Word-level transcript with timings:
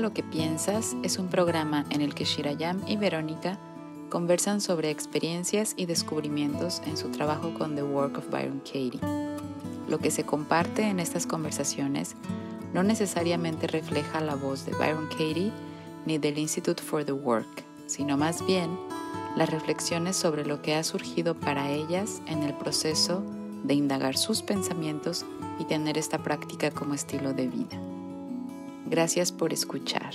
lo 0.00 0.12
que 0.12 0.22
piensas 0.22 0.96
es 1.02 1.18
un 1.18 1.28
programa 1.28 1.84
en 1.90 2.00
el 2.00 2.14
que 2.14 2.24
Shirayam 2.24 2.82
y 2.86 2.96
Verónica 2.96 3.58
conversan 4.08 4.60
sobre 4.60 4.90
experiencias 4.90 5.74
y 5.76 5.86
descubrimientos 5.86 6.82
en 6.86 6.96
su 6.96 7.10
trabajo 7.10 7.54
con 7.54 7.74
The 7.74 7.82
Work 7.82 8.18
of 8.18 8.30
Byron 8.30 8.60
Katie. 8.60 9.00
Lo 9.88 9.98
que 9.98 10.10
se 10.10 10.24
comparte 10.24 10.82
en 10.82 11.00
estas 11.00 11.26
conversaciones 11.26 12.16
no 12.72 12.82
necesariamente 12.82 13.66
refleja 13.66 14.20
la 14.20 14.34
voz 14.34 14.64
de 14.66 14.72
Byron 14.72 15.08
Katie 15.08 15.52
ni 16.06 16.18
del 16.18 16.38
Institute 16.38 16.82
for 16.82 17.04
the 17.04 17.12
Work, 17.12 17.64
sino 17.86 18.16
más 18.16 18.44
bien 18.46 18.70
las 19.36 19.50
reflexiones 19.50 20.16
sobre 20.16 20.44
lo 20.44 20.62
que 20.62 20.74
ha 20.74 20.82
surgido 20.82 21.34
para 21.34 21.70
ellas 21.70 22.22
en 22.26 22.42
el 22.42 22.54
proceso 22.54 23.22
de 23.64 23.74
indagar 23.74 24.16
sus 24.16 24.42
pensamientos 24.42 25.24
y 25.58 25.64
tener 25.64 25.98
esta 25.98 26.18
práctica 26.18 26.70
como 26.70 26.94
estilo 26.94 27.32
de 27.32 27.48
vida. 27.48 27.89
Gracias 28.90 29.30
por 29.30 29.52
escuchar. 29.52 30.10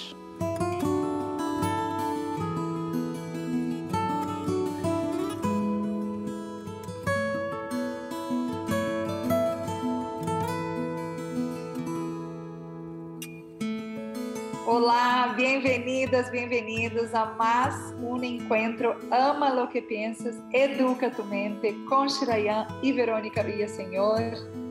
Olá, 14.67 15.33
bem-vindas, 15.37 16.29
bem-vindos 16.29 17.13
a 17.13 17.27
mais 17.37 17.75
um 18.01 18.21
encontro 18.21 18.97
Ama 19.09 19.53
lo 19.53 19.69
que 19.69 19.81
piensas, 19.81 20.35
educa 20.51 21.09
tu 21.09 21.23
mente 21.23 21.71
com 21.87 22.09
Shirayan 22.09 22.67
e 22.83 22.91
Verônica 22.91 23.41
Villaseñor. 23.41 24.64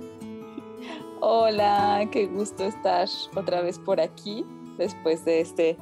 Hola, 1.27 2.07
qué 2.13 2.27
gusto 2.27 2.65
estar 2.65 3.09
otra 3.35 3.63
vez 3.63 3.79
por 3.79 3.99
aquí 3.99 4.45
después 4.77 5.25
de 5.25 5.41
este 5.41 5.79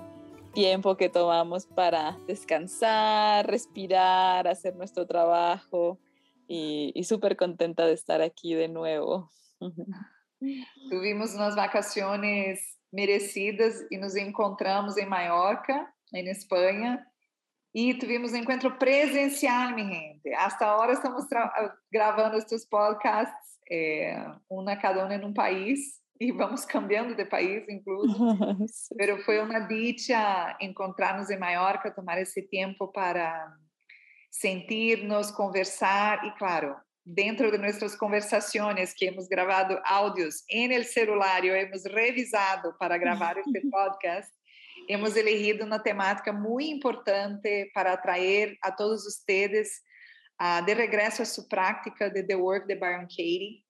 tiempo 0.55 0.97
que 0.97 1.09
tomamos 1.09 1.67
para 1.67 2.17
descansar, 2.29 3.45
respirar, 3.49 4.47
hacer 4.47 4.77
nuestro 4.77 5.05
trabajo 5.05 5.99
y, 6.47 6.93
y 6.95 7.03
súper 7.03 7.37
contenta 7.37 7.85
de 7.87 7.95
estar 7.95 8.23
aquí 8.23 8.55
de 8.55 8.69
nuevo. 8.69 9.33
Tuvimos 10.89 11.35
unas 11.35 11.57
vacaciones 11.57 12.61
merecidas 12.93 13.85
e 13.91 13.99
nos 13.99 14.15
encontramos 14.15 14.97
em 14.97 15.07
Maiorca, 15.07 15.93
em 16.15 16.29
Espanha, 16.29 17.05
e 17.75 17.93
tivemos 17.95 18.33
um 18.33 18.37
encontro 18.37 18.79
presencial, 18.79 19.75
minha 19.75 19.89
gente. 19.89 20.33
Hasta 20.35 20.67
agora 20.71 20.93
estamos 20.93 21.27
gravando 21.91 22.37
estes 22.37 22.65
podcasts, 22.65 23.52
é, 23.71 24.25
uma 24.49 24.77
cada 24.77 25.07
um 25.07 25.11
em 25.11 25.25
um 25.25 25.33
país, 25.33 26.01
e 26.21 26.31
vamos 26.31 26.65
cambiando 26.65 27.17
de 27.17 27.25
país, 27.25 27.69
incluso. 27.69 28.17
Mas 28.97 29.25
foi 29.25 29.41
uma 29.41 29.61
dicha 29.61 30.57
encontrar-nos 30.61 31.31
em 31.31 31.39
Maiorca, 31.39 31.91
tomar 31.91 32.21
esse 32.21 32.43
tempo 32.43 32.89
para 32.89 33.53
sentir-nos, 34.31 35.31
conversar 35.31 36.25
e, 36.25 36.31
claro, 36.39 36.77
dentro 37.05 37.51
de 37.51 37.59
nuestras 37.59 37.97
conversaciones 37.97 38.95
que 38.95 39.07
hemos 39.07 39.29
grabado 39.29 39.81
audios 39.85 40.45
en 40.49 40.73
el 40.73 40.85
celular 40.85 41.45
hemos 41.45 41.85
revisado 41.85 42.77
para 42.79 42.97
grabar 42.97 43.39
este 43.39 43.61
podcast, 43.71 44.33
hemos 44.89 45.17
elegido 45.17 45.67
una 45.67 45.83
temática 45.83 46.33
muy 46.33 46.71
importante 46.71 47.71
para 47.75 47.93
atraer 47.93 48.57
a 48.63 48.75
todos 48.75 49.07
ustedes 49.07 49.83
uh, 50.43 50.65
de 50.65 50.75
regreso 50.75 51.23
a 51.23 51.27
su 51.27 51.47
práctica 51.47 52.11
de 52.11 52.25
The 52.25 52.35
Work 52.35 52.67
de 52.67 52.75
Byron 52.75 53.07
Katie, 53.07 53.65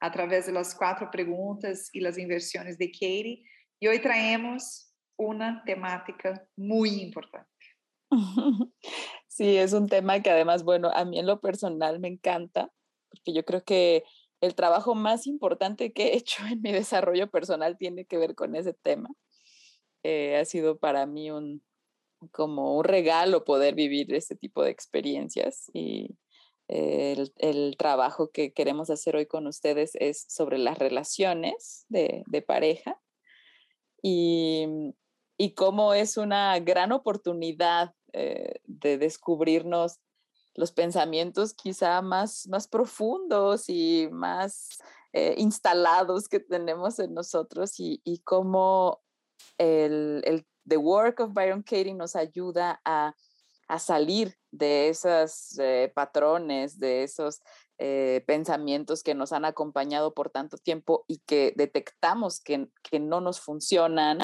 a 0.00 0.12
través 0.12 0.46
de 0.46 0.52
las 0.52 0.74
cuatro 0.74 1.10
preguntas 1.10 1.88
y 1.92 2.00
las 2.00 2.18
inversiones 2.18 2.78
de 2.78 2.90
Katie. 2.90 3.42
Y 3.80 3.88
hoy 3.88 4.00
traemos 4.00 4.92
una 5.16 5.64
temática 5.64 6.46
muy 6.56 7.00
importante. 7.00 7.48
Sí, 9.30 9.56
es 9.56 9.72
un 9.72 9.88
tema 9.88 10.20
que 10.20 10.30
además, 10.30 10.64
bueno, 10.64 10.90
a 10.92 11.04
mí 11.04 11.16
en 11.16 11.26
lo 11.26 11.40
personal 11.40 12.00
me 12.00 12.08
encanta 12.08 12.72
porque 13.08 13.32
yo 13.32 13.44
creo 13.44 13.62
que 13.62 14.04
el 14.40 14.54
trabajo 14.54 14.94
más 14.94 15.26
importante 15.26 15.92
que 15.92 16.08
he 16.08 16.16
hecho 16.16 16.44
en 16.46 16.60
mi 16.60 16.72
desarrollo 16.72 17.30
personal 17.30 17.76
tiene 17.76 18.04
que 18.04 18.18
ver 18.18 18.34
con 18.34 18.54
ese 18.54 18.74
tema. 18.74 19.10
Eh, 20.02 20.36
ha 20.36 20.44
sido 20.44 20.78
para 20.78 21.06
mí 21.06 21.30
un, 21.30 21.62
como 22.32 22.76
un 22.76 22.84
regalo 22.84 23.44
poder 23.44 23.74
vivir 23.74 24.12
este 24.14 24.36
tipo 24.36 24.62
de 24.62 24.70
experiencias 24.70 25.70
y 25.72 26.16
el, 26.68 27.32
el, 27.36 27.76
trabajo 27.78 28.30
que 28.30 28.52
queremos 28.52 28.90
hacer 28.90 29.16
hoy 29.16 29.26
con 29.26 29.46
ustedes 29.46 29.92
es 29.94 30.26
sobre 30.28 30.58
las 30.58 30.78
relaciones 30.78 31.86
de, 31.88 32.24
de 32.26 32.42
pareja 32.42 33.00
y, 34.02 34.66
y, 35.38 35.54
cómo 35.54 35.94
es 35.94 36.18
una 36.18 36.58
gran 36.58 36.92
oportunidad 36.92 37.94
eh, 38.12 38.60
de 38.64 38.98
descubrirnos 38.98 39.98
los 40.54 40.72
pensamientos 40.72 41.54
quizá 41.54 42.02
más, 42.02 42.46
más 42.48 42.68
profundos 42.68 43.68
y 43.68 44.08
más 44.10 44.78
eh, 45.12 45.34
instalados 45.38 46.28
que 46.28 46.40
tenemos 46.40 46.98
en 46.98 47.14
nosotros 47.14 47.80
y, 47.80 48.02
y 48.04 48.18
cómo 48.18 49.00
el, 49.56 50.22
el, 50.24 50.46
The 50.68 50.76
Work 50.76 51.20
of 51.20 51.32
Byron 51.32 51.62
Katie 51.62 51.94
nos 51.94 52.14
ayuda 52.14 52.80
a, 52.84 53.14
a 53.68 53.78
salir 53.78 54.36
de 54.50 54.88
esos 54.88 55.58
eh, 55.58 55.92
patrones, 55.94 56.78
de 56.78 57.02
esos 57.02 57.40
eh, 57.78 58.24
pensamientos 58.26 59.02
que 59.02 59.14
nos 59.14 59.32
han 59.32 59.44
acompañado 59.44 60.14
por 60.14 60.30
tanto 60.30 60.56
tiempo 60.56 61.04
y 61.06 61.18
que 61.26 61.52
detectamos 61.56 62.40
que, 62.40 62.68
que 62.82 63.00
no 63.00 63.20
nos 63.20 63.40
funcionan, 63.40 64.18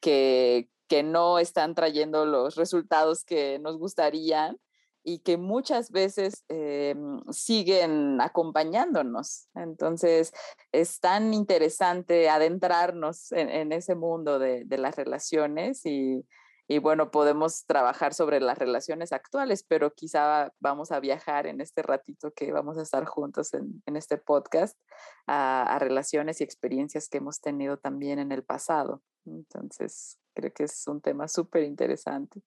que, 0.00 0.68
que 0.88 1.02
no 1.02 1.38
están 1.38 1.74
trayendo 1.74 2.26
los 2.26 2.56
resultados 2.56 3.24
que 3.24 3.58
nos 3.58 3.78
gustarían 3.78 4.58
y 5.04 5.20
que 5.20 5.36
muchas 5.36 5.90
veces 5.90 6.44
eh, 6.48 6.94
siguen 7.30 8.20
acompañándonos. 8.20 9.48
Entonces, 9.54 10.32
es 10.72 11.00
tan 11.00 11.32
interesante 11.34 12.28
adentrarnos 12.28 13.32
en, 13.32 13.72
ese 13.72 13.94
mundo 13.94 14.38
de, 14.38 14.64
de 14.64 14.78
las 14.78 14.96
relaciones 14.96 15.86
y, 15.86 16.26
y, 16.66 16.78
bueno, 16.78 17.10
podemos 17.10 17.64
trabajar 17.64 18.12
sobre 18.12 18.40
las 18.40 18.58
relaciones 18.58 19.12
actuales, 19.12 19.64
pero 19.66 19.94
quizá 19.94 20.52
vamos 20.60 20.92
a 20.92 21.00
viajar 21.00 21.46
en 21.46 21.60
este 21.60 21.82
ratito 21.82 22.32
que 22.32 22.52
vamos 22.52 22.76
a 22.76 22.82
estar 22.82 23.06
juntos 23.06 23.54
en, 23.54 23.82
en 23.86 23.96
este 23.96 24.18
podcast 24.18 24.78
a, 25.26 25.62
a 25.62 25.78
relaciones 25.78 26.40
y 26.40 26.44
experiencias 26.44 27.08
que 27.08 27.18
hemos 27.18 27.40
tenido 27.40 27.78
también 27.78 28.18
en 28.18 28.32
el 28.32 28.44
pasado. 28.44 29.02
Entonces, 29.24 30.18
creo 30.34 30.52
que 30.52 30.64
es 30.64 30.86
un 30.86 31.00
tema 31.00 31.28
súper 31.28 31.62
interesante. 31.62 32.42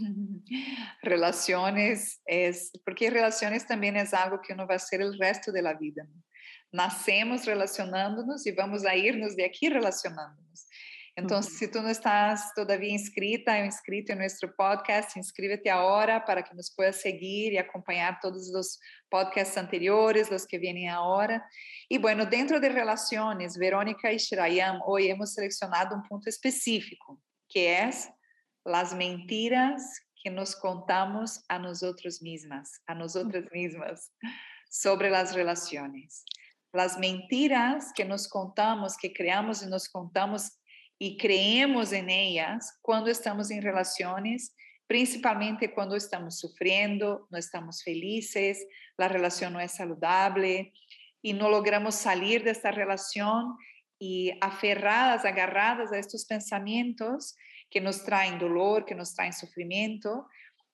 Relaciones 1.02 2.20
es, 2.26 2.70
porque 2.84 3.10
relaciones 3.10 3.66
también 3.66 3.96
es 3.96 4.14
algo 4.14 4.40
que 4.40 4.52
uno 4.52 4.66
va 4.66 4.74
a 4.74 4.76
hacer 4.76 5.00
el 5.00 5.18
resto 5.18 5.52
de 5.52 5.62
la 5.62 5.74
vida. 5.74 6.06
Nacemos 6.70 7.44
relacionándonos 7.44 8.46
y 8.46 8.52
vamos 8.52 8.84
a 8.86 8.96
irnos 8.96 9.36
de 9.36 9.44
aquí 9.44 9.68
relacionándonos. 9.68 10.66
Entonces, 11.14 11.58
si 11.58 11.70
tú 11.70 11.82
no 11.82 11.90
estás 11.90 12.54
todavía 12.54 12.90
inscrita 12.90 13.52
o 13.52 13.64
inscrito 13.64 14.12
en 14.12 14.20
nuestro 14.20 14.54
podcast, 14.56 15.14
inscríbete 15.14 15.68
ahora 15.68 16.24
para 16.24 16.42
que 16.42 16.54
nos 16.54 16.74
puedas 16.74 16.96
seguir 16.96 17.52
y 17.52 17.58
acompañar 17.58 18.18
todos 18.22 18.48
los 18.48 18.80
podcasts 19.10 19.58
anteriores, 19.58 20.30
los 20.30 20.46
que 20.46 20.56
vienen 20.58 20.88
ahora. 20.88 21.46
Y 21.86 21.98
bueno, 21.98 22.24
dentro 22.24 22.58
de 22.58 22.70
relaciones, 22.70 23.58
Verónica 23.58 24.10
y 24.10 24.16
Shirayam, 24.16 24.80
hoy 24.86 25.10
hemos 25.10 25.34
seleccionado 25.34 25.96
un 25.96 26.02
punto 26.02 26.30
específico, 26.30 27.20
que 27.46 27.78
es 27.82 28.08
las 28.64 28.94
mentiras 28.94 30.00
que 30.22 30.30
nos 30.30 30.54
contamos 30.56 31.44
a 31.48 31.58
nosotros 31.58 32.22
mismas, 32.22 32.80
a 32.86 32.94
nosotras 32.94 33.44
mismas, 33.52 34.12
sobre 34.70 35.10
las 35.10 35.34
relaciones. 35.34 36.24
Las 36.72 36.98
mentiras 36.98 37.92
que 37.94 38.04
nos 38.04 38.28
contamos, 38.28 38.96
que 38.96 39.12
creamos 39.12 39.62
y 39.62 39.66
nos 39.66 39.88
contamos 39.88 40.58
y 40.98 41.16
creemos 41.18 41.92
en 41.92 42.08
ellas 42.08 42.78
cuando 42.80 43.10
estamos 43.10 43.50
en 43.50 43.62
relaciones, 43.62 44.54
principalmente 44.86 45.74
cuando 45.74 45.96
estamos 45.96 46.38
sufriendo, 46.38 47.26
no 47.30 47.38
estamos 47.38 47.82
felices, 47.82 48.64
la 48.96 49.08
relación 49.08 49.52
no 49.52 49.60
es 49.60 49.72
saludable 49.72 50.72
y 51.20 51.32
no 51.32 51.48
logramos 51.48 51.96
salir 51.96 52.44
de 52.44 52.52
esta 52.52 52.70
relación 52.70 53.56
y 53.98 54.32
aferradas, 54.40 55.24
agarradas 55.24 55.92
a 55.92 55.98
estos 55.98 56.24
pensamientos, 56.24 57.36
que 57.72 57.80
nos 57.80 58.00
traem 58.00 58.36
dolor, 58.36 58.84
que 58.84 58.94
nos 58.94 59.14
traem 59.14 59.32
sofrimento, 59.32 60.22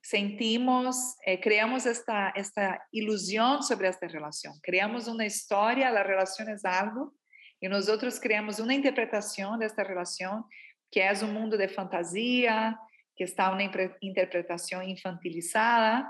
sentimos, 0.03 0.97
eh, 1.25 1.37
criamos 1.37 1.87
esta, 1.87 2.33
esta 2.35 2.85
ilusão 2.93 3.63
sobre 3.63 3.87
esta 3.87 4.09
relação. 4.09 4.53
Criamos 4.65 5.07
uma 5.07 5.25
história, 5.25 5.89
a 5.89 6.03
relação 6.03 6.45
é 6.49 6.57
algo, 6.69 7.15
e 7.63 7.69
nós 7.69 7.87
outros 7.89 8.19
criamos 8.19 8.59
uma 8.59 8.75
interpretação 8.75 9.57
desta 9.57 9.85
relação, 9.85 10.45
que 10.91 10.99
é 10.99 11.13
um 11.23 11.33
mundo 11.33 11.57
de 11.57 11.69
fantasia, 11.69 12.77
que 13.17 13.23
está 13.23 13.53
uma 13.53 13.63
interpretação 14.03 14.83
infantilizada. 14.83 16.05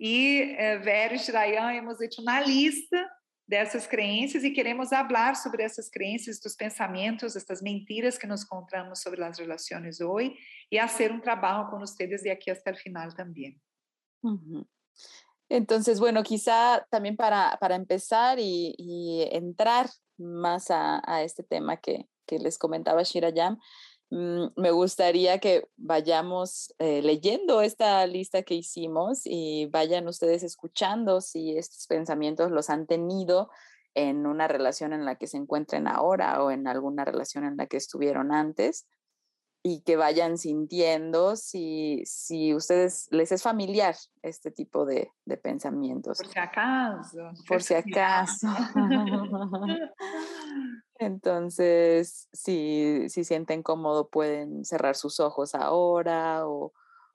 E 0.00 0.56
eh, 0.58 0.78
Vera 0.78 1.14
e 1.14 1.18
Shirayan 1.20 1.72
hemos 1.72 1.98
feito 1.98 2.20
uma 2.20 2.40
lista 2.40 3.08
dessas 3.46 3.86
crenças 3.86 4.42
e 4.42 4.50
queremos 4.50 4.88
falar 4.88 5.36
sobre 5.36 5.62
essas 5.62 5.88
crenças, 5.88 6.40
dos 6.40 6.56
pensamentos, 6.56 7.36
estas 7.36 7.62
mentiras 7.62 8.18
que 8.18 8.26
nos 8.26 8.44
contamos 8.44 9.00
sobre 9.00 9.22
as 9.22 9.38
relações 9.38 10.00
hoje 10.00 10.34
e 10.70 10.80
fazer 10.80 11.12
um 11.12 11.20
trabalho 11.20 11.70
com 11.70 11.78
vocês 11.78 12.22
de 12.22 12.30
aqui 12.30 12.50
até 12.50 12.72
o 12.72 12.76
final 12.76 13.08
também. 13.14 13.60
Uhum. 14.22 14.64
Entonces, 15.48 16.00
bueno, 16.00 16.24
quizá 16.24 16.84
también 16.90 17.16
para, 17.16 17.56
para 17.58 17.76
empezar 17.76 18.38
y, 18.40 19.28
entrar 19.30 19.88
más 20.18 20.70
a, 20.70 21.00
a, 21.06 21.22
este 21.22 21.44
tema 21.44 21.76
que, 21.76 22.08
que 22.26 22.38
les 22.38 22.58
comentaba 22.58 23.04
Shirayam, 23.04 23.58
me 24.10 24.70
gustaría 24.70 25.38
que 25.38 25.68
vayamos 25.76 26.74
eh, 26.78 27.02
leyendo 27.02 27.60
esta 27.60 28.06
lista 28.06 28.42
que 28.42 28.54
hicimos 28.54 29.22
y 29.24 29.66
vayan 29.66 30.06
ustedes 30.06 30.42
escuchando 30.44 31.20
si 31.20 31.56
estos 31.56 31.86
pensamientos 31.88 32.52
los 32.52 32.70
han 32.70 32.86
tenido 32.86 33.50
en 33.94 34.26
una 34.26 34.46
relación 34.46 34.92
en 34.92 35.04
la 35.04 35.16
que 35.16 35.26
se 35.26 35.38
encuentren 35.38 35.88
ahora 35.88 36.42
o 36.44 36.50
en 36.50 36.68
alguna 36.68 37.04
relación 37.04 37.44
en 37.44 37.56
la 37.56 37.66
que 37.66 37.78
estuvieron 37.78 38.32
antes 38.32 38.86
y 39.68 39.80
que 39.80 39.96
vayan 39.96 40.38
sintiendo 40.38 41.34
si, 41.34 42.00
si 42.06 42.54
ustedes 42.54 43.08
les 43.10 43.32
es 43.32 43.42
familiar 43.42 43.96
este 44.22 44.52
tipo 44.52 44.86
de, 44.86 45.10
de 45.24 45.36
pensamientos. 45.38 46.18
Por 46.18 46.28
si 46.28 46.38
acaso. 46.38 47.32
Por 47.48 47.62
si 47.64 47.74
acaso. 47.74 48.46
Entonces, 51.00 52.28
si, 52.32 53.08
si 53.08 53.24
sienten 53.24 53.64
cómodo, 53.64 54.08
pueden 54.08 54.64
cerrar 54.64 54.94
sus 54.94 55.18
ojos 55.18 55.56
ahora 55.56 56.46
o, 56.46 56.72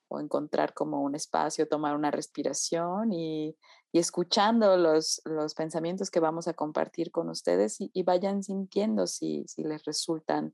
o 0.09 0.19
encontrar 0.19 0.74
como 0.74 1.04
un 1.04 1.15
espacio, 1.15 1.69
tomar 1.69 1.95
una 1.95 2.12
respiración 2.12 3.13
y, 3.13 3.56
y 3.94 4.00
escuchando 4.00 4.75
los, 4.75 5.21
los, 5.24 5.56
pensamientos 5.56 6.12
que 6.12 6.19
vamos 6.19 6.50
a 6.50 6.54
compartir 6.54 7.12
con 7.12 7.30
ustedes 7.30 7.80
y, 7.80 7.92
y 7.94 8.04
vayan 8.04 8.44
sintiendo 8.44 9.07
si, 9.07 9.45
si 9.47 9.63
les 9.63 9.86
resultan 9.86 10.54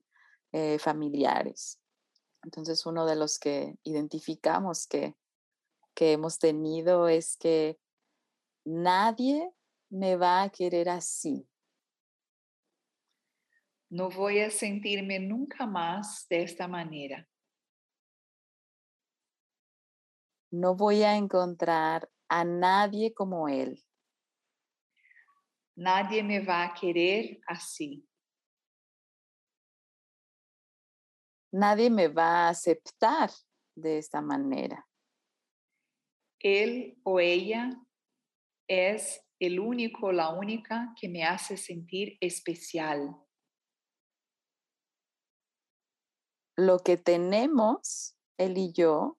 eh, 0.52 0.78
familiares. 0.78 1.80
Entonces, 2.48 2.86
uno 2.86 3.06
de 3.06 3.18
los 3.18 3.40
que 3.40 3.76
identificamos 3.84 4.88
que, 4.88 5.18
que 5.94 6.14
hemos 6.14 6.40
tenido 6.40 7.10
es 7.10 7.36
que 7.36 7.78
nadie 8.64 9.52
me 9.90 10.16
va 10.16 10.44
a 10.44 10.50
querer 10.50 10.88
así. 10.88 11.46
No 13.90 14.10
voy 14.10 14.40
a 14.40 14.50
sentirme 14.50 15.20
nunca 15.20 15.68
más 15.68 16.26
de 16.30 16.44
esta 16.44 16.70
manera. 16.70 17.28
No 20.50 20.74
voy 20.74 21.04
a 21.04 21.18
encontrar 21.18 22.10
a 22.30 22.46
nadie 22.46 23.14
como 23.14 23.50
él. 23.50 23.84
Nadie 25.76 26.24
me 26.24 26.40
va 26.46 26.64
a 26.64 26.74
querer 26.74 27.42
así. 27.46 28.08
Nadie 31.58 31.90
me 31.90 32.08
va 32.08 32.46
a 32.46 32.50
aceptar 32.50 33.32
de 33.76 33.98
esta 33.98 34.22
manera. 34.22 34.88
Él 36.40 37.00
o 37.04 37.20
ella 37.20 37.82
es 38.68 39.26
el 39.40 39.60
único, 39.60 40.12
la 40.12 40.30
única 40.30 40.94
que 41.00 41.10
me 41.10 41.24
hace 41.24 41.58
sentir 41.58 42.18
especial. 42.22 43.18
Lo 46.56 46.80
que 46.80 46.98
tenemos, 46.98 48.16
él 48.38 48.58
y 48.58 48.72
yo, 48.72 49.18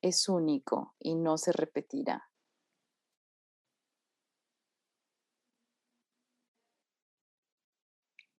es 0.00 0.28
único 0.28 0.94
y 1.00 1.14
no 1.16 1.38
se 1.38 1.50
repetirá. 1.50 2.30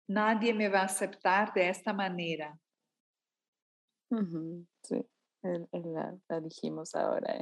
Nadie 0.06 0.52
me 0.54 0.68
va 0.68 0.82
a 0.82 0.84
aceptar 0.84 1.52
de 1.54 1.70
esta 1.70 1.92
manera. 1.92 2.60
Ujú, 4.14 4.66
sí, 4.82 4.96
el 5.42 5.68
el 5.72 5.92
la 5.92 6.16
la 6.28 6.40
dijimos 6.40 6.94
ahora. 6.94 7.34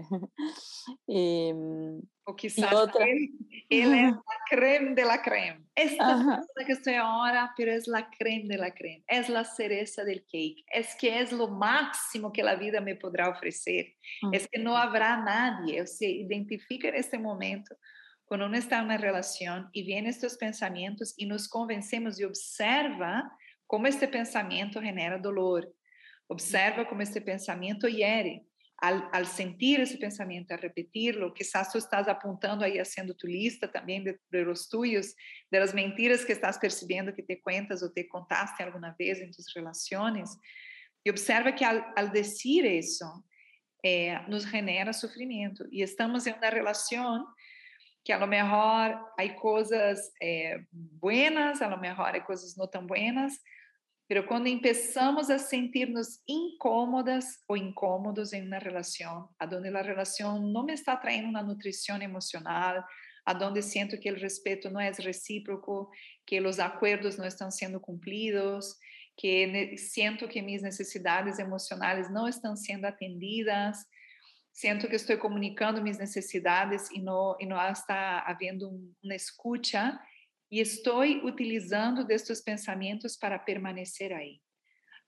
Y, 1.07 1.53
mm, 1.53 2.01
O 2.25 2.37
y 2.57 2.63
quizás 2.63 2.73
otra 2.75 3.05
él, 3.05 3.31
él 3.69 3.93
es 3.95 4.13
la 4.13 4.39
creme 4.49 4.95
de 4.95 5.05
la 5.05 5.21
creme. 5.23 5.65
Esta 5.75 6.15
Ajá. 6.15 6.37
persona 6.37 6.67
que 6.67 6.73
estoy 6.73 6.95
ahora, 6.95 7.53
pero 7.57 7.73
es 7.73 7.89
la 7.89 8.09
creme 8.11 8.47
de 8.49 8.59
la 8.59 8.73
creme. 8.73 9.05
Es 9.09 9.29
la 9.29 9.45
cereza 9.45 10.05
del 10.05 10.23
cake. 10.25 10.65
Es 10.73 10.95
que 10.95 11.21
es 11.21 11.33
lo 11.33 11.49
máximo 11.49 12.33
que 12.33 12.43
la 12.45 12.55
vida 12.55 12.81
me 12.81 12.95
podrá 12.95 13.29
ofrecer. 13.29 13.97
Es 14.33 14.47
que 14.49 14.61
no 14.61 14.77
habrá 14.77 15.17
nadie. 15.17 15.87
Se 15.87 16.09
identifica 16.09 16.89
en 16.89 16.95
este 16.97 17.19
momento 17.19 17.77
cuando 18.25 18.47
uno 18.47 18.57
está 18.57 18.79
en 18.79 18.85
una 18.85 18.99
relación 18.99 19.69
y 19.73 19.83
vienen 19.85 20.11
estos 20.11 20.37
pensamientos 20.37 21.15
y 21.17 21.27
nos 21.27 21.49
convencemos 21.49 22.21
y 22.21 22.25
observa 22.25 23.31
cómo 23.67 23.87
este 23.89 24.07
pensamiento 24.09 24.81
genera 24.81 25.19
dolor. 25.19 25.75
Observa 26.33 26.87
como 26.87 27.03
este 27.03 27.21
pensamento 27.21 27.87
hiere. 27.87 28.47
Al, 28.79 29.09
al, 29.13 29.27
sentir 29.27 29.81
esse 29.81 29.97
pensamento, 29.97 30.53
a 30.53 30.57
repetirlo, 30.57 31.33
quizás 31.33 31.71
tu 31.71 31.79
estás 31.79 32.09
apontando 32.09 32.65
aí, 32.65 32.81
haciendo 32.81 33.15
tu 33.15 33.29
lista 33.29 33.69
também 33.69 34.03
de, 34.03 34.19
de 34.29 34.45
los 34.45 34.69
tuyos, 34.69 35.15
de 35.53 35.61
las 35.61 35.73
mentiras 35.73 36.25
que 36.25 36.33
estás 36.33 36.59
percebendo 36.59 37.15
que 37.15 37.23
te 37.23 37.37
cuentas 37.41 37.83
ou 37.83 37.93
te 37.93 38.03
contaste 38.09 38.61
alguma 38.61 38.93
vez 38.99 39.21
em 39.21 39.31
tus 39.31 39.47
relações, 39.55 40.31
e 41.05 41.11
observa 41.11 41.53
que 41.53 41.65
al, 41.65 41.93
al 41.97 42.11
decir 42.11 42.65
isso, 42.65 43.05
eh, 43.85 44.19
nos 44.27 44.45
genera 44.45 44.93
sofrimento. 44.93 45.65
E 45.71 45.83
estamos 45.83 46.27
em 46.27 46.33
uma 46.33 46.49
relação 46.49 47.27
que 48.05 48.13
a 48.13 48.19
lo 48.19 48.27
mejor 48.27 48.99
há 49.17 49.29
coisas 49.41 50.11
eh, 50.21 50.65
buenas, 50.73 51.63
a 51.63 51.69
lo 51.69 51.79
mejor 51.79 52.17
há 52.17 52.21
coisas 52.21 52.57
não 52.57 52.67
tão 52.67 52.85
buenas, 52.85 53.35
Pero 54.13 54.27
quando 54.27 54.47
empezamos 54.47 55.31
a 55.31 55.39
sentirnos 55.39 56.21
incómodas 56.29 57.25
ou 57.49 57.57
incómodos 57.57 58.35
em 58.35 58.47
uma 58.47 58.59
relação, 58.59 59.27
aonde 59.39 59.69
a 59.69 59.81
relação 59.81 60.39
não 60.39 60.67
me 60.67 60.75
está 60.75 60.95
trayendo 60.95 61.31
uma 61.31 61.43
nutrição 61.43 61.97
emocional, 61.97 62.85
aonde 63.25 63.63
sinto 63.63 63.99
que 63.99 64.13
o 64.13 64.15
respeito 64.15 64.69
não 64.69 64.79
é 64.79 64.93
recíproco, 64.93 65.89
que 66.27 66.39
os 66.43 66.59
acordos 66.59 67.17
não 67.17 67.25
estão 67.25 67.51
sendo 67.51 67.81
cumpridos, 67.81 68.75
que 69.17 69.79
sinto 69.79 70.29
que 70.29 70.43
minhas 70.43 70.61
necessidades 70.61 71.39
emocionais 71.39 72.13
não 72.13 72.29
estão 72.29 72.55
sendo 72.55 72.85
atendidas, 72.85 73.79
sinto 74.53 74.89
que 74.89 74.97
estou 74.97 75.17
comunicando 75.17 75.81
minhas 75.81 75.97
necessidades 75.97 76.91
e 76.91 77.01
não, 77.01 77.35
e 77.41 77.47
não 77.47 77.59
está 77.71 78.23
havendo 78.27 78.79
uma 79.03 79.15
escuta, 79.15 79.99
e 80.53 80.61
estou 80.61 81.03
utilizando 81.03 82.05
destes 82.07 82.43
pensamentos 82.43 83.17
para 83.17 83.41
permanecer 83.41 84.13
aí. 84.13 84.41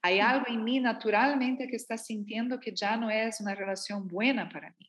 Há 0.03 0.33
algo 0.33 0.49
em 0.49 0.57
mim 0.63 0.79
naturalmente 0.79 1.67
que 1.67 1.75
está 1.75 1.97
sintiendo 1.97 2.59
que 2.59 2.75
já 2.75 2.97
não 2.97 3.09
é 3.09 3.29
uma 3.41 3.53
relação 3.53 4.01
buena 4.01 4.49
para 4.49 4.69
mim. 4.69 4.87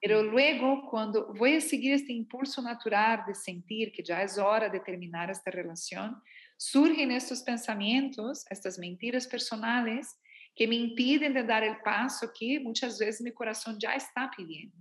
Pero 0.00 0.22
luego, 0.22 0.88
quando 0.90 1.34
vou 1.34 1.60
seguir 1.60 1.90
este 1.92 2.12
impulso 2.12 2.62
natural 2.62 3.24
de 3.26 3.34
sentir 3.34 3.90
que 3.92 4.04
já 4.04 4.20
é 4.22 4.40
hora 4.40 4.70
de 4.70 4.80
terminar 4.80 5.30
esta 5.30 5.50
relação, 5.50 6.14
surgem 6.58 7.14
estes 7.14 7.42
pensamentos, 7.42 8.44
estas 8.50 8.78
mentiras 8.78 9.26
personales 9.26 10.08
que 10.54 10.66
me 10.66 10.78
impedem 10.78 11.32
de 11.32 11.42
dar 11.42 11.62
o 11.64 11.82
passo 11.82 12.32
que 12.32 12.58
muitas 12.58 12.98
vezes 12.98 13.20
meu 13.20 13.34
coração 13.34 13.76
já 13.80 13.96
está 13.96 14.28
pedindo. 14.28 14.72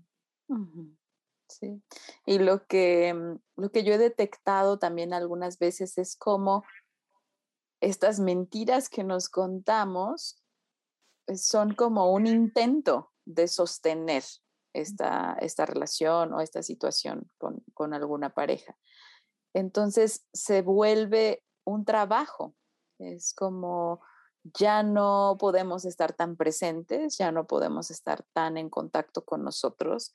Ujú. 0.50 0.96
Sí, 1.48 1.82
y 2.26 2.40
lo 2.40 2.66
que, 2.66 3.14
mm, 3.14 3.62
lo 3.62 3.72
que 3.72 3.84
yo 3.84 3.94
he 3.94 3.98
detectado 3.98 4.80
también 4.80 5.14
algunas 5.14 5.60
veces 5.60 5.98
es 5.98 6.16
como 6.16 6.64
estas 7.82 8.20
mentiras 8.20 8.90
que 8.90 9.04
nos 9.04 9.30
contamos 9.30 10.42
eh, 11.28 11.38
son 11.38 11.76
como 11.76 12.12
un 12.12 12.28
intento 12.28 13.12
de 13.26 13.48
sostener 13.48 14.24
esta, 14.74 15.38
esta 15.40 15.66
relación 15.66 16.34
o 16.34 16.42
esta 16.42 16.64
situación 16.64 17.30
con, 17.38 17.64
con 17.74 17.94
alguna 17.94 18.34
pareja. 18.34 18.78
Entonces 19.54 20.26
se 20.34 20.62
vuelve 20.62 21.44
un 21.64 21.86
trabajo, 21.86 22.56
es 23.00 23.34
como 23.34 24.02
ya 24.44 24.84
no 24.84 25.38
podemos 25.40 25.86
estar 25.86 26.14
tan 26.14 26.36
presentes, 26.36 27.18
ya 27.18 27.32
no 27.32 27.48
podemos 27.48 27.90
estar 27.90 28.24
tan 28.34 28.58
en 28.58 28.70
contacto 28.70 29.26
con 29.26 29.44
nosotros, 29.44 30.14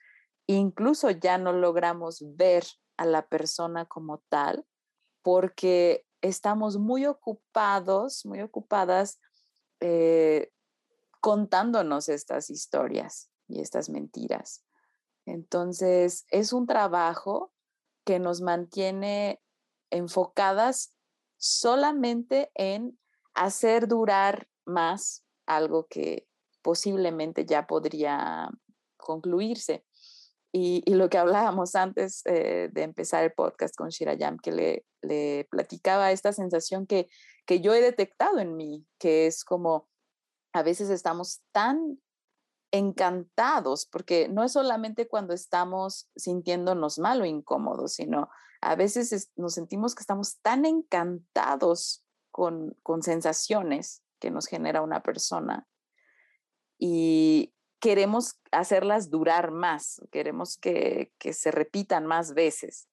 incluso 0.55 1.11
ya 1.11 1.39
no 1.39 1.53
logramos 1.53 2.25
ver 2.37 2.65
a 2.97 3.05
la 3.05 3.27
persona 3.27 3.87
como 3.87 4.19
tal 4.29 4.67
porque 5.23 6.07
estamos 6.21 6.79
muy 6.79 7.07
ocupados, 7.07 8.25
muy 8.27 8.41
ocupadas 8.41 9.21
eh, 9.81 10.51
contándonos 11.21 12.09
estas 12.09 12.51
historias 12.51 13.31
y 13.47 13.61
estas 13.61 13.91
mentiras. 13.91 14.65
Entonces, 15.27 16.25
es 16.31 16.53
un 16.53 16.67
trabajo 16.67 17.53
que 18.05 18.19
nos 18.19 18.41
mantiene 18.41 19.41
enfocadas 19.91 20.95
solamente 21.37 22.51
en 22.55 22.99
hacer 23.35 23.89
durar 23.89 24.49
más 24.65 25.25
algo 25.47 25.87
que 25.89 26.27
posiblemente 26.63 27.45
ya 27.45 27.67
podría 27.67 28.51
concluirse. 28.97 29.85
Y, 30.53 30.83
lo 30.93 31.09
que 31.09 31.19
hablábamos 31.19 31.77
antes 31.77 32.23
eh, 32.27 32.71
de 32.73 32.83
empezar 32.83 33.23
el 33.23 33.33
podcast 33.33 33.77
con 33.77 33.91
Shirayam, 33.91 34.39
que 34.39 34.85
le, 35.03 35.47
platicaba 35.51 36.11
esta 36.13 36.33
sensación 36.33 36.87
que, 36.87 37.09
que 37.47 37.61
yo 37.61 37.73
he 37.73 37.81
detectado 37.81 38.39
en 38.39 38.57
mí, 38.57 38.87
que 38.99 39.27
es 39.27 39.45
como 39.45 39.89
a 40.53 40.63
veces 40.63 40.91
estamos 40.91 41.41
tan 41.53 42.01
encantados, 42.73 43.87
porque 43.87 44.29
no 44.29 44.45
es 44.45 44.53
solamente 44.53 45.09
cuando 45.09 45.35
estamos 45.35 46.11
sintiéndonos 46.17 46.99
mal 46.99 47.23
o 47.23 47.25
incómodos, 47.25 47.95
sino 47.95 48.29
a 48.61 48.75
veces 48.75 49.31
nos 49.37 49.55
sentimos 49.55 49.95
que 49.95 50.03
estamos 50.03 50.41
tan 50.41 50.67
encantados 50.67 52.05
con, 52.31 52.77
con 52.83 53.03
sensaciones 53.03 54.03
que 54.19 54.31
nos 54.31 54.47
genera 54.47 54.83
una 54.83 55.03
persona. 55.03 55.67
Y 56.79 57.55
queremos 57.81 58.39
hacerlas 58.53 59.11
durar 59.11 59.51
más, 59.51 60.01
queremos 60.13 60.57
que, 60.59 61.13
que 61.19 61.33
se 61.33 61.51
repitan 61.51 62.07
más 62.07 62.35
veces. 62.35 62.89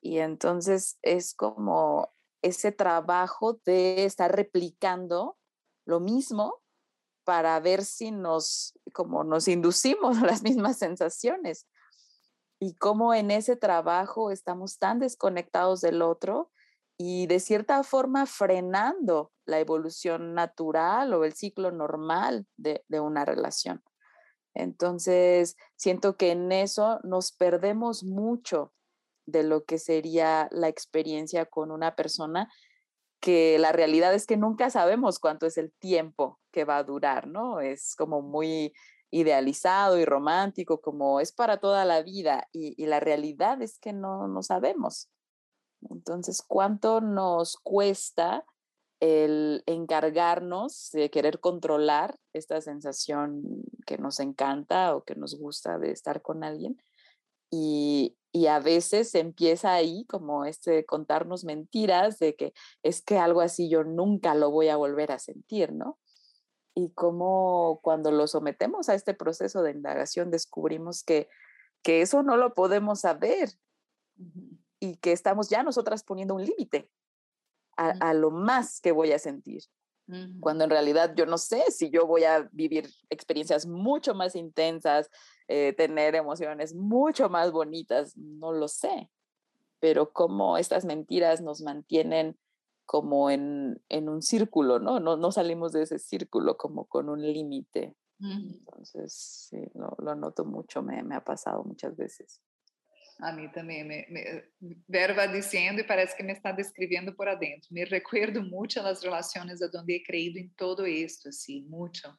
Y 0.00 0.18
entonces 0.18 0.98
es 1.02 1.34
como 1.34 2.12
ese 2.42 2.72
trabajo 2.72 3.60
de 3.64 4.04
estar 4.04 4.34
replicando 4.34 5.36
lo 5.84 6.00
mismo 6.00 6.60
para 7.24 7.58
ver 7.60 7.84
si 7.84 8.10
nos, 8.10 8.76
como 8.92 9.24
nos 9.24 9.48
inducimos 9.48 10.20
las 10.22 10.42
mismas 10.42 10.78
sensaciones 10.78 11.68
y 12.58 12.74
cómo 12.74 13.14
en 13.14 13.30
ese 13.30 13.56
trabajo 13.56 14.30
estamos 14.30 14.78
tan 14.78 14.98
desconectados 14.98 15.80
del 15.80 16.02
otro 16.02 16.50
y 16.96 17.26
de 17.26 17.40
cierta 17.40 17.82
forma 17.82 18.26
frenando 18.26 19.32
la 19.46 19.58
evolución 19.58 20.34
natural 20.34 21.14
o 21.14 21.24
el 21.24 21.32
ciclo 21.32 21.72
normal 21.72 22.46
de, 22.56 22.84
de 22.88 23.00
una 23.00 23.24
relación. 23.24 23.82
Entonces, 24.54 25.56
siento 25.76 26.16
que 26.16 26.30
en 26.32 26.52
eso 26.52 27.00
nos 27.04 27.32
perdemos 27.32 28.04
mucho 28.04 28.72
de 29.26 29.42
lo 29.42 29.64
que 29.64 29.78
sería 29.78 30.48
la 30.50 30.68
experiencia 30.68 31.46
con 31.46 31.70
una 31.70 31.94
persona 31.94 32.50
que 33.20 33.56
la 33.58 33.70
realidad 33.70 34.12
es 34.14 34.26
que 34.26 34.36
nunca 34.36 34.68
sabemos 34.68 35.20
cuánto 35.20 35.46
es 35.46 35.56
el 35.56 35.72
tiempo 35.72 36.40
que 36.50 36.64
va 36.64 36.78
a 36.78 36.82
durar, 36.82 37.28
¿no? 37.28 37.60
Es 37.60 37.94
como 37.94 38.20
muy 38.20 38.72
idealizado 39.12 39.98
y 39.98 40.04
romántico, 40.04 40.80
como 40.80 41.20
es 41.20 41.32
para 41.32 41.58
toda 41.58 41.84
la 41.84 42.02
vida, 42.02 42.48
y, 42.50 42.84
la 42.86 42.98
realidad 42.98 43.62
es 43.62 43.78
que 43.78 43.92
no, 43.92 44.26
no 44.26 44.42
sabemos. 44.42 45.08
Entonces, 45.88 46.42
¿cuánto 46.42 47.00
nos 47.00 47.56
cuesta 47.58 48.44
el 49.00 49.62
encargarnos 49.66 50.90
de 50.92 51.10
querer 51.10 51.40
controlar 51.40 52.18
esta 52.32 52.60
sensación 52.60 53.42
que 53.82 53.98
nos 53.98 54.20
encanta 54.20 54.96
o 54.96 55.04
que 55.04 55.14
nos 55.14 55.38
gusta 55.38 55.78
de 55.78 55.90
estar 55.90 56.22
con 56.22 56.44
alguien? 56.44 56.82
Y, 57.50 58.16
y 58.32 58.46
a 58.46 58.60
veces 58.60 59.14
empieza 59.14 59.74
ahí 59.74 60.06
como 60.06 60.46
este 60.46 60.86
contarnos 60.86 61.44
mentiras 61.44 62.18
de 62.18 62.34
que 62.34 62.54
es 62.82 63.02
que 63.02 63.18
algo 63.18 63.42
así 63.42 63.68
yo 63.68 63.84
nunca 63.84 64.34
lo 64.34 64.50
voy 64.50 64.68
a 64.68 64.76
volver 64.76 65.12
a 65.12 65.18
sentir, 65.18 65.72
¿no? 65.72 65.98
Y 66.74 66.92
como 66.92 67.80
cuando 67.82 68.10
lo 68.10 68.26
sometemos 68.26 68.88
a 68.88 68.94
este 68.94 69.12
proceso 69.12 69.62
de 69.62 69.72
indagación 69.72 70.30
descubrimos 70.30 71.04
que, 71.04 71.28
que 71.82 72.00
eso 72.00 72.22
no 72.22 72.38
lo 72.38 72.54
podemos 72.54 73.00
saber 73.00 73.50
y 74.80 74.96
que 74.96 75.12
estamos 75.12 75.50
ya 75.50 75.62
nosotras 75.62 76.02
poniendo 76.02 76.34
un 76.34 76.44
límite 76.44 76.90
a, 77.76 77.90
a, 77.90 78.14
lo 78.14 78.30
más 78.30 78.80
que 78.80 78.92
voy 78.92 79.12
a 79.12 79.18
sentir. 79.18 79.62
Cuando 80.40 80.64
en 80.64 80.70
realidad 80.70 81.14
yo 81.16 81.26
no 81.26 81.38
sé 81.38 81.64
si 81.70 81.90
yo 81.90 82.06
voy 82.06 82.24
a 82.24 82.48
vivir 82.52 82.88
experiencias 83.10 83.66
mucho 83.66 84.14
más 84.14 84.36
intensas, 84.36 85.10
eh, 85.48 85.72
tener 85.74 86.14
emociones 86.14 86.74
mucho 86.74 87.28
más 87.28 87.52
bonitas, 87.52 88.16
no 88.16 88.52
lo 88.52 88.68
sé, 88.68 89.10
pero 89.80 90.12
cómo 90.12 90.58
estas 90.58 90.84
mentiras 90.84 91.40
nos 91.40 91.62
mantienen 91.62 92.36
como 92.86 93.30
en, 93.30 93.82
en 93.88 94.08
un 94.08 94.22
círculo, 94.22 94.78
¿no? 94.78 95.00
¿no? 95.00 95.16
No 95.16 95.32
salimos 95.32 95.72
de 95.72 95.82
ese 95.82 95.98
círculo 95.98 96.56
como 96.56 96.84
con 96.86 97.08
un 97.08 97.22
límite. 97.22 97.96
Entonces, 98.20 99.48
sí, 99.50 99.58
lo, 99.74 99.96
lo, 99.98 100.14
noto 100.14 100.44
mucho, 100.44 100.80
me, 100.80 101.02
me, 101.02 101.16
ha 101.16 101.24
pasado 101.24 101.64
muchas 101.64 101.96
veces. 101.96 102.40
A 103.22 103.32
mí 103.32 103.48
también, 103.52 103.86
me, 103.86 104.04
me, 104.10 104.44
Ver 104.88 105.16
va 105.16 105.28
diciendo 105.28 105.80
y 105.80 105.84
parece 105.84 106.16
que 106.16 106.24
me 106.24 106.32
está 106.32 106.52
describiendo 106.52 107.14
por 107.14 107.28
adentro. 107.28 107.68
Me 107.70 107.84
recuerdo 107.84 108.42
mucho 108.42 108.82
las 108.82 109.00
relaciones 109.00 109.62
a 109.62 109.68
donde 109.68 109.94
he 109.94 110.02
creído 110.02 110.40
en 110.40 110.50
todo 110.56 110.84
esto, 110.84 111.28
así, 111.28 111.62
mucho. 111.62 112.18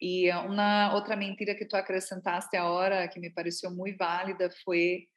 E 0.00 0.30
uma 0.46 0.94
outra 0.94 1.16
mentira 1.16 1.54
que 1.54 1.64
tu 1.64 1.76
acrescentaste 1.76 2.56
agora, 2.56 3.08
que 3.08 3.18
me 3.18 3.30
pareceu 3.30 3.70
muito 3.70 3.98
válida, 3.98 4.50
foi 4.64 5.08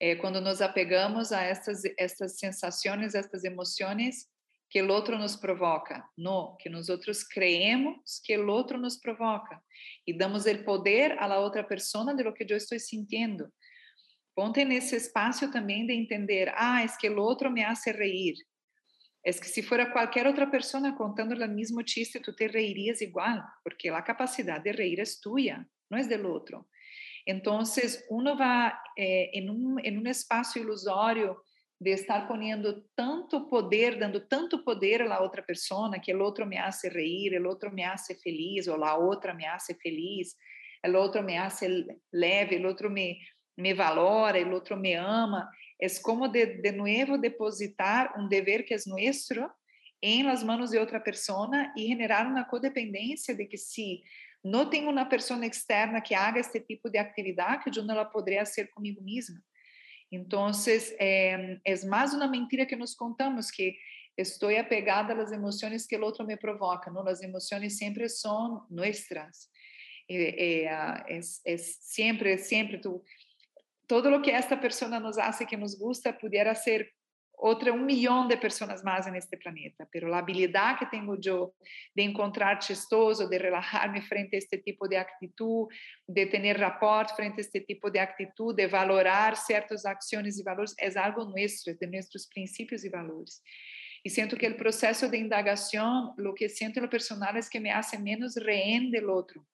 é, 0.00 0.16
quando 0.16 0.40
nos 0.40 0.60
apegamos 0.60 1.30
a 1.32 1.42
estas, 1.42 1.82
estas 1.98 2.38
sensações, 2.38 3.14
estas 3.14 3.44
emoções 3.44 4.26
que 4.68 4.82
o 4.82 4.90
outro 4.90 5.18
nos 5.18 5.36
provoca. 5.36 6.04
No, 6.16 6.56
que 6.56 6.68
nós 6.68 6.88
outros 6.88 7.22
creemos 7.22 8.20
que 8.24 8.36
o 8.36 8.48
outro 8.48 8.76
nos 8.78 8.96
provoca. 8.96 9.62
E 10.06 10.12
damos 10.12 10.46
o 10.46 10.64
poder 10.64 11.14
la 11.16 11.38
outra 11.38 11.62
pessoa 11.62 12.14
de 12.14 12.22
lo 12.22 12.32
que 12.34 12.44
eu 12.44 12.56
estou 12.56 12.78
sentindo. 12.78 13.52
Ponte 14.34 14.64
nesse 14.64 14.96
espaço 14.96 15.50
também 15.50 15.86
de 15.86 15.92
entender, 15.92 16.52
ah, 16.56 16.82
é 16.82 16.88
que 16.98 17.08
o 17.08 17.20
outro 17.20 17.50
me 17.50 17.62
hace 17.62 17.92
reír. 17.92 18.34
É 19.24 19.30
que 19.30 19.48
se 19.48 19.62
fora 19.62 19.90
qualquer 19.90 20.26
outra 20.26 20.46
pessoa 20.46 20.92
contando 20.92 21.32
o 21.32 21.48
mesmo 21.48 21.80
chiste, 21.86 22.20
tu 22.20 22.32
te 22.34 22.46
reirias 22.46 23.00
igual, 23.00 23.42
porque 23.62 23.88
a 23.88 24.02
capacidade 24.02 24.64
de 24.64 24.72
reír 24.72 25.00
é 25.00 25.04
tuya, 25.22 25.66
não 25.90 25.98
é 25.98 26.02
do 26.02 26.28
outro. 26.28 26.66
Então, 27.26 27.62
uno 28.10 28.36
vai 28.36 28.72
eh, 28.98 29.30
em 29.32 29.48
um 29.48 29.78
em 29.78 29.98
um 29.98 30.06
espaço 30.06 30.58
ilusório 30.58 31.36
de 31.80 31.90
estar 31.90 32.28
poniendo 32.28 32.84
tanto 32.94 33.48
poder, 33.48 33.98
dando 33.98 34.20
tanto 34.20 34.62
poder 34.62 35.02
a 35.02 35.20
outra 35.20 35.42
pessoa, 35.42 35.98
que 35.98 36.14
o 36.14 36.22
outro 36.22 36.46
me 36.46 36.58
hace 36.58 36.88
reír, 36.88 37.40
o 37.40 37.48
outro 37.48 37.72
me 37.72 37.82
hace 37.82 38.14
feliz, 38.16 38.66
ou 38.68 38.82
a 38.84 38.96
outra 38.96 39.32
me 39.32 39.46
hace 39.46 39.74
feliz, 39.74 40.34
o 40.86 40.96
outro 40.96 41.22
me 41.22 41.36
hace 41.36 41.86
leve, 42.12 42.56
o 42.56 42.66
outro 42.66 42.90
me 42.90 43.18
me 43.56 43.74
valora, 43.74 44.38
el 44.38 44.52
otro 44.52 44.76
me 44.76 44.94
ama. 44.94 45.48
É 45.80 45.86
como 46.02 46.28
de, 46.28 46.46
de 46.60 46.72
nuevo 46.72 47.18
depositar 47.18 48.18
um 48.18 48.28
dever 48.28 48.64
que 48.64 48.74
é 48.74 48.78
nosso 48.86 49.34
em 50.02 50.22
las 50.22 50.42
manos 50.42 50.70
de 50.70 50.78
outra 50.78 51.00
pessoa 51.00 51.72
e 51.74 51.86
generar 51.86 52.26
uma 52.26 52.44
codependência 52.44 53.34
de 53.34 53.46
que 53.46 53.56
se 53.56 54.02
não 54.44 54.68
tenho 54.68 54.90
uma 54.90 55.06
pessoa 55.06 55.44
externa 55.46 56.02
que 56.02 56.14
haga 56.14 56.38
este 56.38 56.60
tipo 56.60 56.90
de 56.90 56.98
atividade, 56.98 57.64
eu 57.74 57.82
não 57.82 57.94
la 57.94 58.04
poderia 58.04 58.44
ser 58.44 58.70
comigo 58.70 59.02
mesma. 59.02 59.42
Então, 60.12 60.50
é, 60.98 61.58
é 61.64 61.86
mais 61.86 62.12
uma 62.12 62.28
mentira 62.28 62.66
que 62.66 62.76
nos 62.76 62.94
contamos 62.94 63.50
que 63.50 63.74
estou 64.16 64.54
apegada 64.54 65.14
às 65.14 65.32
emoções 65.32 65.86
que 65.86 65.96
o 65.96 66.02
outro 66.04 66.26
me 66.26 66.36
provoca. 66.36 66.90
Não, 66.90 67.08
as 67.08 67.22
emoções 67.22 67.78
sempre 67.78 68.06
são 68.08 68.66
nossas. 68.70 69.48
É, 70.08 70.14
é, 70.16 70.64
é, 71.08 71.20
é 71.46 71.56
sempre, 71.56 72.36
sempre 72.36 72.78
tu 72.78 73.02
todo 73.86 74.10
lo 74.10 74.22
que 74.22 74.30
esta 74.30 74.60
persona 74.60 74.98
nos 75.00 75.18
hace 75.18 75.46
que 75.46 75.56
nos 75.56 75.78
gusta 75.78 76.12
pudiera 76.12 76.54
ser 76.54 76.92
outra 77.36 77.72
um 77.72 77.84
milhão 77.84 78.26
de 78.26 78.36
pessoas 78.36 78.82
mais 78.82 79.06
neste 79.10 79.36
planeta, 79.36 79.86
pero 79.90 80.12
a 80.14 80.18
habilidade 80.18 80.78
que 80.78 80.90
tenho 80.90 81.18
eu 81.24 81.52
de 81.94 82.02
encontrar 82.02 82.62
chistoso, 82.62 83.28
de 83.28 83.38
relajar-me 83.38 84.00
frente 84.02 84.36
a 84.36 84.38
este 84.38 84.58
tipo 84.58 84.88
de 84.88 84.96
atitude, 84.96 85.74
de 86.08 86.26
ter 86.26 86.56
rapport 86.56 87.14
frente 87.14 87.38
a 87.38 87.40
este 87.40 87.60
tipo 87.60 87.90
de 87.90 87.98
atitude, 87.98 88.62
de 88.62 88.68
valorar 88.68 89.36
certas 89.36 89.84
ações 89.84 90.38
e 90.38 90.42
valores, 90.42 90.74
é 90.78 90.88
algo 90.98 91.24
nosso, 91.24 91.70
é 91.70 91.74
de 91.74 91.86
nossos 91.86 92.26
princípios 92.26 92.84
e 92.84 92.88
valores. 92.88 93.42
E 94.04 94.10
sinto 94.10 94.36
que 94.36 94.46
o 94.46 94.56
processo 94.56 95.08
de 95.08 95.16
indagação, 95.16 96.14
o 96.18 96.34
que 96.34 96.48
sinto 96.48 96.80
no 96.80 96.88
personal 96.88 97.34
é 97.36 97.40
que 97.40 97.58
me 97.58 97.70
hace 97.70 97.98
menos 97.98 98.36
rehén 98.36 98.90
do 98.90 99.10
outro, 99.10 99.44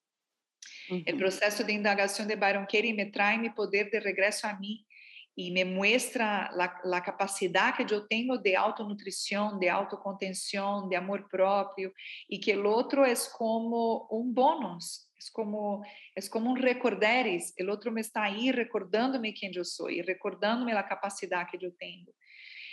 El 0.89 1.17
proceso 1.17 1.65
de 1.65 1.73
indagación 1.73 2.27
de 2.27 2.37
Byron 2.37 2.65
Katie 2.65 2.95
me 2.95 3.07
trae 3.07 3.39
mi 3.39 3.51
poder 3.51 3.91
de 3.91 4.01
regreso 4.01 4.47
a 4.47 4.59
mí 4.59 4.87
y 5.35 5.53
me 5.53 5.65
muestra 5.65 6.51
la, 6.55 6.75
la, 6.85 7.03
capacidad 7.03 7.75
que 7.75 7.87
yo 7.87 8.07
tengo 8.07 8.37
de 8.37 8.57
autonutrición, 8.57 9.59
de 9.59 9.71
autocontención, 9.71 10.89
de 10.89 10.97
amor 10.97 11.29
propio 11.29 11.93
y 12.29 12.41
que 12.41 12.53
el 12.53 12.67
otro 12.67 13.07
es 13.07 13.29
como 13.29 14.07
un 14.09 14.35
bonus, 14.35 15.09
es 15.17 15.31
como, 15.31 15.85
es 16.15 16.29
como 16.29 16.51
un 16.51 16.57
recorderis, 16.57 17.55
el 17.57 17.71
otro 17.71 17.93
me 17.93 18.01
está 18.01 18.25
ahí 18.25 18.51
recordándome 18.51 19.33
quién 19.33 19.53
yo 19.53 19.65
soy, 19.65 20.03
recordándome 20.03 20.75
la 20.75 20.87
capacidad 20.87 21.47
que 21.51 21.59
yo 21.59 21.73
tengo. 21.75 22.13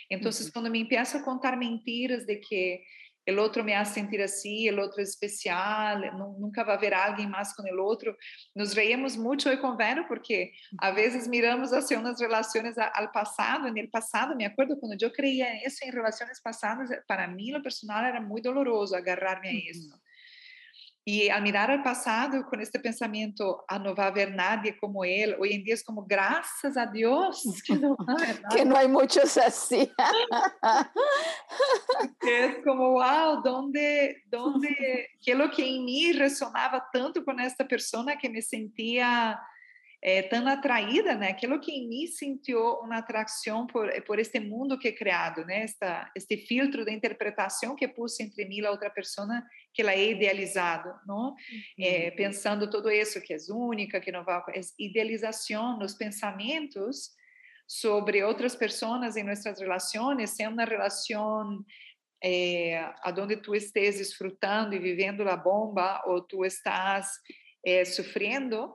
Entonces, 0.09 0.51
cuando 0.51 0.71
me 0.71 0.79
empiezo 0.79 1.17
a 1.17 1.23
contar 1.23 1.57
mentiras 1.57 2.25
de 2.25 2.39
que 2.39 2.85
o 3.29 3.41
outro 3.41 3.63
me 3.63 3.73
faz 3.73 3.89
sentir 3.89 4.21
assim, 4.21 4.69
o 4.69 4.79
outro 4.79 4.99
é 4.99 5.03
especial, 5.03 5.99
nunca 6.39 6.63
vai 6.63 6.75
haver 6.75 6.93
alguém 6.93 7.27
mais 7.27 7.53
com 7.53 7.63
o 7.63 7.83
outro. 7.83 8.15
Nos 8.55 8.73
reímos 8.73 9.15
muito 9.15 9.49
e 9.49 9.57
com 9.57 9.75
porque 10.07 10.51
às 10.79 10.95
vezes 10.95 11.27
miramos 11.27 11.73
assim 11.73 11.95
umas 11.95 12.19
relações 12.19 12.77
ao 12.77 13.11
passado, 13.11 13.71
no 13.71 13.89
passado, 13.89 14.35
me 14.35 14.45
acordo 14.45 14.77
quando 14.79 15.01
eu 15.01 15.11
creia 15.11 15.65
isso 15.65 15.83
em 15.83 15.91
relações 15.91 16.41
passadas, 16.41 16.89
para 17.07 17.27
mim, 17.27 17.51
no 17.51 17.61
personal, 17.61 18.03
era 18.03 18.21
muito 18.21 18.43
doloroso 18.43 18.95
agarrar-me 18.95 19.49
a 19.49 19.53
isso. 19.53 20.06
E 21.09 21.31
ao 21.31 21.41
mirar 21.41 21.71
ao 21.71 21.81
passado 21.81 22.43
com 22.43 22.59
este 22.59 22.77
pensamento, 22.79 23.63
a 23.69 23.79
não 23.79 23.95
haver 23.97 24.29
nada 24.29 24.69
como 24.73 25.05
ele, 25.05 25.35
hoje 25.35 25.53
em 25.53 25.63
dia 25.63 25.75
é 25.75 25.83
como 25.85 26.01
graças 26.01 26.75
a 26.75 26.83
Deus 26.83 27.41
que 27.65 27.75
não 27.75 27.95
há 27.97 28.03
nada. 28.03 28.49
que 28.51 28.65
não 28.65 28.75
há 28.75 28.85
muitos 28.89 29.37
assim. 29.37 29.89
é 32.27 32.49
como, 32.61 32.97
uau, 32.97 33.41
onde 33.45 34.17
onde 34.35 34.67
aquilo 35.17 35.43
é 35.47 35.47
que 35.47 35.63
em 35.63 35.85
mim 35.85 36.11
ressonava 36.11 36.81
tanto 36.91 37.23
com 37.23 37.39
esta 37.39 37.63
pessoa 37.63 38.17
que 38.17 38.27
me 38.27 38.41
sentia 38.41 39.39
é, 40.01 40.21
tão 40.21 40.47
atraída, 40.47 41.15
né? 41.15 41.29
Aquilo 41.29 41.59
que 41.59 41.71
em 41.71 41.87
mim 41.87 42.07
sentiu 42.07 42.59
uma 42.81 42.97
atração 42.97 43.65
por, 43.65 43.89
por 44.03 44.19
este 44.19 44.39
mundo 44.39 44.77
que 44.77 44.89
é 44.89 44.91
criado, 44.91 45.43
né? 45.45 45.63
Esta, 45.63 46.11
este 46.15 46.37
filtro 46.37 46.85
de 46.85 46.91
interpretação 46.91 47.75
que 47.75 47.87
pus 47.87 48.19
entre 48.19 48.45
mim 48.45 48.59
e 48.59 48.65
a 48.65 48.71
outra 48.71 48.89
pessoa 48.89 49.27
que 49.73 49.81
ela 49.81 49.93
é 49.93 50.11
idealizado, 50.11 50.93
não? 51.07 51.33
É, 51.79 52.11
pensando 52.11 52.69
tudo 52.69 52.91
isso 52.91 53.21
que 53.21 53.33
é 53.33 53.37
única, 53.49 53.99
que 53.99 54.11
não 54.11 54.23
vai, 54.23 54.41
é 54.53 54.61
idealização 54.79 55.79
nos 55.79 55.95
pensamentos 55.95 57.09
sobre 57.67 58.23
outras 58.23 58.55
pessoas 58.55 59.17
em 59.17 59.23
nossas 59.23 59.59
relações, 59.59 60.29
sendo 60.29 60.53
uma 60.53 60.63
relação 60.63 61.65
é, 62.23 62.91
aonde 63.01 63.37
tu 63.37 63.55
estés 63.55 63.97
desfrutando 63.97 64.75
e 64.75 64.79
vivendo 64.79 65.27
a 65.27 65.35
bomba 65.35 66.01
ou 66.05 66.21
tu 66.21 66.45
estás 66.45 67.09
é, 67.65 67.83
sofrendo, 67.83 68.73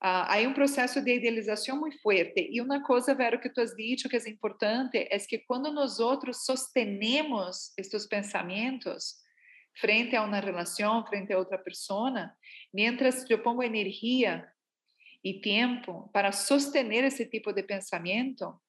ah, 0.00 0.32
há 0.32 0.38
um 0.46 0.54
processo 0.54 1.02
de 1.02 1.16
idealização 1.16 1.78
muito 1.78 2.00
forte. 2.00 2.48
E 2.50 2.60
uma 2.60 2.82
coisa, 2.82 3.14
Vero, 3.14 3.40
que 3.40 3.50
tu 3.50 3.60
has 3.60 3.74
dito 3.74 4.08
que 4.08 4.16
é 4.16 4.28
importante 4.28 4.96
é 5.10 5.18
que 5.18 5.38
quando 5.38 5.72
nós 5.72 5.98
outros 5.98 6.44
sostenemos 6.44 7.72
estes 7.76 8.06
pensamentos 8.06 9.16
frente 9.80 10.14
a 10.14 10.22
uma 10.22 10.38
relação, 10.38 11.04
frente 11.06 11.32
a 11.32 11.38
outra 11.38 11.58
pessoa, 11.58 12.30
mientras 12.72 13.28
eu 13.28 13.42
pongo 13.42 13.62
energia 13.62 14.48
e 15.24 15.40
tempo 15.40 16.08
para 16.12 16.30
sostener 16.30 17.04
esse 17.04 17.26
tipo 17.26 17.52
de 17.52 17.62
pensamento, 17.64 18.60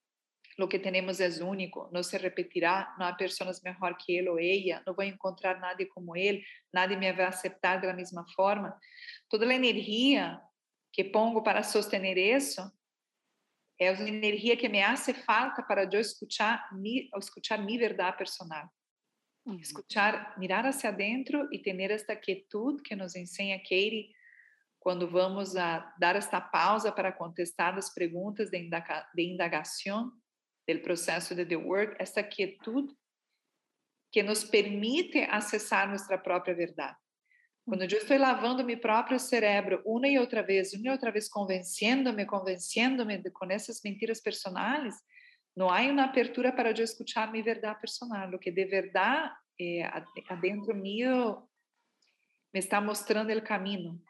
o 0.59 0.67
que 0.67 0.79
temos 0.79 1.19
é 1.19 1.29
único, 1.43 1.89
não 1.91 2.03
se 2.03 2.17
repetirá, 2.17 2.93
não 2.99 3.05
há 3.05 3.13
pessoas 3.13 3.61
melhor 3.61 3.95
que 3.97 4.11
ele 4.11 4.29
ou 4.29 4.39
ela, 4.39 4.83
não 4.85 4.93
vou 4.93 5.05
encontrar 5.05 5.59
nada 5.59 5.85
como 5.93 6.17
ele, 6.17 6.43
nada 6.73 6.97
me 6.97 7.13
vai 7.13 7.25
aceitar 7.25 7.79
da 7.79 7.93
mesma 7.93 8.25
forma. 8.35 8.77
Toda 9.29 9.45
a 9.45 9.53
energia 9.53 10.41
que 10.91 11.03
pongo 11.03 11.41
para 11.41 11.63
sostener 11.63 12.17
isso 12.17 12.61
é 13.79 13.89
a 13.89 14.07
energia 14.07 14.57
que 14.57 14.67
me 14.67 14.81
hace 14.81 15.13
falta 15.13 15.63
para 15.63 15.83
eu 15.83 15.99
escuchar 16.01 16.67
mi, 16.73 17.09
escuchar 17.17 17.63
mi 17.63 17.77
verdade 17.77 18.17
personal. 18.17 18.69
Uhum. 19.45 19.57
Escuchar, 19.57 20.37
mirar 20.37 20.65
hacia 20.65 20.91
dentro 20.91 21.47
e 21.51 21.59
ter 21.59 21.91
esta 21.91 22.15
quietude 22.15 22.83
que 22.83 22.95
nos 22.95 23.15
ensina 23.15 23.57
Katie 23.59 24.11
quando 24.79 25.09
vamos 25.09 25.55
a 25.55 25.95
dar 25.99 26.15
esta 26.15 26.41
pausa 26.41 26.91
para 26.91 27.11
contestar 27.11 27.77
as 27.77 27.93
perguntas 27.93 28.49
de, 28.49 28.57
indaga, 28.57 29.07
de 29.13 29.23
indagação 29.23 30.11
do 30.67 30.81
processo 30.81 31.33
de 31.33 31.45
The 31.45 31.55
Work, 31.55 31.95
esta 31.99 32.23
quietude 32.23 32.93
que 34.11 34.23
nos 34.23 34.43
permite 34.43 35.19
acessar 35.29 35.89
nossa 35.89 36.17
própria 36.17 36.55
verdade. 36.55 36.97
Quando 37.69 37.83
eu 37.83 37.87
estou 37.87 38.17
lavando 38.17 38.65
meu 38.65 38.79
próprio 38.79 39.19
cérebro 39.19 39.79
uma 39.85 40.07
e 40.07 40.17
outra 40.17 40.41
vez, 40.41 40.73
uma 40.73 40.87
e 40.87 40.89
outra 40.89 41.11
vez, 41.11 41.29
convencendo-me, 41.29 42.25
convencendo-me 42.25 43.29
com 43.29 43.45
essas 43.45 43.79
mentiras 43.83 44.19
personais, 44.19 44.95
não 45.55 45.69
há 45.69 45.81
uma 45.81 46.05
abertura 46.05 46.51
para 46.51 46.71
eu 46.71 46.83
escutar 46.83 47.31
minha 47.31 47.43
verdade 47.43 47.79
personal. 47.79 48.27
O 48.33 48.39
que 48.39 48.51
de 48.51 48.65
verdade 48.65 49.31
é, 49.61 49.83
adentro 50.27 50.73
mío 50.73 51.43
me 52.51 52.59
está 52.59 52.81
mostrando 52.81 53.31
o 53.31 53.43
caminho. 53.43 54.01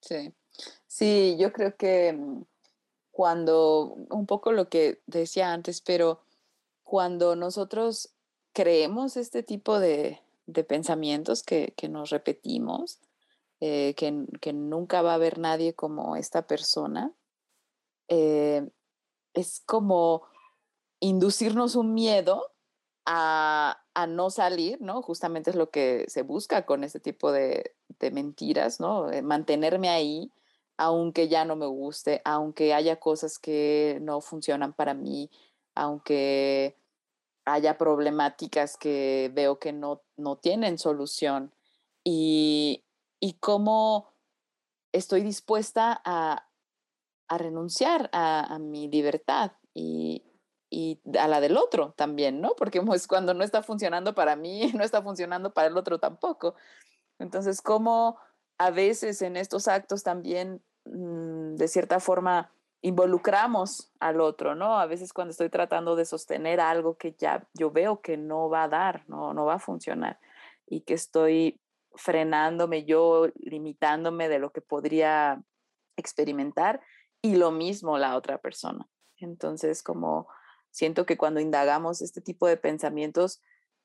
Sí, 0.00 0.32
sí, 0.86 1.36
yo 1.36 1.52
creo 1.52 1.76
que 1.76 2.12
mm, 2.12 2.44
cuando, 3.10 3.94
un 4.10 4.26
poco 4.26 4.52
lo 4.52 4.68
que 4.68 5.00
decía 5.06 5.52
antes, 5.52 5.80
pero 5.80 6.20
cuando 6.84 7.34
nosotros 7.34 8.14
creemos 8.52 9.16
este 9.16 9.42
tipo 9.42 9.80
de, 9.80 10.20
de 10.52 10.64
pensamientos 10.64 11.42
que, 11.42 11.74
nos 11.88 12.10
repetimos, 12.10 13.00
eh, 13.60 13.94
que, 13.94 14.52
nunca 14.52 15.02
va 15.02 15.12
a 15.12 15.14
haber 15.14 15.38
nadie 15.38 15.74
como 15.74 16.16
esta 16.16 16.46
persona, 16.46 17.12
eh, 18.08 18.68
es 19.34 19.62
como 19.64 20.22
inducirnos 21.00 21.74
un 21.74 21.94
miedo 21.94 22.52
a, 23.04 23.78
no 24.08 24.30
salir, 24.30 24.80
¿no? 24.80 25.02
Justamente 25.02 25.50
es 25.50 25.56
lo 25.56 25.70
que 25.70 26.04
se 26.08 26.22
busca 26.22 26.64
con 26.66 26.84
este 26.84 27.00
tipo 27.00 27.32
de, 27.32 27.74
mentiras, 28.12 28.80
¿no? 28.80 29.10
Eh, 29.10 29.22
mantenerme 29.22 29.88
ahí, 29.88 30.32
aunque 30.76 31.28
ya 31.28 31.44
no 31.44 31.56
me 31.56 31.66
guste, 31.66 32.20
aunque 32.24 32.74
haya 32.74 32.98
cosas 32.98 33.38
que 33.38 33.98
no 34.02 34.20
funcionan 34.20 34.72
para 34.72 34.94
mí, 34.94 35.30
aunque 35.74 36.76
haya 37.44 37.76
problemáticas 37.78 38.76
que 38.76 39.30
veo 39.34 39.58
que 39.58 39.72
no, 39.72 40.02
no 40.16 40.36
tienen 40.36 40.78
solución 40.78 41.52
y, 42.04 42.84
y 43.20 43.34
cómo 43.34 44.12
estoy 44.92 45.22
dispuesta 45.22 46.00
a, 46.04 46.48
a 47.28 47.38
renunciar 47.38 48.10
a, 48.12 48.54
a, 48.54 48.58
mi 48.58 48.88
libertad 48.88 49.52
y, 49.74 50.22
y, 50.70 51.00
a 51.18 51.28
la 51.28 51.40
del 51.40 51.56
otro 51.56 51.94
también, 51.96 52.40
¿no? 52.40 52.54
Porque 52.56 52.80
pues, 52.82 53.06
cuando 53.06 53.34
no 53.34 53.42
está 53.42 53.62
funcionando 53.62 54.14
para 54.14 54.36
mí, 54.36 54.72
no 54.74 54.84
está 54.84 55.02
funcionando 55.02 55.52
para 55.52 55.68
el 55.68 55.76
otro 55.76 55.98
tampoco. 55.98 56.54
Entonces, 57.18 57.60
cómo 57.62 58.18
a 58.58 58.70
veces 58.70 59.22
en 59.22 59.36
estos 59.36 59.68
actos 59.68 60.02
también, 60.02 60.62
mmm, 60.84 61.54
de 61.56 61.68
cierta 61.68 62.00
forma, 62.00 62.52
involucramos 62.82 63.92
al 64.00 64.20
otro, 64.20 64.54
¿no? 64.54 64.78
A 64.78 64.86
veces 64.86 65.12
cuando 65.12 65.30
estoy 65.30 65.48
tratando 65.48 65.96
de 65.96 66.04
sostener 66.04 66.60
algo 66.60 66.96
que 66.96 67.14
ya 67.16 67.48
yo 67.54 67.70
veo 67.70 68.00
que 68.00 68.16
no 68.16 68.50
va 68.50 68.64
a 68.64 68.68
dar, 68.68 69.04
no, 69.08 69.32
no 69.32 69.44
va 69.44 69.54
a 69.54 69.58
funcionar 69.60 70.18
y 70.66 70.80
que 70.80 70.94
estoy 70.94 71.60
frenándome 71.94 72.84
yo, 72.84 73.28
limitándome 73.36 74.28
de 74.28 74.40
lo 74.40 74.50
que 74.50 74.60
podría 74.60 75.42
experimentar 75.96 76.80
y 77.22 77.36
lo 77.36 77.52
mismo 77.52 77.98
la 77.98 78.16
otra 78.16 78.38
persona. 78.38 78.88
Entonces, 79.18 79.82
como 79.82 80.26
siento 80.70 81.06
que 81.06 81.16
cuando 81.16 81.38
indagamos 81.38 82.02
este 82.02 82.20
tipo 82.20 82.48
de 82.48 82.56
pensamientos, 82.56 83.40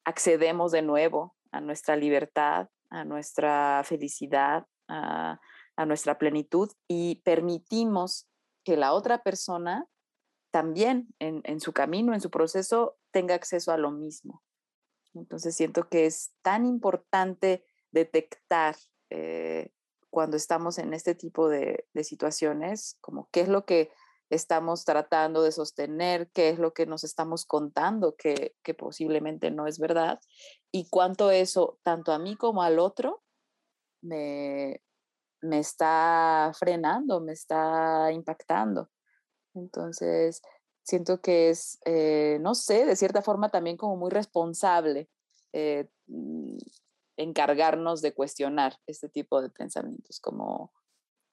accedemos 0.05 0.71
de 0.71 0.81
nuevo 0.81 1.35
a 1.51 1.61
nuestra 1.61 1.95
libertad, 1.95 2.69
a 2.89 3.05
nuestra 3.05 3.83
felicidad, 3.83 4.65
a, 4.87 5.39
a 5.75 5.85
nuestra 5.85 6.17
plenitud 6.17 6.71
y 6.87 7.21
permitimos 7.23 8.26
que 8.67 8.75
la 8.75 8.91
otra 8.91 9.23
persona 9.23 9.87
también 10.51 11.07
en, 11.19 11.61
su 11.61 11.71
camino, 11.71 12.13
en 12.13 12.19
su 12.19 12.29
proceso, 12.29 12.97
tenga 13.11 13.33
acceso 13.33 13.71
a 13.71 13.77
lo 13.77 13.91
mismo. 13.91 14.43
Entonces 15.13 15.55
siento 15.55 15.87
que 15.87 16.05
es 16.05 16.33
tan 16.41 16.65
importante 16.65 17.63
detectar 17.91 18.75
eh, 19.09 19.71
cuando 20.09 20.35
estamos 20.35 20.79
en 20.79 20.93
este 20.93 21.15
tipo 21.15 21.47
de, 21.47 21.85
situaciones, 22.03 22.97
como 22.99 23.29
qué 23.31 23.39
es 23.39 23.47
lo 23.47 23.63
que 23.63 23.89
estamos 24.29 24.83
tratando 24.83 25.43
de 25.43 25.53
sostener, 25.53 26.29
qué 26.33 26.49
es 26.49 26.59
lo 26.59 26.73
que 26.73 26.85
nos 26.85 27.05
estamos 27.05 27.45
contando 27.45 28.17
que, 28.17 28.53
que 28.63 28.73
posiblemente 28.73 29.49
no 29.49 29.65
es 29.67 29.79
verdad 29.79 30.19
y 30.73 30.89
cuánto 30.89 31.31
eso, 31.31 31.79
tanto 31.83 32.11
a 32.11 32.19
mí 32.19 32.35
como 32.35 32.63
al 32.63 32.79
otro, 32.79 33.23
me, 34.01 34.81
me 35.47 35.59
está 35.59 36.51
frenando, 36.57 37.21
me 37.21 37.33
está 37.33 38.11
impactando. 38.11 38.89
Entonces, 39.55 40.41
siento 40.83 41.19
que 41.21 41.49
es, 41.49 41.79
eh, 41.85 42.37
no 42.41 42.55
sé, 42.55 42.85
de 42.85 42.95
cierta 42.95 43.21
forma 43.21 43.49
también 43.49 43.75
como 43.75 43.97
muy 43.97 44.09
responsable 44.09 45.09
eh, 45.51 45.89
mm, 46.07 46.57
encargarnos 47.17 48.01
de 48.01 48.13
cuestionar 48.13 48.77
este 48.87 49.09
tipo 49.09 49.41
de 49.41 49.49
pensamientos, 49.49 50.19
como 50.21 50.71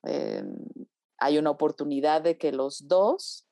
eh, 0.07 0.43
hay 1.19 1.39
una 1.39 1.51
oportunidad 1.51 2.23
de 2.23 2.37
que 2.37 2.53
los 2.53 2.89
dos 2.89 3.47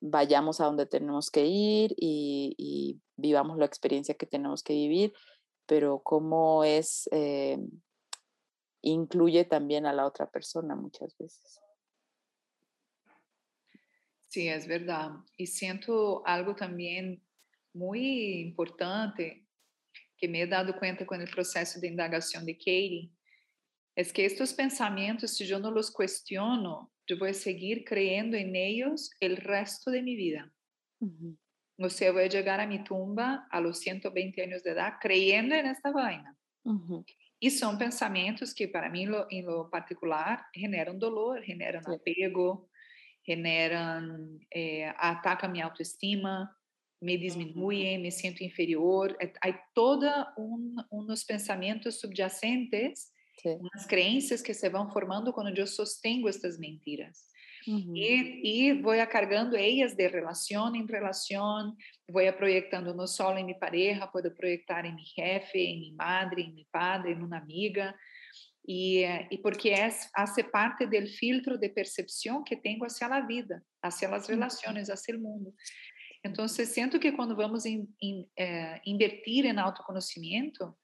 vayamos 0.00 0.60
a 0.60 0.64
donde 0.64 0.86
tenemos 0.86 1.30
que 1.30 1.44
ir 1.44 1.94
y, 1.98 2.54
y, 2.56 3.00
vivamos 3.18 3.58
la 3.58 3.66
experiencia 3.66 4.14
que 4.14 4.26
tenemos 4.26 4.62
que 4.62 4.72
vivir, 4.74 5.12
pero 5.66 6.00
cómo 6.02 6.64
es 6.64 7.08
incluye 8.90 9.44
también 9.44 9.86
a 9.86 9.92
la 9.92 10.06
otra 10.06 10.30
persona 10.30 10.74
muchas 10.74 11.16
veces. 11.18 11.60
Sí, 14.28 14.48
es 14.48 14.66
verdad. 14.66 15.10
Y 15.36 15.46
siento 15.46 16.26
algo 16.26 16.54
también 16.54 17.22
muy 17.72 18.40
importante 18.40 19.46
que 20.16 20.28
me 20.28 20.42
he 20.42 20.46
dado 20.46 20.78
cuenta 20.78 21.04
con 21.04 21.20
el 21.20 21.28
proceso 21.28 21.80
de 21.80 21.88
indagación 21.88 22.46
de 22.46 22.56
Katie, 22.56 23.10
es 23.94 24.12
que 24.12 24.24
estos 24.24 24.52
pensamientos, 24.52 25.34
si 25.34 25.46
yo 25.46 25.58
no 25.58 25.70
los 25.70 25.90
cuestiono, 25.90 26.92
yo 27.06 27.18
voy 27.18 27.30
a 27.30 27.34
seguir 27.34 27.84
creyendo 27.84 28.36
en 28.36 28.54
ellos 28.54 29.10
el 29.20 29.36
resto 29.36 29.90
de 29.90 30.02
mi 30.02 30.16
vida. 30.16 30.52
O 31.78 31.88
sea, 31.88 32.12
voy 32.12 32.24
a 32.24 32.28
llegar 32.28 32.60
a 32.60 32.66
mi 32.66 32.82
tumba 32.84 33.46
a 33.50 33.60
los 33.60 33.78
120 33.78 34.42
años 34.42 34.62
de 34.62 34.70
edad 34.72 34.94
creyendo 35.00 35.54
en 35.54 35.66
esta 35.66 35.90
vaina. 35.90 36.36
E 37.40 37.50
são 37.50 37.76
pensamentos 37.76 38.52
que, 38.52 38.66
para 38.66 38.90
mim, 38.90 39.06
em 39.30 39.44
lo 39.44 39.68
particular, 39.68 40.48
generam 40.54 40.98
dolor, 40.98 41.42
generam 41.42 41.82
Sim. 41.82 41.94
apego, 41.94 42.68
generam, 43.26 44.38
é, 44.52 44.88
atacam 44.96 45.50
minha 45.50 45.64
autoestima, 45.66 46.50
me 47.00 47.18
diminuem, 47.18 47.98
me 47.98 48.10
sinto 48.10 48.42
inferior. 48.42 49.14
É, 49.20 49.32
há 49.42 49.52
toda 49.74 50.34
um, 50.38 50.76
uns 50.90 51.24
pensamentos 51.24 52.00
subjacentes, 52.00 53.10
Sim. 53.42 53.58
umas 53.60 53.84
crenças 53.86 54.40
que 54.40 54.54
se 54.54 54.68
vão 54.70 54.90
formando 54.90 55.32
quando 55.32 55.56
eu 55.56 55.66
sostengo 55.66 56.28
estas 56.28 56.58
mentiras. 56.58 57.26
Uhum. 57.66 57.96
E, 57.96 58.68
e 58.70 58.72
vou 58.80 58.94
carregando 59.06 59.56
elas 59.56 59.94
de 59.94 60.06
relação 60.06 60.74
em 60.74 60.86
relação, 60.86 61.74
vou 62.08 62.32
projetando 62.32 62.94
no 62.94 63.06
solo 63.06 63.38
em 63.38 63.44
minha 63.44 63.58
pareja, 63.58 64.06
posso 64.06 64.30
projetar 64.30 64.84
em 64.84 64.94
meu 64.94 65.04
jefe, 65.04 65.58
em 65.58 65.80
minha 65.80 65.94
madre, 65.96 66.42
em 66.42 66.54
meu 66.54 66.64
padre, 66.70 67.12
em 67.12 67.16
uma 67.16 67.38
amiga, 67.38 67.94
e, 68.68 69.04
e 69.30 69.38
porque 69.38 69.70
é, 69.70 69.88
hace 70.14 70.42
parte 70.44 70.86
do 70.86 71.06
filtro 71.06 71.58
de 71.58 71.68
percepção 71.68 72.42
que 72.42 72.56
tenho 72.56 72.84
hacia 72.84 73.06
a 73.06 73.20
vida, 73.20 73.62
hacia 73.82 74.08
as 74.08 74.28
relações, 74.28 74.90
hacia 74.90 75.16
o 75.16 75.20
mundo. 75.20 75.54
Então, 76.24 76.48
sinto 76.48 76.98
que 76.98 77.12
quando 77.12 77.36
vamos 77.36 77.64
in, 77.64 77.86
in, 78.02 78.26
eh, 78.36 78.80
invertir 78.84 79.44
em 79.44 79.56
autoconhecimento, 79.58 80.76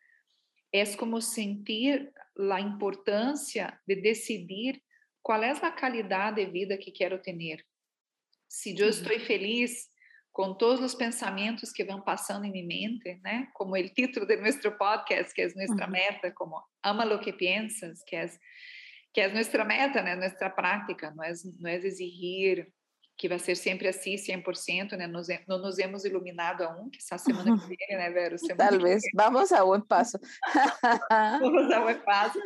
é 0.73 0.85
como 0.97 1.21
sentir 1.21 2.13
a 2.39 2.61
importância 2.61 3.77
de 3.87 3.97
decidir 3.97 4.81
qual 5.23 5.43
é 5.43 5.51
a 5.51 5.71
qualidade 5.71 6.45
de 6.45 6.51
vida 6.51 6.77
que 6.77 6.91
quero 6.91 7.19
ter. 7.21 7.65
Se 8.49 8.79
eu 8.79 8.89
estou 8.89 9.19
feliz 9.21 9.91
com 10.33 10.55
todos 10.55 10.81
os 10.81 10.95
pensamentos 10.95 11.71
que 11.71 11.85
vão 11.85 12.01
passando 12.01 12.45
em 12.45 12.51
minha 12.51 12.67
mente, 12.67 13.21
né? 13.23 13.49
Como 13.55 13.77
o 13.77 13.89
título 13.89 14.27
de 14.27 14.37
nosso 14.37 14.73
podcast, 14.73 15.33
que 15.35 15.43
é 15.43 15.49
nossa 15.55 15.87
meta, 15.87 16.33
como 16.33 16.63
ama 16.83 17.05
lo 17.05 17.21
que 17.21 17.33
piensas, 17.33 18.03
que 18.05 18.17
é 18.17 18.27
que 19.15 19.21
é 19.21 19.29
nossa 19.29 19.65
meta, 19.65 20.03
né? 20.03 20.17
Nossa 20.17 20.49
prática, 20.49 21.11
não 21.11 21.23
é 21.23 21.33
não 21.61 21.71
é 21.71 21.77
exigir 21.77 22.67
que 23.17 23.29
vai 23.29 23.39
ser 23.39 23.55
sempre 23.55 23.89
assim, 23.89 24.17
100%, 24.17 24.97
né? 24.97 25.07
Nos, 25.07 25.29
não 25.47 25.59
nos 25.59 25.79
hemos 25.79 26.05
iluminado 26.05 26.63
aún, 26.63 26.91
que 26.91 26.99
essa 26.99 27.19
semana 27.19 27.57
que 27.59 27.67
vem, 27.77 27.99
né, 27.99 28.11
Vero? 28.11 28.39
Semana 28.39 28.71
Talvez. 28.71 29.03
Vamos 29.15 29.53
a 29.53 29.65
buen 29.65 29.83
paso. 29.83 30.19
Vamos 31.41 31.71
a 31.71 31.81
buen 31.81 32.01
paso. 32.05 32.39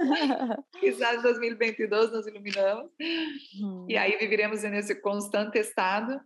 Quizás 0.79 1.19
em 1.19 1.23
2022 1.23 2.13
nos 2.13 2.27
iluminamos. 2.27 2.91
Hum. 3.61 3.87
E 3.89 3.97
aí 3.97 4.17
viveremos 4.19 4.63
nesse 4.63 4.95
constante 5.01 5.59
estado. 5.59 6.21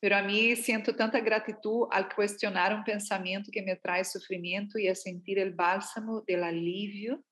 Pero 0.00 0.16
a 0.16 0.22
mim 0.22 0.56
sinto 0.56 0.92
tanta 0.92 1.20
gratidão 1.20 1.88
ao 1.92 2.08
questionar 2.08 2.74
um 2.74 2.82
pensamento 2.82 3.52
que 3.52 3.62
me 3.62 3.76
traz 3.76 4.10
sofrimento 4.10 4.76
e 4.76 4.88
a 4.88 4.96
sentir 4.96 5.38
o 5.38 5.54
bálsamo 5.54 6.24
do 6.26 6.44
alívio 6.44 7.22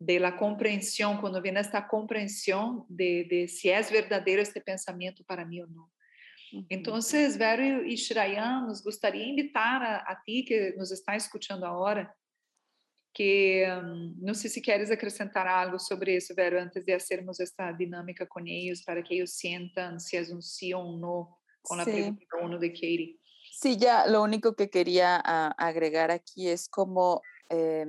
de 0.00 0.18
la 0.18 0.36
comprensión, 0.36 1.20
cuando 1.20 1.42
viene 1.42 1.60
esta 1.60 1.86
comprensión 1.86 2.86
de, 2.88 3.26
de 3.28 3.48
si 3.48 3.68
es 3.68 3.92
verdadero 3.92 4.40
este 4.40 4.60
pensamiento 4.60 5.22
para 5.24 5.44
mí 5.44 5.60
o 5.60 5.66
no. 5.66 5.92
Entonces, 6.68 7.36
Vero 7.36 7.84
e 7.84 7.94
Shrayan, 7.94 8.66
nos 8.66 8.82
gostaria 8.82 9.22
de 9.22 9.28
invitar 9.28 9.82
a, 9.82 9.98
a, 9.98 10.20
ti 10.24 10.44
que 10.44 10.74
nos 10.76 10.90
está 10.90 11.14
escutando 11.14 11.64
agora, 11.64 12.12
que 13.14 13.64
um, 13.68 14.16
não 14.18 14.34
sei 14.34 14.50
se 14.50 14.60
queres 14.60 14.90
acrescentar 14.90 15.46
algo 15.46 15.78
sobre 15.78 16.16
isso, 16.16 16.34
Vero, 16.34 16.58
antes 16.58 16.82
de 16.84 16.92
fazermos 16.92 17.38
esta 17.38 17.70
dinâmica 17.70 18.26
com 18.26 18.40
eles, 18.40 18.82
para 18.82 19.02
que 19.02 19.14
eles 19.14 19.34
sintam 19.36 19.98
se 20.00 20.16
é 20.16 20.22
um 20.22 20.40
sim 20.40 20.74
ou 20.74 20.82
um 20.82 20.98
não 20.98 21.28
com 21.62 21.74
a 21.74 21.84
pergunta 21.84 22.36
1 22.42 22.58
de 22.58 22.70
Katie. 22.70 23.20
Sí, 23.52 23.76
ya 23.76 24.06
lo 24.06 24.22
único 24.22 24.54
que 24.54 24.68
quería 24.68 25.20
uh, 25.20 25.54
agregar 25.58 26.10
aquí 26.10 26.48
es 26.48 26.68
como 26.68 27.20
eh, 27.50 27.84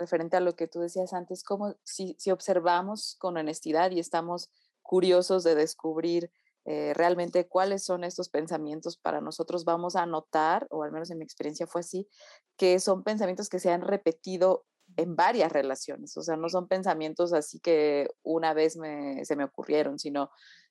referente 0.00 0.36
a 0.36 0.40
lo 0.40 0.56
que 0.56 0.66
tú 0.66 0.80
decías 0.80 1.12
antes, 1.12 1.44
como 1.44 1.76
si, 1.84 2.16
observamos 2.32 3.16
con 3.18 3.36
honestidad 3.36 3.92
y 3.92 4.00
estamos 4.00 4.50
curiosos 4.82 5.44
de 5.44 5.54
descubrir 5.54 6.32
eh, 6.64 6.92
realmente 6.94 7.46
cuáles 7.46 7.84
son 7.84 8.02
estos 8.02 8.28
pensamientos 8.28 8.96
para 8.96 9.20
nosotros, 9.20 9.64
vamos 9.64 9.94
a 9.94 10.06
notar, 10.06 10.66
o 10.70 10.82
al 10.82 10.90
menos 10.90 11.10
en 11.10 11.18
mi 11.18 11.24
experiencia 11.24 11.66
fue 11.66 11.82
así, 11.82 12.08
que 12.56 12.80
son 12.80 13.04
pensamientos 13.04 13.48
que 13.48 13.60
se 13.60 13.70
han 13.70 13.82
repetido 13.82 14.64
en 14.96 15.14
varias 15.14 15.52
relaciones, 15.52 16.16
o 16.16 16.22
sea, 16.22 16.36
no 16.36 16.48
son 16.48 16.66
pensamientos 16.66 17.32
así 17.32 17.60
que 17.60 18.08
una 18.24 18.54
vez 18.54 18.76
se 19.22 19.36
me 19.36 19.44
ocurrieron, 19.44 19.98
sino 19.98 20.30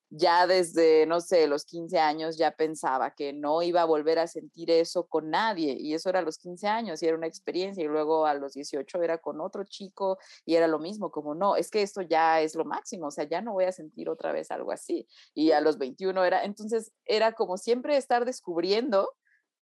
ya 0.09 0.47
desde, 0.47 1.05
no 1.05 1.21
sé, 1.21 1.47
los 1.47 1.65
15 1.65 1.99
años 1.99 2.37
ya 2.37 2.51
pensaba 2.51 3.11
que 3.11 3.31
no 3.33 3.61
iba 3.61 3.81
a 3.81 3.85
volver 3.85 4.19
a 4.19 4.27
sentir 4.27 4.71
eso 4.71 5.05
con 5.05 5.29
nadie 5.29 5.77
y 5.79 5.93
eso 5.93 6.09
era 6.09 6.19
a 6.19 6.21
los 6.23 6.37
15 6.37 6.67
años 6.67 7.01
y 7.01 7.07
era 7.07 7.17
una 7.17 7.27
experiencia 7.27 7.83
y 7.83 7.87
luego 7.87 8.25
a 8.25 8.33
los 8.33 8.53
18 8.53 9.01
era 9.03 9.19
con 9.19 9.39
otro 9.39 9.63
chico 9.65 10.17
y 10.45 10.55
era 10.55 10.67
lo 10.67 10.79
mismo, 10.79 11.11
como 11.11 11.35
no, 11.35 11.55
es 11.55 11.69
que 11.69 11.81
esto 11.81 12.01
ya 12.01 12.41
es 12.41 12.55
lo 12.55 12.65
máximo, 12.65 13.07
o 13.07 13.11
sea, 13.11 13.25
ya 13.25 13.41
no 13.41 13.53
voy 13.53 13.65
a 13.65 13.71
sentir 13.71 14.09
otra 14.09 14.31
vez 14.31 14.51
algo 14.51 14.71
así 14.71 15.07
y 15.33 15.51
a 15.51 15.61
los 15.61 15.77
21 15.77 16.23
era, 16.25 16.43
entonces 16.43 16.91
era 17.05 17.33
como 17.33 17.57
siempre 17.57 17.97
estar 17.97 18.25
descubriendo 18.25 19.09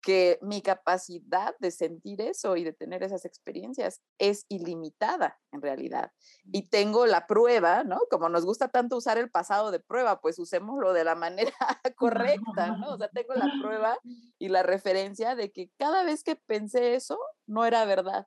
que 0.05 0.39
mi 0.43 0.61
capacidad 0.61 1.57
de 1.61 1.71
sentir 1.71 2.21
eso 2.21 2.57
y 2.57 2.65
de 2.65 2.75
tener 2.75 3.03
esas 3.03 3.25
experiencias 3.25 4.03
es 4.19 4.45
ilimitada 4.51 5.41
en 5.51 5.63
realidad. 5.63 6.13
Y 6.53 6.69
tengo 6.69 7.07
la 7.07 7.27
prueba, 7.27 7.85
¿no? 7.85 7.99
Como 8.11 8.29
nos 8.29 8.45
gusta 8.45 8.69
tanto 8.69 8.99
usar 8.99 9.17
el 9.17 9.31
pasado 9.31 9.71
de 9.71 9.81
prueba, 9.81 10.21
pues 10.21 10.39
usémoslo 10.39 10.93
de 10.93 11.05
la 11.05 11.15
manera 11.15 11.53
correcta, 11.97 12.77
¿no? 12.77 12.91
O 12.91 12.99
sea, 12.99 13.09
tengo 13.09 13.35
la 13.35 13.51
prueba 13.63 13.99
y 14.39 14.49
la 14.49 14.63
referencia 14.63 15.35
de 15.35 15.51
que 15.51 15.71
cada 15.79 16.05
vez 16.05 16.23
que 16.23 16.37
pensé 16.37 16.95
eso, 16.95 17.19
no 17.47 17.65
era 17.65 17.87
verdad, 17.87 18.27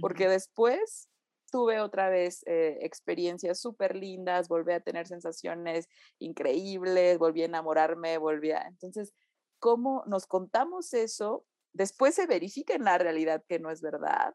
porque 0.00 0.28
después 0.28 1.08
tuve 1.50 1.80
otra 1.80 2.10
vez 2.10 2.42
eh, 2.46 2.78
experiencias 2.82 3.60
súper 3.60 3.96
lindas, 3.96 4.48
volví 4.48 4.72
a 4.72 4.80
tener 4.80 5.06
sensaciones 5.06 5.88
increíbles, 6.18 7.18
volví 7.18 7.42
a 7.42 7.46
enamorarme, 7.46 8.18
volví 8.18 8.52
a... 8.52 8.66
Entonces, 8.66 9.14
cómo 9.58 10.04
nos 10.06 10.26
contamos 10.26 10.94
eso, 10.94 11.44
después 11.72 12.14
se 12.14 12.26
verifica 12.26 12.74
en 12.74 12.84
la 12.84 12.98
realidad 12.98 13.44
que 13.48 13.58
no 13.58 13.70
es 13.70 13.80
verdad, 13.80 14.34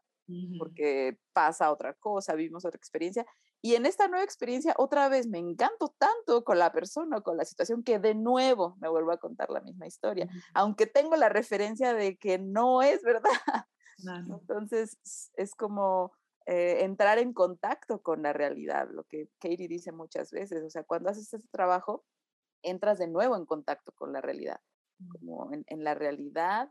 porque 0.58 1.18
pasa 1.34 1.70
otra 1.70 1.94
cosa, 1.94 2.34
vivimos 2.34 2.64
otra 2.64 2.78
experiencia. 2.78 3.26
Y 3.60 3.74
en 3.74 3.86
esta 3.86 4.08
nueva 4.08 4.24
experiencia, 4.24 4.74
otra 4.76 5.08
vez 5.08 5.26
me 5.26 5.38
encanto 5.38 5.94
tanto 5.98 6.44
con 6.44 6.58
la 6.58 6.72
persona, 6.72 7.20
con 7.20 7.36
la 7.36 7.44
situación, 7.44 7.82
que 7.82 7.98
de 7.98 8.14
nuevo 8.14 8.76
me 8.80 8.88
vuelvo 8.88 9.12
a 9.12 9.18
contar 9.18 9.50
la 9.50 9.60
misma 9.60 9.86
historia, 9.86 10.28
aunque 10.54 10.86
tengo 10.86 11.16
la 11.16 11.28
referencia 11.28 11.94
de 11.94 12.16
que 12.16 12.38
no 12.38 12.82
es 12.82 13.02
verdad. 13.02 13.30
Entonces, 14.28 14.98
es 15.34 15.54
como 15.54 16.12
eh, 16.46 16.84
entrar 16.84 17.18
en 17.18 17.32
contacto 17.32 18.02
con 18.02 18.22
la 18.22 18.32
realidad, 18.32 18.88
lo 18.90 19.04
que 19.04 19.28
Katie 19.38 19.68
dice 19.68 19.92
muchas 19.92 20.30
veces. 20.30 20.62
O 20.62 20.70
sea, 20.70 20.84
cuando 20.84 21.10
haces 21.10 21.32
ese 21.32 21.48
trabajo, 21.48 22.04
entras 22.62 22.98
de 22.98 23.08
nuevo 23.08 23.36
en 23.36 23.46
contacto 23.46 23.92
con 23.92 24.12
la 24.12 24.20
realidad 24.20 24.60
como 25.08 25.50
en, 25.52 25.84
la 25.84 25.94
realidad 25.94 26.70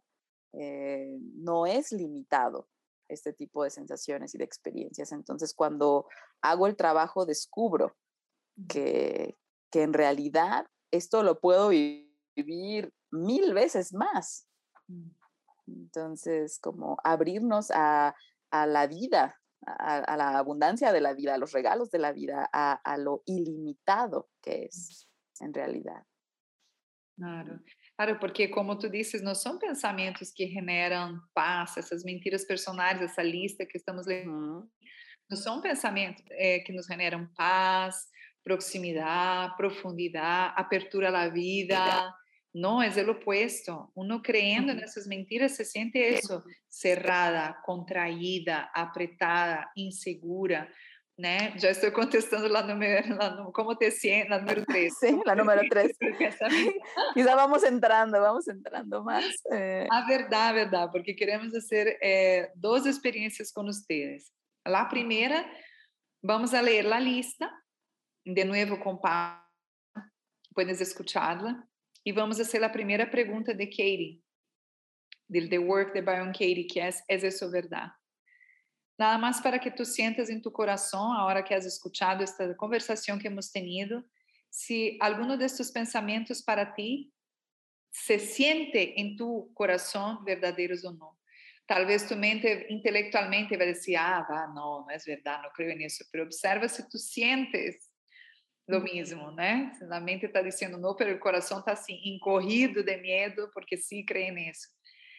eh, 0.54 1.18
no 1.36 1.66
es 1.66 1.92
limitado 1.92 2.68
este 3.10 3.34
tipo 3.34 3.64
de 3.64 3.70
sensaciones 3.70 4.34
y 4.34 4.38
de 4.38 4.44
experiencias. 4.44 5.12
Entonces, 5.12 5.54
cuando 5.54 6.08
hago 6.42 6.68
el 6.68 6.76
trabajo, 6.76 7.26
descubro 7.26 7.96
que, 8.68 9.38
que 9.72 9.84
en 9.84 9.94
realidad 9.94 10.68
esto 10.92 11.24
lo 11.24 11.40
puedo 11.40 11.70
vivir 11.70 12.94
mil 13.12 13.54
veces 13.54 13.94
más. 13.94 14.48
Mm. 14.88 15.10
Entonces, 15.68 16.60
como 16.60 16.98
abrirnos 17.04 17.72
a, 17.72 18.16
a 18.52 18.68
la 18.68 18.88
vida, 18.88 19.40
a, 19.66 20.00
a, 20.00 20.18
la 20.18 20.38
abundancia 20.38 20.92
de 20.92 21.02
la 21.02 21.14
vida, 21.14 21.36
a 21.36 21.38
los 21.38 21.54
regalos 21.54 21.90
de 21.90 22.00
la 22.00 22.12
vida, 22.12 22.50
a, 22.52 22.74
a 22.74 22.98
lo 22.98 23.24
ilimitado 23.26 24.30
que 24.42 24.66
es 24.66 25.08
en 25.40 25.54
realidad. 25.54 26.06
Claro. 27.16 27.60
Claro, 27.96 28.20
porque 28.20 28.48
como 28.48 28.78
tu 28.78 28.90
dizes, 28.90 29.22
não 29.22 29.36
são 29.36 29.60
pensamentos 29.60 30.32
que 30.32 30.48
generam 30.48 31.20
paz, 31.34 31.78
essas 31.78 32.04
mentiras 32.04 32.46
personais, 32.46 33.02
essa 33.02 33.22
lista 33.22 33.66
que 33.66 33.78
estamos 33.78 34.08
lendo. 34.08 34.32
Uhum. 34.32 34.68
Não 35.30 35.38
são 35.38 35.62
pensamentos 35.62 36.24
é, 36.32 36.60
que 36.60 36.74
nos 36.74 36.88
generam 36.88 37.28
paz, 37.36 37.96
proximidade, 38.44 39.56
profundidade, 39.56 40.54
apertura 40.58 41.10
à 41.10 41.30
vida. 41.30 42.14
Não, 42.54 42.82
é 42.82 42.90
o 42.90 43.12
opuesto. 43.12 43.92
Uno 43.96 44.22
creyendo 44.22 44.74
nessas 44.74 45.08
mentiras 45.08 45.54
se 45.54 45.66
sente 45.66 45.98
isso, 45.98 46.44
cerrada, 46.70 47.54
contraída, 47.64 48.70
apretada, 48.74 49.68
insegura. 49.76 50.70
Né? 51.18 51.58
Já 51.58 51.70
estou 51.70 51.92
contestando 51.92 52.48
lá 52.48 52.64
no, 52.64 52.76
meu, 52.76 53.02
lá 53.16 53.36
no 53.36 53.52
como 53.52 53.76
te 53.76 53.92
sientes, 53.92 54.30
número 54.30 54.66
3. 54.66 54.94
Sí, 55.00 55.22
la 55.26 55.36
número 55.36 55.62
3. 55.70 55.98
Quizá 57.14 57.36
vamos 57.36 57.64
entrando, 57.64 58.20
vamos 58.20 58.48
entrando 58.48 59.04
más. 59.04 59.26
Eh. 59.52 59.88
A 59.92 60.06
verdade, 60.08 60.50
a 60.50 60.54
verdade, 60.54 60.92
porque 60.92 61.14
queremos 61.14 61.52
fazer 61.52 61.98
eh, 62.02 62.52
duas 62.56 62.86
experiências 62.86 63.52
com 63.52 63.64
vocês. 63.64 64.32
A 64.66 64.86
primeira, 64.86 65.46
vamos 66.22 66.54
a 66.54 66.62
ler 66.62 66.92
a 66.92 67.00
lista, 67.00 67.52
de 68.26 68.44
novo 68.46 68.80
com 68.80 69.00
puedes 70.54 70.80
escucharla, 70.80 71.68
e 72.06 72.12
vamos 72.12 72.38
fazer 72.38 72.64
a 72.64 72.70
primeira 72.70 73.10
pergunta 73.10 73.54
de 73.54 73.68
Katie, 73.68 74.22
del 75.28 75.50
The 75.50 75.60
Work 75.60 75.94
de 75.94 76.02
Byron 76.02 76.32
Katie, 76.32 76.66
que 76.66 76.80
é, 76.80 76.90
¿es 76.90 77.24
eso 77.24 77.50
verdade? 77.50 77.92
Nada 78.98 79.18
más 79.18 79.42
para 79.42 79.60
que 79.60 79.72
tú 79.72 79.86
sientas 79.86 80.30
en 80.30 80.42
tu 80.42 80.52
corazón, 80.52 81.16
ahora 81.16 81.44
que 81.44 81.56
has 81.56 81.66
escuchado 81.66 82.24
esta 82.24 82.56
conversación 82.56 83.20
que 83.20 83.28
hemos 83.28 83.52
tenido, 83.52 84.04
si 84.50 84.98
alguno 85.02 85.36
de 85.38 85.46
estos 85.46 85.72
pensamientos 85.72 86.44
para 86.44 86.74
ti 86.74 87.14
se 87.92 88.20
siente 88.20 89.00
en 89.00 89.16
tu 89.16 89.52
corazón 89.54 90.24
verdaderos 90.24 90.84
o 90.86 90.94
no. 90.94 91.20
Tal 91.66 91.86
vez 91.86 92.08
tu 92.08 92.16
mente 92.16 92.66
intelectualmente 92.70 93.56
va 93.56 93.64
a 93.64 93.68
decir, 93.68 93.98
ah, 93.98 94.28
va, 94.30 94.48
no, 94.48 94.86
no 94.86 94.90
es 94.90 95.06
verdad, 95.06 95.42
no 95.42 95.50
creo 95.56 95.72
en 95.72 95.82
eso, 95.82 96.04
pero 96.12 96.26
observa 96.26 96.68
si 96.68 96.88
tú 96.90 96.98
sientes 96.98 97.90
lo 98.68 98.82
mismo, 98.82 99.32
¿no? 99.32 99.72
La 99.88 100.00
mente 100.00 100.26
está 100.28 100.42
diciendo 100.42 100.78
no, 100.78 100.96
pero 100.96 101.12
el 101.12 101.20
corazón 101.20 101.60
está 101.60 101.74
así, 101.74 102.00
encorrido 102.04 102.84
de 102.84 102.98
miedo 102.98 103.50
porque 103.54 103.80
cree 104.06 104.28
en 104.28 104.40
eso. 104.40 104.70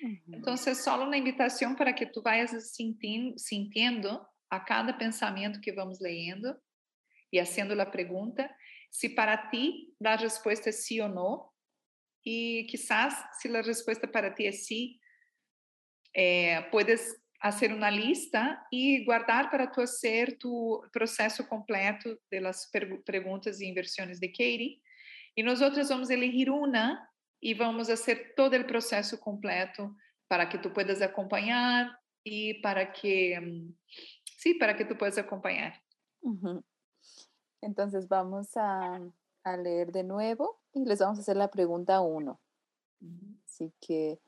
Entonces, 0.00 0.82
solo 0.82 1.04
una 1.04 1.16
invitación 1.16 1.76
para 1.76 1.94
que 1.94 2.06
tú 2.06 2.22
vayas 2.22 2.74
sintiendo 2.74 4.28
a 4.50 4.64
cada 4.64 4.96
pensamiento 4.98 5.60
que 5.62 5.72
vamos 5.72 6.00
leyendo 6.00 6.60
y 7.30 7.38
haciendo 7.38 7.74
la 7.74 7.90
pregunta, 7.90 8.56
si 8.90 9.08
para 9.08 9.50
ti 9.50 9.94
la 9.98 10.16
respuesta 10.16 10.70
es 10.70 10.84
sí 10.84 11.00
o 11.00 11.08
no, 11.08 11.52
y 12.22 12.66
quizás 12.66 13.14
si 13.40 13.48
la 13.48 13.62
respuesta 13.62 14.10
para 14.10 14.34
ti 14.34 14.46
es 14.46 14.66
sí, 14.66 15.00
eh, 16.14 16.64
puedes 16.70 17.20
hacer 17.40 17.74
una 17.74 17.90
lista 17.90 18.66
y 18.70 19.04
guardar 19.04 19.50
para 19.50 19.70
tu 19.70 19.82
hacer 19.82 20.38
tu 20.38 20.80
proceso 20.90 21.46
completo 21.46 22.18
de 22.30 22.40
las 22.40 22.70
preguntas 23.04 23.60
y 23.60 23.66
inversiones 23.66 24.18
de 24.18 24.30
Katie. 24.30 24.80
Y 25.34 25.42
nosotros 25.42 25.88
vamos 25.90 26.08
a 26.08 26.14
elegir 26.14 26.50
una 26.50 27.10
y 27.44 27.52
vamos 27.52 27.90
a 27.90 27.92
hacer 27.92 28.32
todo 28.34 28.56
el 28.56 28.64
proceso 28.64 29.20
completo 29.20 29.94
para 30.28 30.48
que 30.48 30.56
tú 30.56 30.72
puedas 30.72 31.02
acompañar 31.02 32.00
y 32.24 32.54
para 32.62 32.90
que, 32.90 33.38
mm, 33.38 33.76
sí, 34.38 34.54
para 34.54 34.74
que 34.74 34.86
tú 34.86 34.96
puedas 34.96 35.18
acompañar. 35.18 35.74
Entonces 37.60 38.08
vamos 38.08 38.56
a, 38.56 38.98
a, 39.42 39.56
leer 39.58 39.92
de 39.92 40.04
nuevo 40.04 40.62
y 40.72 40.86
les 40.86 41.00
vamos 41.00 41.18
a 41.18 41.20
hacer 41.20 41.36
la 41.36 41.50
pregunta 41.50 42.00
uno. 42.00 42.40
Así 43.44 43.74
que 43.78 44.18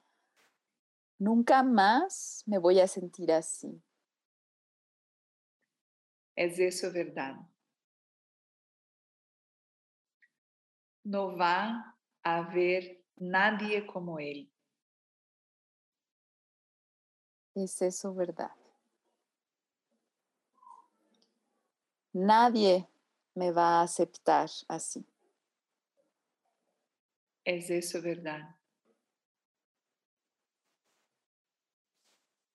nunca 1.19 1.63
más 1.63 2.43
me 2.45 2.59
voy 2.59 2.81
a 2.81 2.87
sentir 2.87 3.33
así. 3.33 3.83
¿Es 6.35 6.59
eso 6.59 6.93
verdad? 6.93 7.37
No 11.03 11.35
va 11.35 11.97
a 12.23 12.37
haber 12.37 13.06
nadie 13.17 13.87
como 13.87 14.19
Él. 14.19 14.51
¿Es 17.55 17.81
eso 17.81 18.15
verdad? 18.15 18.51
Nadie 22.13 22.89
me 23.35 23.51
va 23.51 23.81
a 23.81 23.83
aceptar 23.83 24.49
así. 24.69 25.05
¿Es 27.45 27.71
eso 27.71 28.03
verdad? 28.03 28.57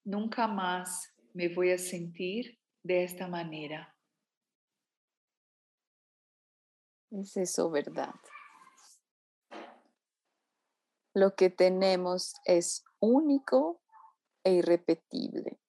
Nunca 0.03 0.47
más 0.47 1.13
me 1.33 1.47
voy 1.47 1.71
a 1.71 1.77
sentir 1.77 2.59
de 2.83 3.03
esta 3.03 3.27
manera. 3.27 3.95
¿Es 7.11 7.37
eso 7.37 7.69
verdad? 7.69 8.15
Lo 11.13 11.35
que 11.35 11.49
tenemos 11.49 12.33
es 12.45 12.85
único 12.99 13.81
e 14.43 14.53
irrepetible. 14.53 15.59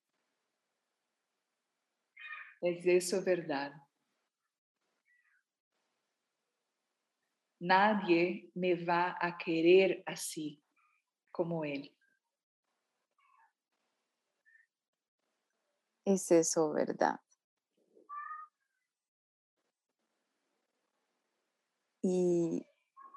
¿Es 2.60 2.86
eso 2.86 3.24
verdad? 3.24 3.72
Nadie 7.58 8.50
me 8.54 8.84
va 8.84 9.16
a 9.20 9.36
querer 9.36 10.02
así 10.06 10.62
como 11.30 11.64
Él. 11.64 11.92
¿Es 16.04 16.30
eso 16.30 16.72
verdad? 16.72 17.20
Y 22.02 22.66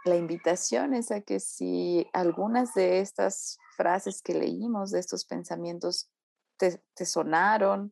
la 0.06 0.16
invitación 0.16 0.94
es 0.94 1.12
a 1.12 1.22
que 1.22 1.40
si 1.40 2.08
algunas 2.14 2.74
de 2.76 3.00
estas 3.00 3.58
frases 3.76 4.22
que 4.22 4.36
leímos, 4.36 4.92
de 4.92 5.00
estos 5.00 5.26
pensamientos, 5.26 6.12
te, 6.58 6.80
sonaron, 7.06 7.92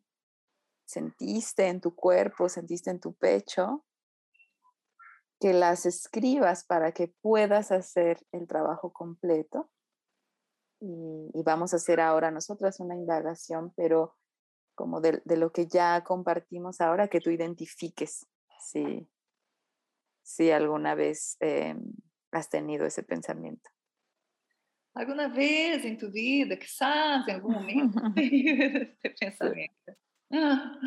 sentiste 0.86 1.68
en 1.68 1.82
tu 1.82 1.96
cuerpo, 1.96 2.50
sentiste 2.50 2.92
en 2.92 3.00
tu 3.00 3.16
pecho, 3.16 3.84
que 5.40 5.54
las 5.54 5.88
escribas 5.88 6.64
para 6.64 6.92
que 6.94 7.08
puedas 7.08 7.72
hacer 7.72 8.26
el 8.32 8.48
trabajo 8.48 8.94
completo. 8.94 9.70
Y, 10.80 11.42
vamos 11.44 11.74
a 11.74 11.78
hacer 11.78 12.00
ahora 12.00 12.30
nosotras 12.30 12.80
una 12.80 12.96
indagación, 12.96 13.74
pero 13.76 14.16
como 14.76 15.02
de, 15.02 15.22
lo 15.26 15.52
que 15.52 15.68
ya 15.68 16.04
compartimos 16.04 16.80
ahora, 16.80 17.08
que 17.08 17.20
tú 17.20 17.32
identifiques 17.32 18.28
si, 18.60 19.10
si 20.24 20.52
alguna 20.52 20.96
vez 20.96 21.36
em, 21.40 21.94
has 22.34 22.50
tenido 22.50 22.86
ese 22.86 23.04
pensamiento. 23.04 23.70
Alguna 24.96 25.28
vez 25.28 25.84
en 25.86 25.98
tu 25.98 26.12
vida, 26.12 26.58
quizás 26.58 27.28
en 27.28 27.36
algún 27.36 27.54
momento, 27.54 28.00
este 28.16 29.10
pensamiento. 29.20 29.94
Ah. 30.32 30.80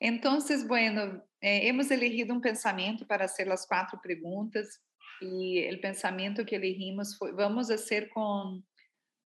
Entonces, 0.00 0.66
bueno, 0.66 1.22
eh, 1.40 1.68
hemos 1.68 1.90
elegido 1.90 2.34
un 2.34 2.40
pensamiento 2.40 3.06
para 3.06 3.26
hacer 3.26 3.46
las 3.46 3.66
cuatro 3.66 4.00
preguntas 4.02 4.82
y 5.20 5.60
el 5.60 5.80
pensamiento 5.80 6.44
que 6.44 6.56
elegimos 6.56 7.16
fue, 7.16 7.32
vamos 7.32 7.70
a 7.70 7.74
hacer 7.74 8.08
con, 8.10 8.66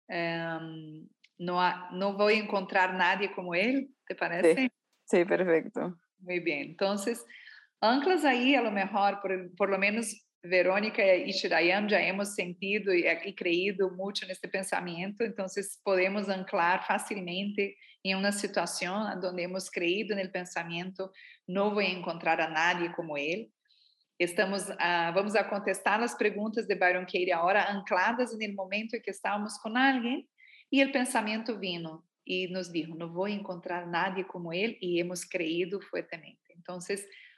um, 0.09 1.09
no, 1.39 1.91
no 1.93 2.17
voy 2.17 2.35
a 2.35 2.45
encontrar 2.45 2.95
nadie 2.95 3.33
como 3.33 3.55
él, 3.55 3.95
¿te 4.07 4.15
parece? 4.15 4.55
Sí, 4.55 4.71
sí 5.05 5.25
perfecto. 5.25 5.99
Muy 6.19 6.41
bien, 6.41 6.71
entonces, 6.71 7.25
anclas 7.81 8.25
ahí 8.25 8.55
a 8.55 8.63
lo 8.63 8.71
mejor, 8.71 9.21
por, 9.21 9.55
por 9.57 9.69
lo 9.69 9.79
menos 9.79 10.24
Verônica 10.45 11.03
e 11.03 11.33
Chirayan 11.33 11.89
já 11.89 12.01
hemos 12.01 12.35
sentido 12.35 12.93
e, 12.93 13.07
e 13.07 13.33
creído 13.33 13.91
muito 13.97 14.27
neste 14.27 14.47
pensamento, 14.47 15.23
então 15.23 15.47
podemos 15.83 16.29
anclar 16.29 16.87
facilmente 16.87 17.75
em 18.05 18.15
uma 18.15 18.31
situação 18.31 18.95
onde 19.25 19.43
hemos 19.43 19.71
creído 19.71 20.15
no 20.15 20.31
pensamento, 20.31 21.11
não 21.49 21.73
vou 21.73 21.81
encontrar 21.81 22.39
a 22.41 22.51
nadie 22.51 22.95
como 22.95 23.17
ele. 23.17 23.51
Estamos 24.21 24.69
ah, 24.79 25.11
vamos 25.13 25.35
a 25.35 25.43
contestar 25.43 26.01
as 26.03 26.15
perguntas 26.15 26.67
de 26.67 26.75
Byron 26.75 27.07
Katie 27.07 27.33
agora 27.33 27.73
ancladas 27.73 28.31
no 28.39 28.55
momento 28.55 28.95
em 28.95 29.01
que 29.01 29.11
estávamos 29.11 29.57
com 29.57 29.75
alguém 29.77 30.29
e 30.71 30.85
o 30.85 30.93
pensamento 30.93 31.59
vino 31.59 32.05
e 32.27 32.49
nos 32.49 32.71
disse 32.71 32.91
não 32.91 33.11
vou 33.11 33.27
encontrar 33.27 33.87
nadie 33.87 34.25
como 34.25 34.53
ele 34.53 34.79
e 34.81 35.01
hemos 35.01 35.25
creído 35.25 35.81
fortemente. 35.81 36.39
Então, 36.59 36.81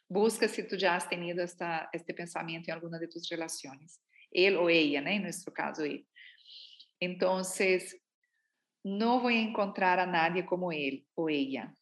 busca 0.08 0.48
se 0.48 0.62
tu 0.62 0.78
já 0.78 0.96
has 0.96 1.06
tenido 1.06 1.40
esta, 1.40 1.90
este 1.92 2.12
pensamento 2.12 2.68
em 2.68 2.72
alguma 2.72 2.98
de 2.98 3.08
tus 3.08 3.28
relações, 3.30 3.98
ele 4.32 4.56
ou 4.56 4.70
ela, 4.70 5.00
né? 5.00 5.14
em 5.14 5.20
nosso 5.20 5.50
caso, 5.50 5.82
ele. 5.82 6.06
Então, 7.00 7.42
não 8.84 9.20
vou 9.20 9.30
encontrar 9.30 9.98
a 9.98 10.06
nadie 10.06 10.42
como 10.42 10.72
ele 10.72 11.06
ou 11.16 11.28
ela. 11.28 11.74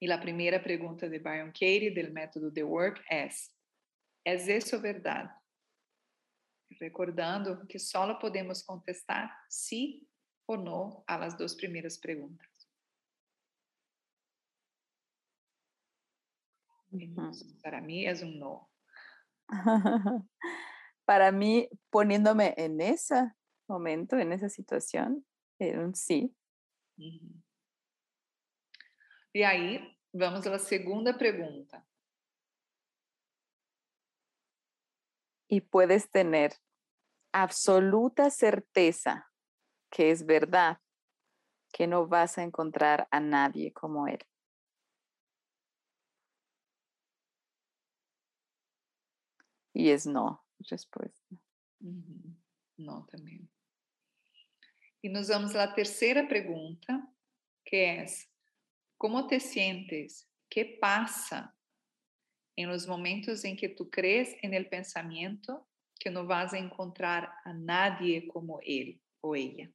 E 0.00 0.10
a 0.12 0.18
primeira 0.18 0.60
pergunta 0.60 1.08
de 1.08 1.18
Byron 1.18 1.48
Katie, 1.48 1.90
do 1.90 2.12
método 2.12 2.52
The 2.52 2.62
Work, 2.62 3.02
é: 3.10 3.28
É 4.24 4.34
isso 4.34 4.80
verdade? 4.80 5.32
Recordando 6.80 7.66
que 7.66 7.78
só 7.78 8.14
podemos 8.14 8.62
contestar 8.62 9.34
sim 9.48 10.06
ou 10.46 10.56
não 10.56 11.02
às 11.06 11.36
duas 11.36 11.54
primeiras 11.54 11.96
perguntas. 11.96 12.48
Para 17.62 17.80
mí 17.80 18.06
es 18.06 18.22
un 18.22 18.38
no. 18.38 18.70
para 21.04 21.32
mí, 21.32 21.68
poniéndome 21.90 22.54
en 22.56 22.80
ese 22.80 23.32
momento, 23.66 24.16
en 24.18 24.32
esa 24.32 24.48
situación, 24.48 25.24
era 25.58 25.80
un 25.80 25.94
sí. 25.94 26.34
Y 29.32 29.42
ahí 29.42 29.96
vamos 30.12 30.46
a 30.46 30.50
la 30.50 30.58
segunda 30.58 31.16
pregunta. 31.16 31.86
Y 35.48 35.62
puedes 35.62 36.10
tener 36.10 36.52
absoluta 37.32 38.30
certeza 38.30 39.30
que 39.90 40.10
es 40.10 40.26
verdad, 40.26 40.78
que 41.72 41.86
no 41.86 42.06
vas 42.06 42.38
a 42.38 42.42
encontrar 42.42 43.08
a 43.10 43.20
nadie 43.20 43.72
como 43.72 44.06
él. 44.06 44.18
Y 49.78 49.90
es 49.90 50.06
no, 50.06 50.44
respuesta. 50.68 51.36
No 52.76 53.06
también. 53.06 53.48
Y 55.00 55.08
nos 55.08 55.28
vamos 55.28 55.54
a 55.54 55.66
la 55.66 55.74
tercera 55.74 56.26
pregunta, 56.26 57.08
que 57.64 58.02
es, 58.02 58.28
¿Cómo 58.98 59.28
te 59.28 59.38
sientes? 59.38 60.28
¿Qué 60.50 60.76
pasa 60.80 61.56
en 62.56 62.68
los 62.68 62.88
momentos 62.88 63.44
en 63.44 63.56
que 63.56 63.68
tú 63.68 63.88
crees 63.88 64.36
en 64.42 64.52
el 64.52 64.68
pensamiento 64.68 65.68
que 66.00 66.10
no 66.10 66.26
vas 66.26 66.52
a 66.52 66.58
encontrar 66.58 67.30
a 67.44 67.52
nadie 67.52 68.26
como 68.26 68.58
él 68.64 69.00
o 69.20 69.36
ella? 69.36 69.70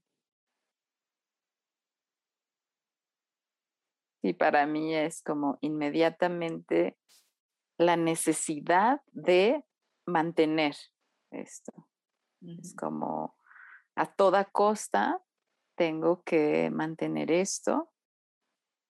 Y 4.21 4.33
para 4.33 4.65
mí 4.65 4.93
es 4.93 5.21
como 5.21 5.57
inmediatamente 5.61 6.97
la 7.77 7.95
necesidad 7.95 9.01
de 9.13 9.63
mantener 10.05 10.75
esto. 11.31 11.87
Es 12.41 12.75
como 12.75 13.35
a 13.95 14.13
toda 14.13 14.45
costa 14.45 15.21
tengo 15.75 16.23
que 16.23 16.69
mantener 16.69 17.31
esto 17.31 17.91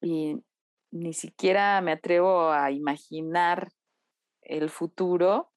y 0.01 0.43
ni 0.91 1.13
siquiera 1.13 1.81
me 1.81 1.93
atrevo 1.93 2.51
a 2.51 2.71
imaginar 2.71 3.69
el 4.41 4.69
futuro 4.69 5.51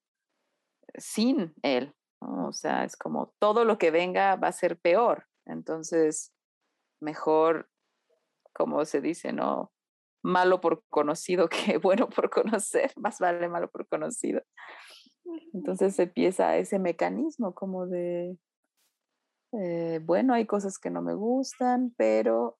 sin 0.94 1.54
él. 1.62 1.94
O 2.20 2.52
sea, 2.52 2.84
es 2.84 2.96
como 2.96 3.34
todo 3.38 3.64
lo 3.64 3.78
que 3.78 3.90
venga 3.90 4.36
va 4.36 4.48
a 4.48 4.52
ser 4.52 4.78
peor. 4.78 5.26
Entonces, 5.44 6.32
mejor, 7.00 7.68
como 8.54 8.84
se 8.84 9.00
dice, 9.00 9.32
¿no? 9.32 9.72
Malo 10.22 10.60
por 10.60 10.82
conocido 10.88 11.48
que 11.48 11.78
bueno 11.78 12.08
por 12.08 12.30
conocer, 12.30 12.92
más 12.96 13.18
vale 13.18 13.48
malo 13.48 13.68
por 13.70 13.86
conocido. 13.88 14.42
Entonces 15.52 15.98
empieza 15.98 16.56
ese 16.56 16.78
mecanismo 16.78 17.54
como 17.54 17.86
de, 17.86 18.38
eh, 19.52 20.00
bueno, 20.02 20.34
hay 20.34 20.46
cosas 20.46 20.78
que 20.78 20.90
no 20.90 21.02
me 21.02 21.14
gustan, 21.14 21.94
pero 21.96 22.58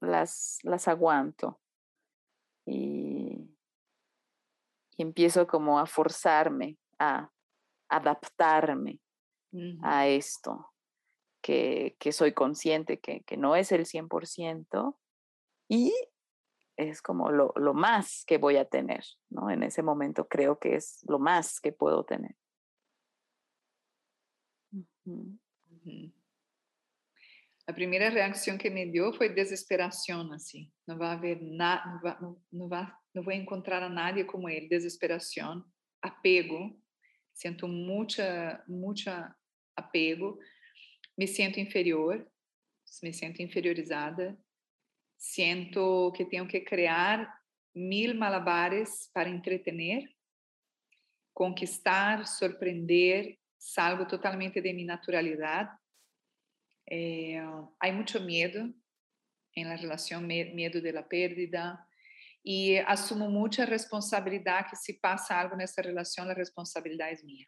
las, 0.00 0.58
las 0.62 0.88
aguanto. 0.88 1.60
Y, 2.66 3.48
y 4.96 5.02
empiezo 5.02 5.46
como 5.46 5.78
a 5.78 5.86
forzarme, 5.86 6.76
a 6.98 7.30
adaptarme 7.88 9.00
a 9.82 10.06
esto, 10.06 10.70
que, 11.42 11.96
que 11.98 12.12
soy 12.12 12.34
consciente 12.34 13.00
que, 13.00 13.22
que, 13.22 13.36
no 13.38 13.56
es 13.56 13.72
el 13.72 13.86
100% 13.86 14.98
y 15.70 15.94
es 16.78 17.02
como 17.02 17.30
lo, 17.30 17.52
lo, 17.56 17.74
más 17.74 18.24
que 18.24 18.38
voy 18.38 18.56
a 18.56 18.64
tener, 18.64 19.04
¿no? 19.30 19.50
En 19.50 19.64
ese 19.64 19.82
momento 19.82 20.28
creo 20.28 20.58
que 20.58 20.76
es 20.76 21.04
lo 21.08 21.18
más 21.18 21.60
que 21.60 21.72
puedo 21.72 22.04
tener. 22.04 22.36
La 27.66 27.74
primera 27.74 28.10
reacción 28.10 28.56
que 28.56 28.70
me 28.70 28.86
dio 28.86 29.12
fue 29.12 29.28
desesperación, 29.28 30.32
así. 30.32 30.72
No 30.86 30.96
va 30.96 31.10
a 31.10 31.14
haber 31.14 31.42
nada, 31.42 31.84
no, 31.84 32.00
va, 32.02 32.18
no, 32.20 32.42
no, 32.52 32.68
va, 32.68 33.02
no 33.12 33.22
voy 33.24 33.34
a 33.34 33.38
encontrar 33.38 33.82
a 33.82 33.88
nadie 33.88 34.24
como 34.24 34.48
él. 34.48 34.68
Desesperación, 34.68 35.64
apego. 36.00 36.80
Siento 37.32 37.66
mucha, 37.66 38.62
mucha 38.68 39.36
apego. 39.74 40.38
Me 41.16 41.26
siento 41.26 41.58
inferior, 41.58 42.30
me 43.02 43.12
siento 43.12 43.42
inferiorizada. 43.42 44.36
Siento 45.18 46.12
que 46.16 46.24
tenho 46.24 46.46
que 46.46 46.60
criar 46.60 47.28
mil 47.74 48.14
malabares 48.14 49.10
para 49.12 49.28
entretener, 49.28 50.08
conquistar, 51.34 52.26
surpreender, 52.26 53.38
salgo 53.58 54.06
totalmente 54.06 54.60
de 54.60 54.72
minha 54.72 54.86
naturalidade. 54.86 55.76
Eh, 56.90 57.38
há 57.80 57.92
muito 57.92 58.20
medo 58.20 58.74
em 59.54 59.64
relação 59.76 60.20
medo 60.20 60.80
da 60.80 61.02
perda 61.02 61.78
e 62.44 62.78
assumo 62.86 63.28
muita 63.28 63.64
responsabilidade 63.64 64.70
que 64.70 64.76
se 64.76 64.94
passa 65.00 65.34
algo 65.34 65.56
nessa 65.56 65.82
relação 65.82 66.28
a 66.30 66.32
responsabilidade 66.32 67.20
é 67.20 67.24
minha 67.24 67.46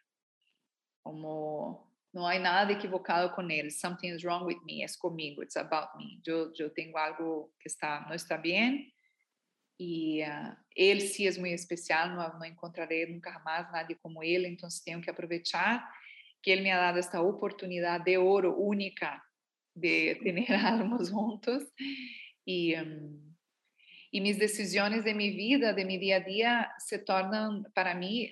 como 1.03 1.90
não 2.13 2.27
há 2.27 2.37
nada 2.37 2.73
equivocado 2.73 3.33
com 3.33 3.49
ele, 3.49 3.71
something 3.71 4.09
is 4.09 4.23
wrong 4.23 4.45
with 4.45 4.59
me, 4.65 4.83
é 4.83 4.87
comigo, 4.99 5.41
it's 5.41 5.55
about 5.55 5.97
me. 5.97 6.21
Eu, 6.25 6.51
eu 6.57 6.69
tenho 6.69 6.95
algo 6.97 7.53
que 7.59 7.67
está 7.67 8.05
não 8.07 8.15
está 8.15 8.37
bem. 8.37 8.91
E 9.79 10.21
uh, 10.23 10.55
ele 10.75 11.01
sim 11.01 11.27
é 11.27 11.31
muito 11.39 11.55
especial, 11.55 12.09
não, 12.09 12.39
não 12.39 12.45
encontrarei 12.45 13.07
nunca 13.07 13.39
mais 13.39 13.71
nada 13.71 13.95
como 13.95 14.23
ele, 14.23 14.47
então 14.47 14.69
tenho 14.85 15.01
que 15.01 15.09
aproveitar 15.09 15.89
que 16.43 16.51
ele 16.51 16.61
me 16.61 16.71
ha 16.71 16.77
dado 16.77 16.99
esta 16.99 17.21
oportunidade 17.21 18.03
de 18.05 18.17
ouro 18.17 18.61
única 18.61 19.21
de 19.75 20.15
ter 20.15 20.53
almas 20.53 21.09
juntos. 21.09 21.63
E 22.45 22.79
um, 22.79 23.31
e 24.13 24.19
minhas 24.19 24.37
decisões 24.37 25.03
de 25.03 25.13
minha 25.13 25.31
vida, 25.31 25.73
de 25.73 25.85
meu 25.85 25.97
dia 25.97 26.17
a 26.17 26.19
dia, 26.19 26.75
se 26.79 26.99
tornam, 26.99 27.63
para 27.73 27.95
mim, 27.95 28.29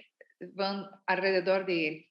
vão 0.54 0.90
alrededor 1.08 1.64
dele. 1.64 2.09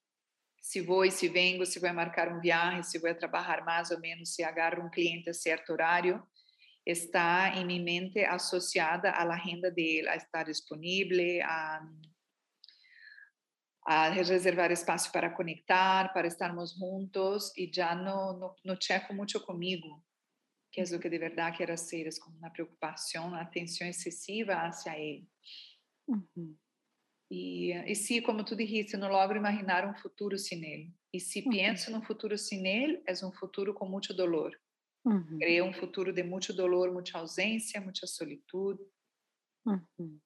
Se 0.68 0.82
vou 0.82 1.02
e 1.02 1.10
se 1.10 1.30
vengo, 1.30 1.64
se 1.64 1.80
vou 1.80 1.94
marcar 1.94 2.30
um 2.30 2.40
viagem, 2.40 2.82
se 2.82 2.98
vou 2.98 3.14
trabalhar 3.14 3.64
mais 3.64 3.90
ou 3.90 3.98
menos, 3.98 4.34
se 4.34 4.44
agarro 4.44 4.84
um 4.84 4.90
cliente 4.90 5.30
a 5.30 5.32
certo 5.32 5.72
horário, 5.72 6.22
está 6.84 7.56
em 7.56 7.64
minha 7.64 7.82
mente 7.82 8.22
associada 8.22 9.08
à 9.08 9.22
agenda 9.34 9.70
dele, 9.70 10.06
a 10.06 10.16
estar 10.16 10.42
disponível, 10.42 11.42
a, 11.42 11.88
a 13.86 14.10
reservar 14.10 14.70
espaço 14.70 15.10
para 15.10 15.30
conectar, 15.30 16.12
para 16.12 16.26
estarmos 16.26 16.74
juntos, 16.74 17.50
e 17.56 17.70
já 17.74 17.94
não, 17.94 18.38
não, 18.38 18.54
não 18.62 18.76
checo 18.78 19.14
muito 19.14 19.40
comigo, 19.40 20.04
que 20.70 20.82
é 20.82 20.84
o 20.84 21.00
que 21.00 21.08
de 21.08 21.18
verdade 21.18 21.56
quero 21.56 21.78
ser, 21.78 22.06
é 22.06 22.10
como 22.22 22.36
uma 22.36 22.50
preocupação, 22.50 23.28
uma 23.28 23.40
atenção 23.40 23.88
excessiva 23.88 24.52
hacia 24.66 24.98
ele. 24.98 25.26
Uhum. 26.06 26.58
E, 27.30 27.72
e 27.90 27.94
se, 27.94 28.22
como 28.22 28.44
tu 28.44 28.56
dijiste, 28.56 28.96
não 28.96 29.10
logro 29.10 29.36
imaginar 29.36 29.86
um 29.86 29.94
futuro 29.94 30.38
sem 30.38 30.64
ele. 30.64 30.94
E 31.12 31.20
se 31.20 31.40
uhum. 31.40 31.50
penso 31.50 31.90
num 31.90 32.02
futuro 32.02 32.38
sem 32.38 32.66
ele, 32.66 33.02
é 33.06 33.12
um 33.24 33.32
futuro 33.32 33.74
com 33.74 33.86
muito 33.86 34.14
dolor. 34.14 34.52
Uhum. 35.04 35.38
Creo 35.38 35.64
um 35.66 35.72
futuro 35.72 36.12
de 36.12 36.22
muito 36.22 36.52
dolor, 36.52 36.92
muita 36.92 37.18
ausência, 37.18 37.80
muita 37.80 38.06
solitude. 38.06 38.82
Uhum. 39.66 40.20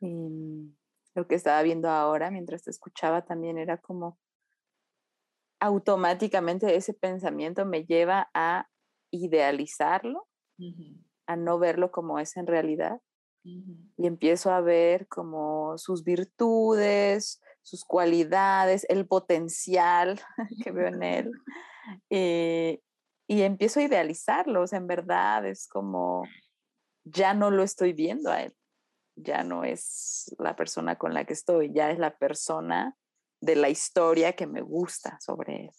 Y 0.00 0.76
lo 1.14 1.26
que 1.26 1.34
estaba 1.34 1.62
viendo 1.62 1.88
ahora, 1.88 2.30
mientras 2.30 2.62
te 2.62 2.70
escuchaba, 2.70 3.24
también 3.24 3.58
era 3.58 3.78
como 3.78 4.18
automáticamente 5.60 6.76
ese 6.76 6.94
pensamiento 6.94 7.66
me 7.66 7.84
lleva 7.84 8.30
a 8.32 8.68
idealizarlo, 9.10 10.28
a 11.26 11.36
no 11.36 11.58
verlo 11.58 11.90
como 11.90 12.18
es 12.18 12.36
en 12.36 12.46
realidad. 12.46 13.00
Y 13.44 14.06
empiezo 14.06 14.52
a 14.52 14.60
ver 14.60 15.06
como 15.08 15.78
sus 15.78 16.04
virtudes, 16.04 17.40
sus 17.62 17.84
cualidades, 17.84 18.86
el 18.88 19.06
potencial 19.06 20.20
que 20.64 20.70
veo 20.70 20.88
en 20.88 21.02
él. 21.02 21.32
Eh, 22.10 22.80
y 23.26 23.42
empiezo 23.42 23.80
a 23.80 23.84
idealizarlo, 23.84 24.62
o 24.62 24.66
sea, 24.66 24.78
en 24.78 24.86
verdad 24.86 25.46
es 25.46 25.68
como, 25.68 26.24
ya 27.04 27.34
no 27.34 27.50
lo 27.50 27.62
estoy 27.62 27.92
viendo 27.92 28.30
a 28.30 28.42
él, 28.42 28.56
ya 29.16 29.44
no 29.44 29.64
es 29.64 30.34
la 30.38 30.56
persona 30.56 30.96
con 30.96 31.12
la 31.12 31.24
que 31.24 31.34
estoy, 31.34 31.72
ya 31.72 31.90
es 31.90 31.98
la 31.98 32.16
persona 32.16 32.96
de 33.40 33.56
la 33.56 33.68
historia 33.68 34.32
que 34.32 34.46
me 34.46 34.62
gusta 34.62 35.18
sobre 35.20 35.66
él. 35.66 35.70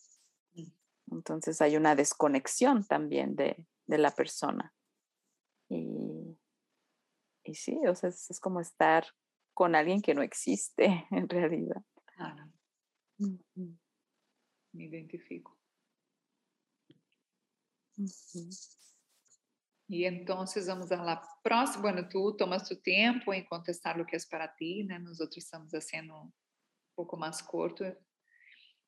Entonces 1.11 1.59
hay 1.61 1.75
una 1.75 1.95
desconexión 1.95 2.85
también 2.85 3.35
de, 3.35 3.65
de 3.87 3.97
la 3.97 4.11
persona. 4.11 4.73
Y, 5.69 6.28
y, 7.49 7.55
sí, 7.55 7.79
o 7.87 7.95
sea, 7.95 8.09
es, 8.09 8.29
es, 8.29 8.39
como 8.39 8.59
estar 8.59 9.05
con 9.53 9.75
alguien 9.75 10.01
que 10.01 10.13
no 10.13 10.21
existe 10.21 11.05
en 11.11 11.27
realidad. 11.27 11.83
Claro. 12.05 12.51
Uh 13.19 13.37
-huh. 13.55 13.77
Me 14.73 14.85
identifico. 14.85 15.57
Uh 17.97 18.05
-huh. 18.05 18.79
E 19.89 20.05
então 20.05 20.45
vamos 20.67 20.91
à 20.91 21.15
próxima. 21.41 21.81
Bueno, 21.81 22.07
tu 22.07 22.33
tomas 22.33 22.67
tu 22.67 22.75
tempo 22.75 23.33
em 23.33 23.43
contestar 23.43 23.99
o 23.99 24.05
que 24.05 24.15
é 24.15 24.19
para 24.29 24.47
ti, 24.47 24.83
né? 24.83 24.99
Nós 24.99 25.19
outros 25.19 25.43
estamos 25.43 25.71
sendo 25.83 26.13
um 26.13 26.31
pouco 26.95 27.17
mais 27.17 27.41
curto 27.41 27.83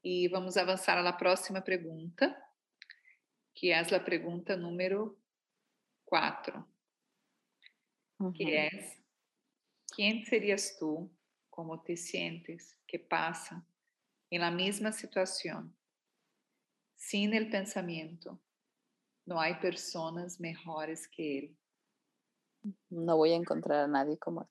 e 0.03 0.27
vamos 0.27 0.57
avançar 0.57 0.97
à 0.99 1.13
próxima 1.13 1.59
pergunta, 1.59 2.35
que 3.55 3.71
é 3.71 3.79
a 3.79 3.99
pergunta 3.99 4.55
número 4.55 5.19
4, 6.05 6.63
que 8.31 8.53
é 8.53 8.69
quem 9.95 10.23
serias 10.25 10.77
tu, 10.77 11.09
como 11.49 11.77
te 11.77 11.97
sientes, 11.97 12.77
que 12.87 12.99
passa 12.99 13.65
em 14.29 14.39
la 14.39 14.51
mesma 14.51 14.91
situação, 14.91 15.73
sem 16.95 17.27
o 17.27 17.49
pensamento, 17.49 18.39
não 19.25 19.39
há 19.39 19.53
pessoas 19.55 20.37
melhores 20.37 21.07
que 21.07 21.21
ele. 21.21 21.57
Não 22.89 23.17
vou 23.17 23.25
encontrar 23.25 23.83
a 23.83 23.87
nadie 23.87 24.17
como 24.17 24.41
ele. 24.41 24.49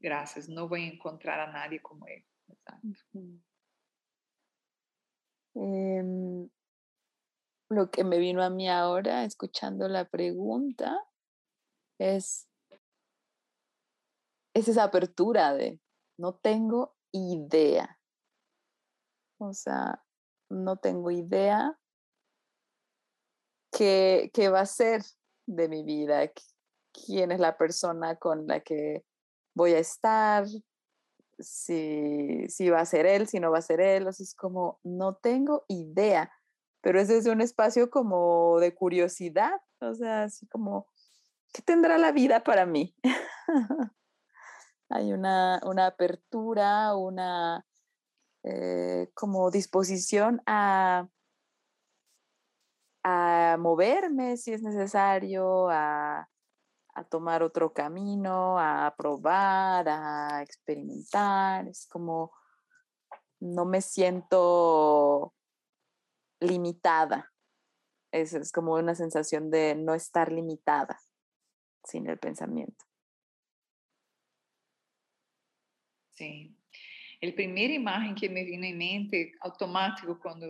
Graças, 0.00 0.48
não 0.48 0.68
vou 0.68 0.78
encontrar 0.78 1.40
a 1.40 1.52
nadie 1.52 1.78
como. 1.80 2.06
Uhum. 3.14 3.40
Eh, 5.56 6.48
lo 7.70 7.90
que 7.90 8.04
me 8.04 8.18
vino 8.18 8.42
a 8.42 8.50
mí 8.50 8.68
ahora, 8.68 9.24
escuchando 9.24 9.88
la 9.88 10.04
pregunta, 10.04 10.96
es, 11.98 12.49
es 14.60 14.68
esa 14.68 14.84
apertura 14.84 15.54
de 15.54 15.80
no 16.18 16.34
tengo 16.34 16.94
idea. 17.12 17.98
O 19.38 19.52
sea, 19.52 20.02
no 20.48 20.76
tengo 20.76 21.10
idea 21.10 21.78
qué, 23.72 24.30
qué 24.34 24.48
va 24.48 24.60
a 24.60 24.66
ser 24.66 25.02
de 25.46 25.68
mi 25.68 25.82
vida, 25.82 26.30
quién 26.92 27.32
es 27.32 27.40
la 27.40 27.56
persona 27.56 28.16
con 28.16 28.46
la 28.46 28.60
que 28.60 29.04
voy 29.54 29.72
a 29.72 29.78
estar, 29.78 30.46
si, 31.38 32.46
si 32.48 32.70
va 32.70 32.80
a 32.80 32.86
ser 32.86 33.06
él, 33.06 33.26
si 33.26 33.40
no 33.40 33.50
va 33.50 33.58
a 33.58 33.62
ser 33.62 33.80
él. 33.80 34.06
O 34.06 34.12
sea, 34.12 34.24
es 34.24 34.34
como, 34.34 34.78
no 34.82 35.16
tengo 35.16 35.64
idea, 35.68 36.32
pero 36.80 37.00
es 37.00 37.08
desde 37.08 37.30
un 37.30 37.40
espacio 37.40 37.90
como 37.90 38.58
de 38.60 38.74
curiosidad, 38.74 39.60
o 39.80 39.94
sea, 39.94 40.24
así 40.24 40.46
como, 40.46 40.86
¿qué 41.52 41.62
tendrá 41.62 41.98
la 41.98 42.12
vida 42.12 42.44
para 42.44 42.66
mí? 42.66 42.94
Hay 44.90 45.12
una, 45.12 45.60
una 45.64 45.86
apertura, 45.86 46.96
una 46.96 47.64
eh, 48.42 49.08
como 49.14 49.50
disposición 49.50 50.42
a, 50.46 51.08
a 53.04 53.56
moverme 53.58 54.36
si 54.36 54.52
es 54.52 54.62
necesario, 54.62 55.68
a, 55.70 56.28
a 56.94 57.04
tomar 57.04 57.44
otro 57.44 57.72
camino, 57.72 58.58
a 58.58 58.92
probar, 58.96 59.88
a 59.88 60.42
experimentar. 60.42 61.68
Es 61.68 61.86
como, 61.86 62.32
no 63.38 63.64
me 63.64 63.80
siento 63.82 65.34
limitada. 66.40 67.32
Es, 68.12 68.32
es 68.32 68.50
como 68.50 68.74
una 68.74 68.96
sensación 68.96 69.50
de 69.50 69.76
no 69.76 69.94
estar 69.94 70.32
limitada 70.32 70.98
sin 71.84 72.08
el 72.08 72.18
pensamiento. 72.18 72.89
Sim. 76.20 76.54
A 77.22 77.32
primeira 77.32 77.72
imagem 77.72 78.14
que 78.14 78.28
me 78.28 78.44
vino 78.44 78.64
em 78.64 78.76
mente, 78.76 79.32
automático, 79.40 80.16
quando 80.16 80.44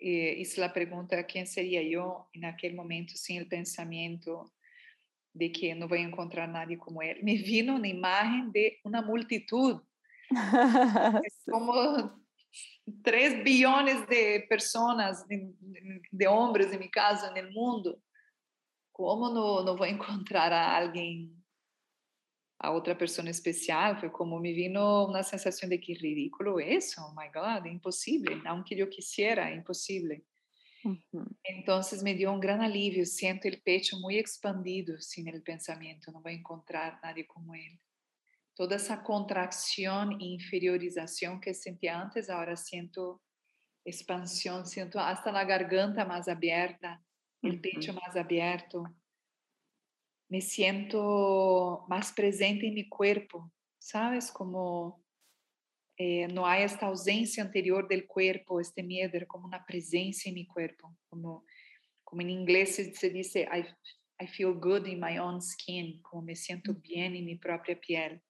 eh, 0.00 0.42
a 0.62 0.68
pergunta 0.70 1.14
é 1.14 1.22
quem 1.22 1.44
seria 1.44 1.82
eu, 1.82 2.24
e 2.34 2.38
naquele 2.38 2.74
momento, 2.74 3.12
sim, 3.14 3.42
o 3.42 3.48
pensamento 3.48 4.50
de 5.34 5.50
que 5.50 5.74
não 5.74 5.86
vou 5.86 5.98
encontrar 5.98 6.48
nadie 6.48 6.78
como 6.78 7.02
ele, 7.02 7.22
me 7.22 7.36
vino 7.36 7.76
uma 7.76 7.86
imagem 7.86 8.48
de 8.50 8.80
uma 8.82 9.02
multitud. 9.02 9.78
É 10.30 10.30
como 11.52 12.18
três 13.02 13.44
bilhões 13.44 14.06
de 14.06 14.40
pessoas, 14.48 15.22
de, 15.26 15.52
de 16.10 16.26
homens, 16.26 16.72
em 16.72 16.78
meu 16.78 16.90
caso, 16.90 17.30
no 17.34 17.52
mundo. 17.52 18.00
Como 18.90 19.28
não, 19.28 19.64
não 19.64 19.76
vou 19.76 19.86
encontrar 19.86 20.50
alguém 20.52 21.43
a 22.64 22.70
outra 22.70 22.94
pessoa 22.94 23.28
especial, 23.28 24.00
foi 24.00 24.08
como 24.08 24.40
me 24.40 24.52
vino 24.54 25.06
uma 25.06 25.22
sensação 25.22 25.68
de 25.68 25.76
que 25.76 25.92
ridículo 25.92 26.58
isso, 26.58 27.00
oh 27.00 27.14
my 27.14 27.28
God, 27.30 27.66
impossível, 27.66 28.36
não 28.42 28.62
que 28.64 28.78
eu 28.78 28.88
quisiera, 28.88 29.54
impossível. 29.54 30.18
Uhum. 30.84 31.26
Então, 31.46 31.80
me 32.02 32.14
deu 32.14 32.30
um 32.30 32.40
grande 32.40 32.64
alívio, 32.64 33.04
sinto 33.04 33.48
o 33.48 33.62
peito 33.62 34.00
muito 34.00 34.26
expandido, 34.26 35.00
sem 35.00 35.28
o 35.28 35.42
pensamento, 35.42 36.10
não 36.10 36.22
vou 36.22 36.32
encontrar 36.32 36.98
nada 37.02 37.22
como 37.28 37.54
ele. 37.54 37.78
Toda 38.56 38.76
essa 38.76 38.96
contração 38.96 40.12
e 40.18 40.34
inferiorização 40.34 41.38
que 41.40 41.52
sentia 41.52 42.02
antes, 42.02 42.30
agora 42.30 42.56
sinto 42.56 43.20
expansão, 43.84 44.64
sinto 44.64 44.98
até 44.98 45.30
a 45.30 45.44
garganta 45.44 46.04
mais 46.04 46.28
aberta, 46.28 46.98
o 47.42 47.58
peito 47.58 47.92
mais 47.92 48.16
aberto, 48.16 48.82
me 50.34 50.40
siento 50.40 51.84
más 51.88 52.12
presente 52.12 52.66
en 52.66 52.74
mi 52.74 52.88
cuerpo, 52.88 53.52
¿sabes? 53.78 54.32
Como 54.32 55.00
eh, 55.96 56.26
no 56.26 56.44
hay 56.44 56.64
esta 56.64 56.86
ausencia 56.86 57.44
anterior 57.44 57.86
del 57.86 58.08
cuerpo, 58.08 58.58
este 58.58 58.82
miedo, 58.82 59.12
era 59.14 59.26
como 59.26 59.46
una 59.46 59.64
presencia 59.64 60.28
en 60.30 60.34
mi 60.34 60.44
cuerpo, 60.44 60.92
como, 61.08 61.44
como 62.02 62.20
en 62.22 62.30
inglés 62.30 62.74
se, 62.74 63.10
dice, 63.10 63.42
I, 63.42 63.64
I, 64.20 64.26
feel 64.26 64.54
good 64.54 64.86
in 64.86 64.98
my 64.98 65.20
own 65.20 65.40
skin, 65.40 66.02
como 66.02 66.22
me 66.22 66.34
siento 66.34 66.74
bien 66.74 67.14
en 67.14 67.26
mi 67.26 67.36
propia 67.36 67.78
piel, 67.78 68.20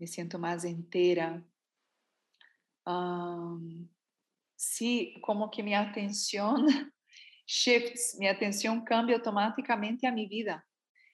me 0.00 0.06
siento 0.08 0.36
más 0.36 0.64
entera. 0.64 1.46
sí, 4.56 5.14
como 5.22 5.48
que 5.48 5.62
mi 5.62 5.74
atención 5.74 6.66
shifts, 7.50 8.16
mi 8.18 8.28
atención 8.28 8.84
cambia 8.84 9.16
automáticamente 9.16 10.06
a 10.06 10.12
mi 10.12 10.26
vida. 10.26 10.64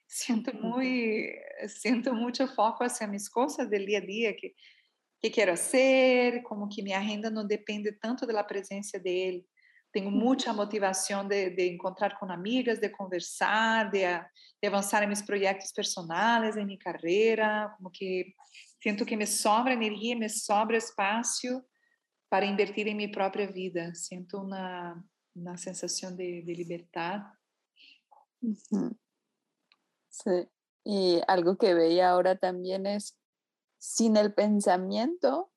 Siento 0.06 0.52
muy, 0.52 1.34
siento 1.66 2.12
mucho 2.12 2.46
foco 2.46 2.84
hacia 2.84 3.06
mis 3.06 3.28
cosas 3.28 3.70
del 3.70 3.86
día 3.86 3.98
a 3.98 4.02
día, 4.02 4.36
que 4.36 4.54
que 5.20 5.30
quero 5.30 5.52
hacer, 5.52 6.42
como 6.42 6.68
que 6.68 6.82
minha 6.82 7.00
renda 7.00 7.30
não 7.30 7.46
depende 7.46 7.92
tanto 7.92 8.26
da 8.26 8.44
presença 8.44 8.98
dele. 8.98 9.44
Tenho 9.92 10.10
muita 10.10 10.52
motivação 10.52 11.26
de, 11.26 11.50
de 11.50 11.68
encontrar 11.68 12.18
com 12.18 12.30
amigas, 12.30 12.78
de 12.78 12.88
conversar, 12.90 13.90
de, 13.90 14.02
de 14.02 14.68
avançar 14.68 15.02
em 15.02 15.06
meus 15.06 15.22
projetos 15.22 15.72
personais, 15.72 16.56
em 16.56 16.66
minha 16.66 16.78
carreira, 16.78 17.72
como 17.76 17.90
que 17.90 18.34
sinto 18.82 19.06
que 19.06 19.16
me 19.16 19.26
sobra 19.26 19.72
energia, 19.72 20.14
me 20.14 20.28
sobra 20.28 20.76
espaço 20.76 21.64
para 22.28 22.44
invertir 22.44 22.86
em 22.86 22.94
minha 22.94 23.10
própria 23.10 23.50
vida. 23.50 23.94
Sinto 23.94 24.38
uma, 24.38 25.02
uma 25.36 25.56
sensação 25.56 26.14
de, 26.16 26.42
de 26.42 26.54
liberdade. 26.54 27.24
Uhum. 28.42 28.96
Sí. 30.08 30.48
Y 30.84 31.20
algo 31.28 31.58
que 31.58 31.74
veía 31.74 32.10
ahora 32.10 32.36
también 32.36 32.86
es 32.86 33.18
sin 33.78 34.16
el 34.16 34.32
pensamiento, 34.32 35.50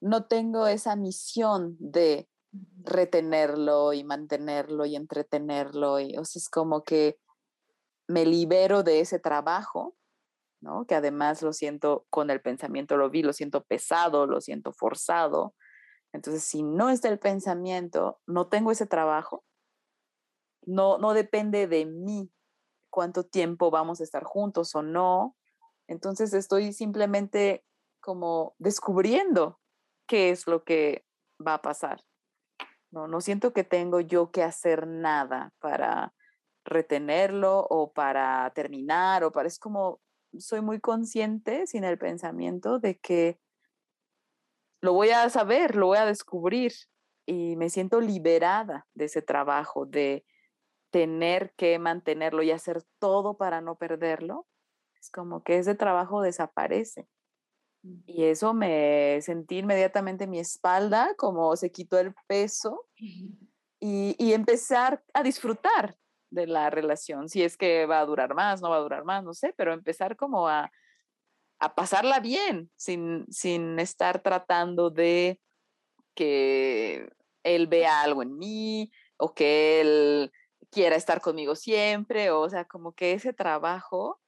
no 0.00 0.26
tengo 0.26 0.66
esa 0.66 0.96
misión 0.96 1.76
de 1.78 2.28
retenerlo 2.82 3.92
y 3.92 4.04
mantenerlo 4.04 4.86
y 4.86 4.96
entretenerlo. 4.96 6.00
Y, 6.00 6.16
o 6.16 6.24
sea, 6.24 6.40
es 6.40 6.48
como 6.48 6.82
que 6.82 7.18
me 8.08 8.24
libero 8.24 8.82
de 8.82 9.00
ese 9.00 9.18
trabajo, 9.18 9.96
¿no? 10.60 10.86
Que 10.86 10.94
además 10.94 11.42
lo 11.42 11.52
siento 11.52 12.06
con 12.08 12.30
el 12.30 12.40
pensamiento, 12.40 12.96
lo 12.96 13.10
vi, 13.10 13.22
lo 13.22 13.32
siento 13.32 13.64
pesado, 13.64 14.26
lo 14.26 14.40
siento 14.40 14.72
forzado. 14.72 15.54
Entonces, 16.12 16.42
si 16.42 16.62
no 16.62 16.90
está 16.90 17.08
el 17.08 17.18
pensamiento, 17.18 18.20
no 18.26 18.48
tengo 18.48 18.72
ese 18.72 18.86
trabajo, 18.86 19.44
no, 20.62 20.98
no 20.98 21.14
depende 21.14 21.66
de 21.66 21.86
mí 21.86 22.30
cuánto 22.90 23.24
tiempo 23.24 23.70
vamos 23.70 24.00
a 24.00 24.04
estar 24.04 24.24
juntos 24.24 24.74
o 24.74 24.82
no, 24.82 25.36
entonces 25.86 26.32
estoy 26.34 26.72
simplemente 26.72 27.64
como 28.00 28.54
descubriendo 28.58 29.60
qué 30.06 30.30
es 30.30 30.46
lo 30.46 30.64
que 30.64 31.04
va 31.44 31.54
a 31.54 31.62
pasar. 31.62 32.00
No, 32.90 33.06
no 33.06 33.20
siento 33.20 33.52
que 33.52 33.64
tengo 33.64 34.00
yo 34.00 34.30
que 34.30 34.42
hacer 34.42 34.86
nada 34.86 35.52
para 35.60 36.12
retenerlo 36.64 37.66
o 37.70 37.92
para 37.92 38.50
terminar 38.54 39.24
o 39.24 39.32
para 39.32 39.48
es 39.48 39.58
como 39.58 40.00
soy 40.38 40.60
muy 40.60 40.80
consciente 40.80 41.66
sin 41.66 41.84
el 41.84 41.98
pensamiento 41.98 42.78
de 42.78 42.98
que 42.98 43.40
lo 44.80 44.92
voy 44.92 45.10
a 45.10 45.28
saber, 45.30 45.76
lo 45.76 45.86
voy 45.86 45.98
a 45.98 46.06
descubrir 46.06 46.72
y 47.26 47.56
me 47.56 47.70
siento 47.70 48.00
liberada 48.00 48.86
de 48.94 49.06
ese 49.06 49.22
trabajo 49.22 49.86
de 49.86 50.24
tener 50.90 51.52
que 51.56 51.78
mantenerlo 51.78 52.42
y 52.42 52.50
hacer 52.50 52.82
todo 52.98 53.36
para 53.36 53.60
no 53.60 53.76
perderlo 53.76 54.46
es 55.00 55.10
como 55.10 55.42
que 55.42 55.58
ese 55.58 55.74
trabajo 55.74 56.20
desaparece. 56.20 57.08
Y 58.06 58.24
eso 58.24 58.52
me 58.52 59.18
sentí 59.22 59.58
inmediatamente 59.58 60.26
mi 60.26 60.38
espalda, 60.38 61.14
como 61.16 61.56
se 61.56 61.72
quitó 61.72 61.98
el 61.98 62.14
peso 62.26 62.86
y, 63.80 64.14
y, 64.18 64.34
empezar 64.34 65.02
a 65.14 65.22
disfrutar 65.22 65.96
de 66.30 66.46
la 66.46 66.68
relación. 66.68 67.30
Si 67.30 67.42
es 67.42 67.56
que 67.56 67.86
va 67.86 68.00
a 68.00 68.04
durar 68.04 68.34
más, 68.34 68.60
no 68.60 68.68
va 68.68 68.76
a 68.76 68.80
durar 68.80 69.04
más, 69.04 69.24
no 69.24 69.32
sé, 69.32 69.54
pero 69.56 69.72
empezar 69.72 70.16
como 70.16 70.46
a, 70.46 70.70
a 71.60 71.74
pasarla 71.74 72.20
bien, 72.20 72.70
sin, 72.76 73.26
sin 73.30 73.78
estar 73.78 74.22
tratando 74.22 74.90
de 74.90 75.40
que 76.14 77.08
él 77.44 77.66
vea 77.66 78.02
algo 78.02 78.22
en 78.22 78.36
mí 78.36 78.90
o 79.16 79.34
que 79.34 79.80
él 79.80 80.32
quiera 80.70 80.96
estar 80.96 81.20
conmigo 81.20 81.54
siempre, 81.54 82.30
o 82.30 82.48
sea, 82.48 82.64
como 82.64 82.92
que 82.92 83.12
ese 83.12 83.32
trabajo 83.32 84.20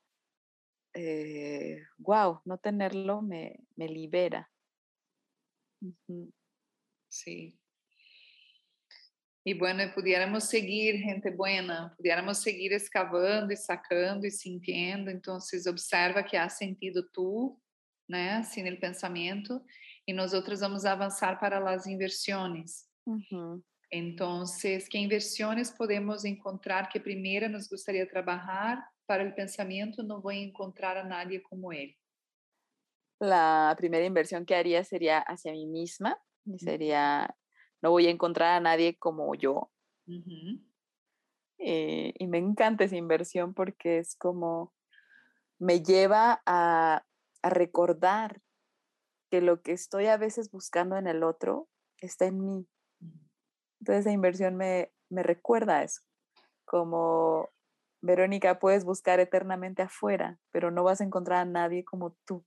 eh, 0.95 1.83
wow, 1.99 2.41
no 2.45 2.59
tenerlo 2.59 3.22
me, 3.22 3.61
me 3.76 3.89
libera. 3.89 4.51
Sí. 7.09 7.59
E 9.45 9.55
bueno, 9.55 9.93
pudiéramos 9.93 10.45
seguir, 10.45 10.99
gente 10.99 11.30
buena, 11.30 11.93
pudiéramos 11.97 12.38
seguir 12.38 12.70
escavando 12.72 13.53
e 13.53 13.57
sacando 13.57 14.24
e 14.24 14.30
sintiendo. 14.30 15.11
Então, 15.11 15.40
observa 15.68 16.22
que 16.22 16.36
há 16.36 16.49
sentido 16.49 17.09
tu, 17.12 17.59
né, 18.09 18.34
assim, 18.34 18.62
no 18.62 18.78
pensamento, 18.78 19.61
e 20.07 20.12
nós 20.12 20.32
outros 20.32 20.61
vamos 20.61 20.84
avançar 20.84 21.40
para 21.40 21.59
as 21.72 21.86
inversões. 21.86 22.84
Uhum. 23.05 23.61
Então, 23.90 24.45
que 24.88 24.97
inversões 24.97 25.70
podemos 25.70 26.24
encontrar 26.24 26.88
que 26.88 27.01
primeiro 27.01 27.49
nos 27.49 27.66
gostaria 27.68 28.09
trabalhar 28.09 28.82
para 29.07 29.28
o 29.28 29.34
pensamento? 29.34 30.03
Não 30.05 30.20
vou 30.20 30.32
encontrar 30.32 30.97
a 30.97 31.05
nadie 31.05 31.40
como 31.40 31.72
ele. 31.72 31.95
A 33.20 33.74
primeira 33.76 34.07
inversão 34.07 34.45
que 34.45 34.55
faria 34.55 34.82
seria 34.82 35.18
hacia 35.28 35.53
mim 35.53 35.68
mesma, 35.68 36.16
seria 36.59 37.32
no 37.83 37.91
voy 37.91 38.07
a 38.07 38.11
encontrar 38.11 38.55
a 38.55 38.61
nadie 38.61 38.97
como 38.97 39.35
yo. 39.35 39.70
Eh, 41.59 42.14
y 42.18 42.26
me 42.26 42.39
encanta 42.39 42.85
esa 42.85 42.97
inversión 42.97 43.55
porque 43.55 43.99
es 43.99 44.16
como, 44.16 44.72
me 45.59 45.83
lleva 45.83 46.43
a, 46.47 47.05
a 47.43 47.51
recordar 47.51 48.41
que 49.30 49.41
lo 49.41 49.62
que 49.62 49.72
estoy 49.72 50.07
a 50.07 50.16
veces 50.16 50.51
buscando 50.51 50.97
en 50.97 51.07
el 51.07 51.22
otro 51.22 51.68
está 51.99 52.26
en 52.26 52.45
mí. 52.45 52.68
Entonces 53.80 54.07
esa 54.07 54.12
inversión 54.12 54.57
me, 54.57 54.93
me 55.09 55.22
recuerda 55.22 55.83
eso, 55.83 56.03
como 56.64 57.51
Verónica, 58.01 58.59
puedes 58.59 58.85
buscar 58.85 59.20
eternamente 59.20 59.83
afuera, 59.83 60.39
pero 60.51 60.70
no 60.70 60.83
vas 60.83 61.01
a 61.01 61.05
encontrar 61.05 61.39
a 61.41 61.45
nadie 61.45 61.85
como 61.85 62.16
tú. 62.24 62.45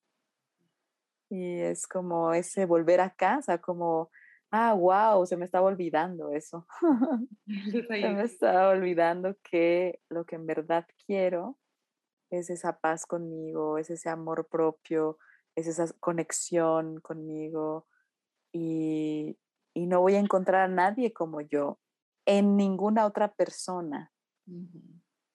Y 1.29 1.59
es 1.59 1.87
como 1.87 2.33
ese 2.33 2.65
volver 2.65 3.01
a 3.01 3.15
casa, 3.15 3.59
como, 3.59 4.11
ah, 4.55 4.73
wow, 4.73 5.25
se 5.25 5.35
me 5.35 5.45
estaba 5.45 5.67
olvidando 5.67 6.31
eso. 6.31 6.65
se 7.47 8.09
me 8.09 8.23
estaba 8.23 8.69
olvidando 8.69 9.35
que 9.43 9.99
lo 10.09 10.25
que 10.25 10.35
en 10.35 10.45
verdad 10.45 10.85
quiero 11.05 11.57
es 12.31 12.49
esa 12.49 12.79
paz 12.79 13.05
conmigo, 13.05 13.77
es 13.77 13.89
ese 13.89 14.09
amor 14.09 14.47
propio, 14.47 15.17
es 15.55 15.67
esa 15.67 15.87
conexión 15.99 16.99
conmigo. 17.01 17.87
Y, 18.53 19.37
y 19.73 19.87
no 19.87 20.01
voy 20.01 20.15
a 20.15 20.19
encontrar 20.19 20.61
a 20.61 20.73
nadie 20.73 21.11
como 21.11 21.41
yo 21.41 21.79
en 22.25 22.55
ninguna 22.55 23.05
otra 23.05 23.33
persona. 23.33 24.11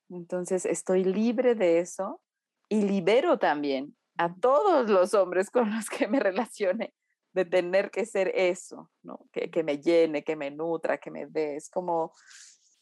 Entonces 0.09 0.65
estoy 0.65 1.05
libre 1.05 1.55
de 1.55 1.81
eso 1.81 2.21
y 2.69 2.83
libero 2.83 3.39
también 3.39 3.97
a 4.17 4.35
todos 4.35 4.89
los 4.89 5.15
hombres 5.15 5.51
con 5.51 5.71
los 5.75 5.89
que 5.91 6.09
me 6.09 6.21
relacione 6.21 6.95
de 7.33 7.45
tener 7.45 7.91
que 7.91 8.05
ser 8.07 8.33
eso, 8.35 8.91
¿no? 9.03 9.27
Que, 9.33 9.51
que 9.51 9.63
me 9.63 9.79
llene, 9.79 10.25
que 10.25 10.37
me 10.37 10.51
nutra, 10.51 10.99
que 10.99 11.11
me 11.11 11.27
dé. 11.27 11.57
Es 11.57 11.71
como, 11.71 12.13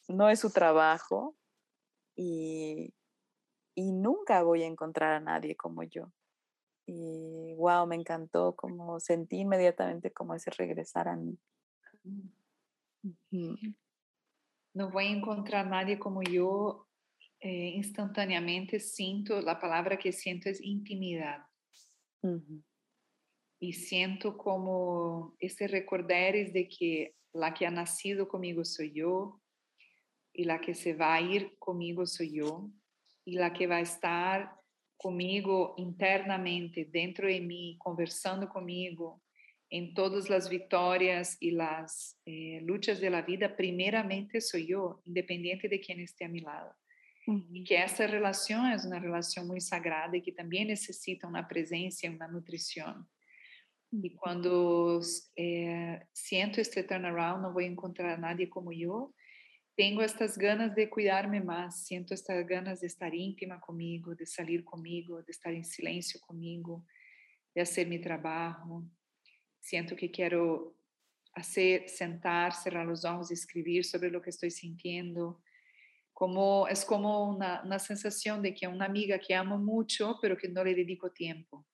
no 0.09 0.29
es 0.29 0.41
su 0.41 0.51
trabajo 0.51 1.37
y, 2.17 2.95
y 3.75 3.93
nunca 3.93 4.43
voy 4.43 4.63
a 4.63 4.67
encontrar 4.67 5.13
a 5.13 5.21
nadie 5.21 5.57
como 5.57 5.83
yo. 5.83 6.13
Y 6.87 7.55
wow, 7.57 7.87
me 7.87 7.97
encantó, 7.97 8.57
como 8.57 8.99
sentí 8.99 9.41
inmediatamente 9.41 10.11
como 10.11 10.35
ese 10.35 10.51
regresar 10.51 11.09
a 11.09 11.17
mí. 11.17 11.39
No 14.73 14.91
voy 14.91 15.07
a 15.07 15.11
encontrar 15.11 15.67
a 15.67 15.69
nadie 15.69 15.99
como 15.99 16.23
yo. 16.23 16.87
Eh, 17.41 17.73
instantáneamente 17.77 18.81
siento, 18.81 19.41
la 19.43 19.61
palabra 19.61 19.97
que 19.99 20.13
siento 20.13 20.49
es 20.49 20.61
intimidad. 20.61 21.47
Y 23.61 23.73
siento 23.73 24.37
como 24.37 25.35
ese 25.41 25.67
recordares 25.67 26.53
de 26.53 26.69
que 26.69 27.15
la 27.33 27.55
que 27.55 27.67
ha 27.67 27.71
nacido 27.71 28.29
conmigo 28.29 28.65
soy 28.65 28.93
yo 28.93 29.41
y 30.33 30.45
la 30.45 30.61
que 30.61 30.75
se 30.75 30.95
va 30.95 31.15
a 31.15 31.21
ir 31.21 31.57
conmigo 31.59 32.07
soy 32.07 32.37
yo 32.37 32.71
y 33.25 33.33
la 33.33 33.53
que 33.53 33.67
va 33.67 33.77
a 33.77 33.81
estar 33.81 34.59
conmigo 34.97 35.75
internamente, 35.77 36.89
dentro 36.91 37.29
de 37.29 37.41
mí, 37.41 37.77
conversando 37.79 38.49
conmigo, 38.49 39.23
en 39.71 39.95
todas 39.95 40.31
las 40.31 40.49
victorias 40.49 41.37
y 41.41 41.51
las 41.51 42.19
eh, 42.25 42.61
luchas 42.63 43.01
de 43.01 43.11
la 43.11 43.23
vida, 43.23 43.55
primeramente 43.55 44.41
soy 44.41 44.67
yo, 44.67 45.03
independiente 45.05 45.69
de 45.69 45.81
quien 45.81 46.01
esté 46.01 46.25
a 46.25 46.29
mi 46.29 46.41
lado. 46.41 46.75
Y 47.53 47.63
que 47.63 47.83
esa 47.83 48.07
relación 48.07 48.73
es 48.73 48.87
una 48.87 48.99
relación 48.99 49.47
muy 49.47 49.61
sagrada 49.61 50.17
y 50.17 50.23
que 50.23 50.33
también 50.33 50.69
necesita 50.69 51.29
una 51.29 51.47
presencia, 51.47 52.11
una 52.11 52.27
nutrición. 52.27 53.07
E 53.93 54.11
quando 54.11 55.01
é, 55.39 56.07
sinto 56.13 56.61
este 56.61 56.83
turnaround, 56.83 57.43
não 57.43 57.53
vou 57.53 57.63
encontrar 57.63 58.19
nadie 58.19 58.47
como 58.47 58.73
eu. 58.73 59.15
Tenho 59.75 60.01
estas 60.03 60.37
ganas 60.37 60.75
de 60.75 60.87
cuidar-me 60.89 61.41
mais, 61.41 61.87
sinto 61.87 62.13
estas 62.13 62.45
ganas 62.47 62.81
de 62.81 62.87
estar 62.87 63.15
íntima 63.15 63.59
comigo, 63.61 64.15
de 64.15 64.27
sair 64.27 64.63
comigo, 64.63 65.23
de 65.23 65.31
estar 65.31 65.55
em 65.55 65.63
silêncio 65.63 66.21
comigo, 66.21 66.85
de 67.55 67.65
fazer 67.65 67.87
meu 67.87 68.01
trabalho. 68.01 68.85
Sinto 69.61 69.97
que 69.97 70.09
quero 70.09 70.77
fazer, 71.35 71.89
sentar, 71.89 72.53
cerrar 72.53 72.89
os 72.89 73.05
olhos 73.05 73.31
e 73.31 73.35
escrever 73.35 73.85
sobre 73.85 74.15
o 74.15 74.21
que 74.21 74.31
estou 74.31 74.51
sentindo. 74.51 75.41
Como, 76.13 76.67
é 76.67 76.75
como 76.85 77.37
uma, 77.37 77.79
sensação 77.79 78.43
de 78.43 78.53
que 78.53 78.67
é 78.67 78.69
uma 78.69 78.85
amiga 78.85 79.19
que 79.19 79.33
amo 79.33 79.57
muito, 79.59 80.19
pero 80.21 80.37
que 80.37 80.49
não 80.49 80.65
lhe 80.65 80.75
dedico 80.75 81.09
tempo. 81.09 81.65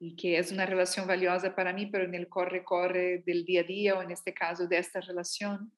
Y 0.00 0.16
que 0.16 0.38
es 0.38 0.50
una 0.50 0.66
relación 0.66 1.06
valiosa 1.06 1.54
para 1.54 1.72
mí, 1.72 1.86
pero 1.86 2.04
en 2.04 2.14
el 2.14 2.28
corre-corre 2.28 3.22
del 3.24 3.44
día 3.44 3.60
a 3.60 3.64
día, 3.64 3.94
o 3.96 4.02
en 4.02 4.10
este 4.10 4.34
caso 4.34 4.66
de 4.66 4.78
esta 4.78 5.00
relación, 5.00 5.72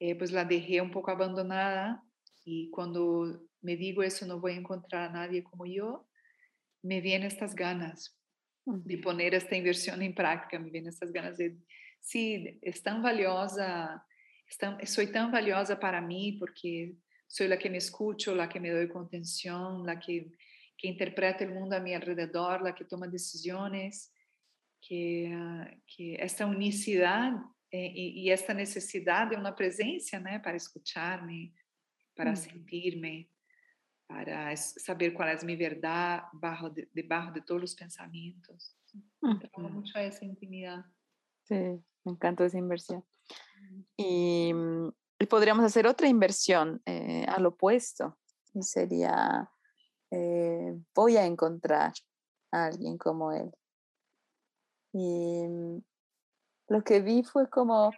eh, 0.00 0.16
pues 0.16 0.32
la 0.32 0.44
dejé 0.44 0.80
un 0.80 0.90
poco 0.90 1.10
abandonada. 1.10 2.02
Y 2.44 2.70
cuando 2.70 3.46
me 3.60 3.76
digo 3.76 4.02
eso, 4.02 4.26
no 4.26 4.40
voy 4.40 4.52
a 4.52 4.56
encontrar 4.56 5.10
a 5.10 5.12
nadie 5.12 5.44
como 5.44 5.66
yo, 5.66 6.08
me 6.82 7.00
vienen 7.00 7.28
estas 7.28 7.54
ganas 7.54 8.16
de 8.64 8.98
poner 8.98 9.34
esta 9.34 9.56
inversión 9.56 10.02
en 10.02 10.14
práctica, 10.14 10.58
me 10.58 10.70
vienen 10.70 10.90
estas 10.90 11.12
ganas 11.12 11.36
de, 11.36 11.56
sí, 12.00 12.58
es 12.62 12.82
tan 12.82 13.02
valiosa, 13.02 14.04
soy 14.84 15.08
tan 15.08 15.30
valiosa 15.30 15.78
para 15.78 16.00
mí 16.00 16.32
porque 16.32 16.94
soy 17.26 17.48
la 17.48 17.58
que 17.58 17.70
me 17.70 17.78
escucho, 17.78 18.34
la 18.34 18.48
que 18.48 18.60
me 18.60 18.70
doy 18.70 18.88
contención, 18.88 19.84
la 19.86 19.98
que, 19.98 20.32
que 20.80 20.88
interpreta 20.88 21.44
el 21.44 21.52
mundo 21.52 21.76
a 21.76 21.80
mi 21.80 21.92
alrededor, 21.92 22.62
la 22.62 22.74
que 22.74 22.84
toma 22.84 23.06
decisiones, 23.06 24.14
que, 24.80 25.30
ah, 25.34 25.70
que 25.86 26.14
esta 26.14 26.46
unicidad 26.46 27.34
eh, 27.70 27.92
y, 27.94 28.22
y, 28.22 28.30
esta 28.30 28.54
necesidad 28.54 29.28
de 29.28 29.36
una 29.36 29.54
presencia, 29.54 30.18
¿no? 30.18 30.30
Para 30.42 30.56
escucharme, 30.56 31.54
para 32.16 32.34
sentirme, 32.34 33.28
para 34.06 34.56
saber 34.56 35.12
cuál 35.12 35.36
es 35.36 35.44
mi 35.44 35.54
verdad 35.54 36.24
bajo 36.32 36.70
de, 36.70 36.88
debajo 36.92 37.30
de 37.30 37.42
todos 37.42 37.60
los 37.60 37.74
pensamientos. 37.74 38.76
Me 39.22 39.68
mucho 39.68 39.98
a 39.98 40.02
esa 40.02 40.24
intimidad. 40.24 40.84
Sí, 41.44 41.54
me 41.54 42.12
encanta 42.12 42.44
esa 42.44 42.58
inversión. 42.58 43.04
Y, 43.96 44.52
mm, 44.52 44.88
y 45.20 45.26
podríamos 45.26 45.64
hacer 45.64 45.86
otra 45.86 46.08
inversión 46.08 46.82
eh, 46.86 47.24
al 47.28 47.46
opuesto. 47.46 48.18
Y 48.54 48.62
sería, 48.62 49.48
eh, 50.10 50.78
voy 50.94 51.16
a 51.16 51.26
encontrar 51.26 51.92
a 52.52 52.66
alguien 52.66 52.98
como 52.98 53.32
él. 53.32 53.52
Y 54.92 55.46
mm, 55.46 55.82
lo 56.68 56.82
que 56.82 57.00
vi 57.00 57.22
fue 57.22 57.48
como, 57.48 57.92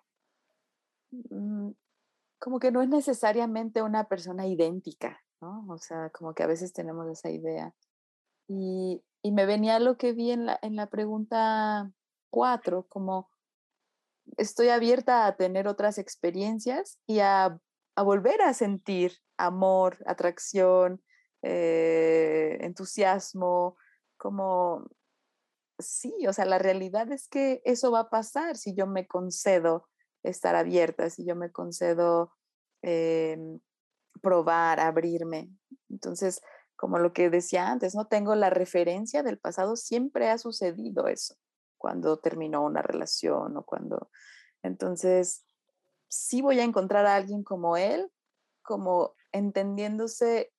mm, 1.10 1.70
como 2.38 2.58
que 2.58 2.70
no 2.70 2.82
es 2.82 2.88
necesariamente 2.88 3.82
una 3.82 4.04
persona 4.08 4.46
idéntica, 4.46 5.22
o 5.40 5.78
sea, 5.78 6.10
como 6.10 6.34
que 6.34 6.42
a 6.42 6.46
veces 6.46 6.72
tenemos 6.72 7.08
esa 7.08 7.30
idea. 7.30 7.74
Y, 8.48 9.02
y 9.22 9.32
me 9.32 9.46
venía 9.46 9.78
lo 9.78 9.96
que 9.96 10.12
vi 10.12 10.30
en 10.30 10.46
la, 10.46 10.58
en 10.62 10.76
la 10.76 10.88
pregunta 10.88 11.90
cuatro, 12.30 12.86
como 12.88 13.28
estoy 14.36 14.68
abierta 14.68 15.26
a 15.26 15.36
tener 15.36 15.68
otras 15.68 15.98
experiencias 15.98 16.98
y 17.06 17.20
a, 17.20 17.58
a 17.96 18.02
volver 18.02 18.42
a 18.42 18.54
sentir 18.54 19.18
amor, 19.36 19.98
atracción, 20.06 21.02
eh, 21.42 22.58
entusiasmo, 22.60 23.76
como 24.16 24.86
sí, 25.78 26.26
o 26.26 26.32
sea, 26.32 26.44
la 26.44 26.58
realidad 26.58 27.10
es 27.12 27.28
que 27.28 27.60
eso 27.64 27.90
va 27.90 28.00
a 28.00 28.10
pasar 28.10 28.56
si 28.56 28.74
yo 28.74 28.86
me 28.86 29.06
concedo 29.06 29.88
estar 30.22 30.54
abierta, 30.54 31.10
si 31.10 31.24
yo 31.24 31.34
me 31.36 31.50
concedo 31.50 32.32
em, 32.82 33.60
probar, 34.20 34.80
abrirme. 34.80 35.50
Entonces, 35.90 36.40
como 36.76 36.98
lo 36.98 37.12
que 37.12 37.30
decía 37.30 37.68
antes, 37.68 37.94
no 37.94 38.06
tengo 38.06 38.34
la 38.34 38.50
referencia 38.50 39.22
del 39.22 39.38
pasado, 39.38 39.76
siempre 39.76 40.30
ha 40.30 40.38
sucedido 40.38 41.08
eso, 41.08 41.36
cuando 41.78 42.18
terminó 42.18 42.64
una 42.64 42.82
relación 42.82 43.56
o 43.56 43.64
cuando... 43.64 44.10
Entonces, 44.62 45.44
sí 46.08 46.40
voy 46.40 46.60
a 46.60 46.64
encontrar 46.64 47.06
a 47.06 47.16
alguien 47.16 47.42
como 47.42 47.76
él, 47.76 48.10
como 48.62 49.14
entendiéndose 49.32 50.52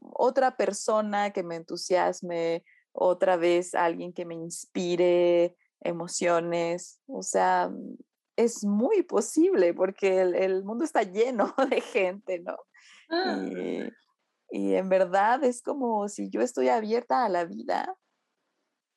otra 0.00 0.56
persona 0.56 1.30
que 1.30 1.42
me 1.42 1.56
entusiasme, 1.56 2.64
otra 2.92 3.36
vez 3.36 3.74
alguien 3.74 4.12
que 4.12 4.24
me 4.24 4.34
inspire 4.34 5.56
emociones, 5.80 7.00
o 7.06 7.22
sea, 7.22 7.70
es 8.36 8.64
muy 8.64 9.02
posible 9.02 9.74
porque 9.74 10.20
el, 10.20 10.34
el 10.34 10.64
mundo 10.64 10.84
está 10.84 11.02
lleno 11.02 11.54
de 11.70 11.80
gente, 11.80 12.38
¿no? 12.40 12.56
Ah. 13.10 13.42
Y, 14.50 14.74
en 14.74 14.88
verdad 14.88 15.44
es 15.44 15.60
como 15.60 16.08
si 16.08 16.30
yo 16.30 16.40
estoy 16.40 16.68
abierta 16.68 17.24
a 17.24 17.28
la 17.28 17.44
vida, 17.44 17.94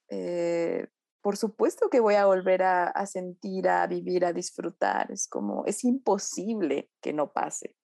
eh, 0.09 0.87
por 1.21 1.37
supuesto 1.37 1.89
que 1.89 1.99
voy 1.99 2.15
a 2.15 2.25
volver 2.25 2.63
a, 2.63 3.05
sentir, 3.05 3.67
a 3.67 3.85
vivir, 3.85 4.25
a 4.25 4.33
disfrutar. 4.33 5.11
Es 5.11 5.27
como, 5.27 5.65
es 5.65 5.83
imposible 5.83 6.89
que 7.01 7.13
no 7.13 7.31
pase. 7.31 7.75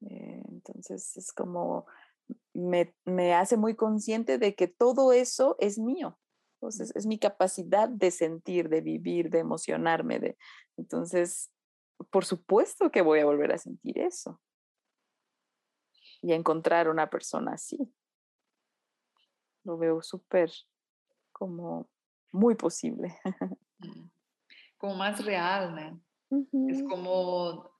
Eh, 0.00 0.42
entonces 0.48 1.16
es 1.16 1.32
como 1.32 1.86
me, 2.54 2.94
me, 3.04 3.34
hace 3.34 3.56
muy 3.56 3.74
consciente 3.74 4.38
de 4.38 4.54
que 4.54 4.68
todo 4.68 5.12
eso 5.12 5.56
es 5.58 5.78
mío. 5.78 6.18
Entonces, 6.60 6.94
es 6.96 7.06
mi 7.06 7.18
capacidad 7.18 7.88
de 7.88 8.10
sentir, 8.10 8.68
de 8.68 8.80
vivir, 8.80 9.30
de 9.30 9.38
emocionarme. 9.38 10.18
De, 10.18 10.38
entonces, 10.76 11.50
por 12.10 12.24
supuesto 12.24 12.90
que 12.90 13.00
voy 13.00 13.20
a 13.20 13.24
volver 13.24 13.52
a 13.52 13.58
sentir 13.58 13.98
eso 13.98 14.40
y 16.20 16.32
encontrar 16.32 16.88
una 16.88 17.08
persona 17.10 17.52
así. 17.52 17.78
Lo 19.64 19.78
veo 19.78 20.02
súper 20.02 20.50
como 21.32 21.88
muy 22.32 22.54
posible. 22.54 23.16
Mm. 23.78 24.10
Como 24.76 24.96
más 24.96 25.24
real, 25.24 26.02
¿no? 26.30 26.68
Es 26.68 26.82
como 26.82 27.70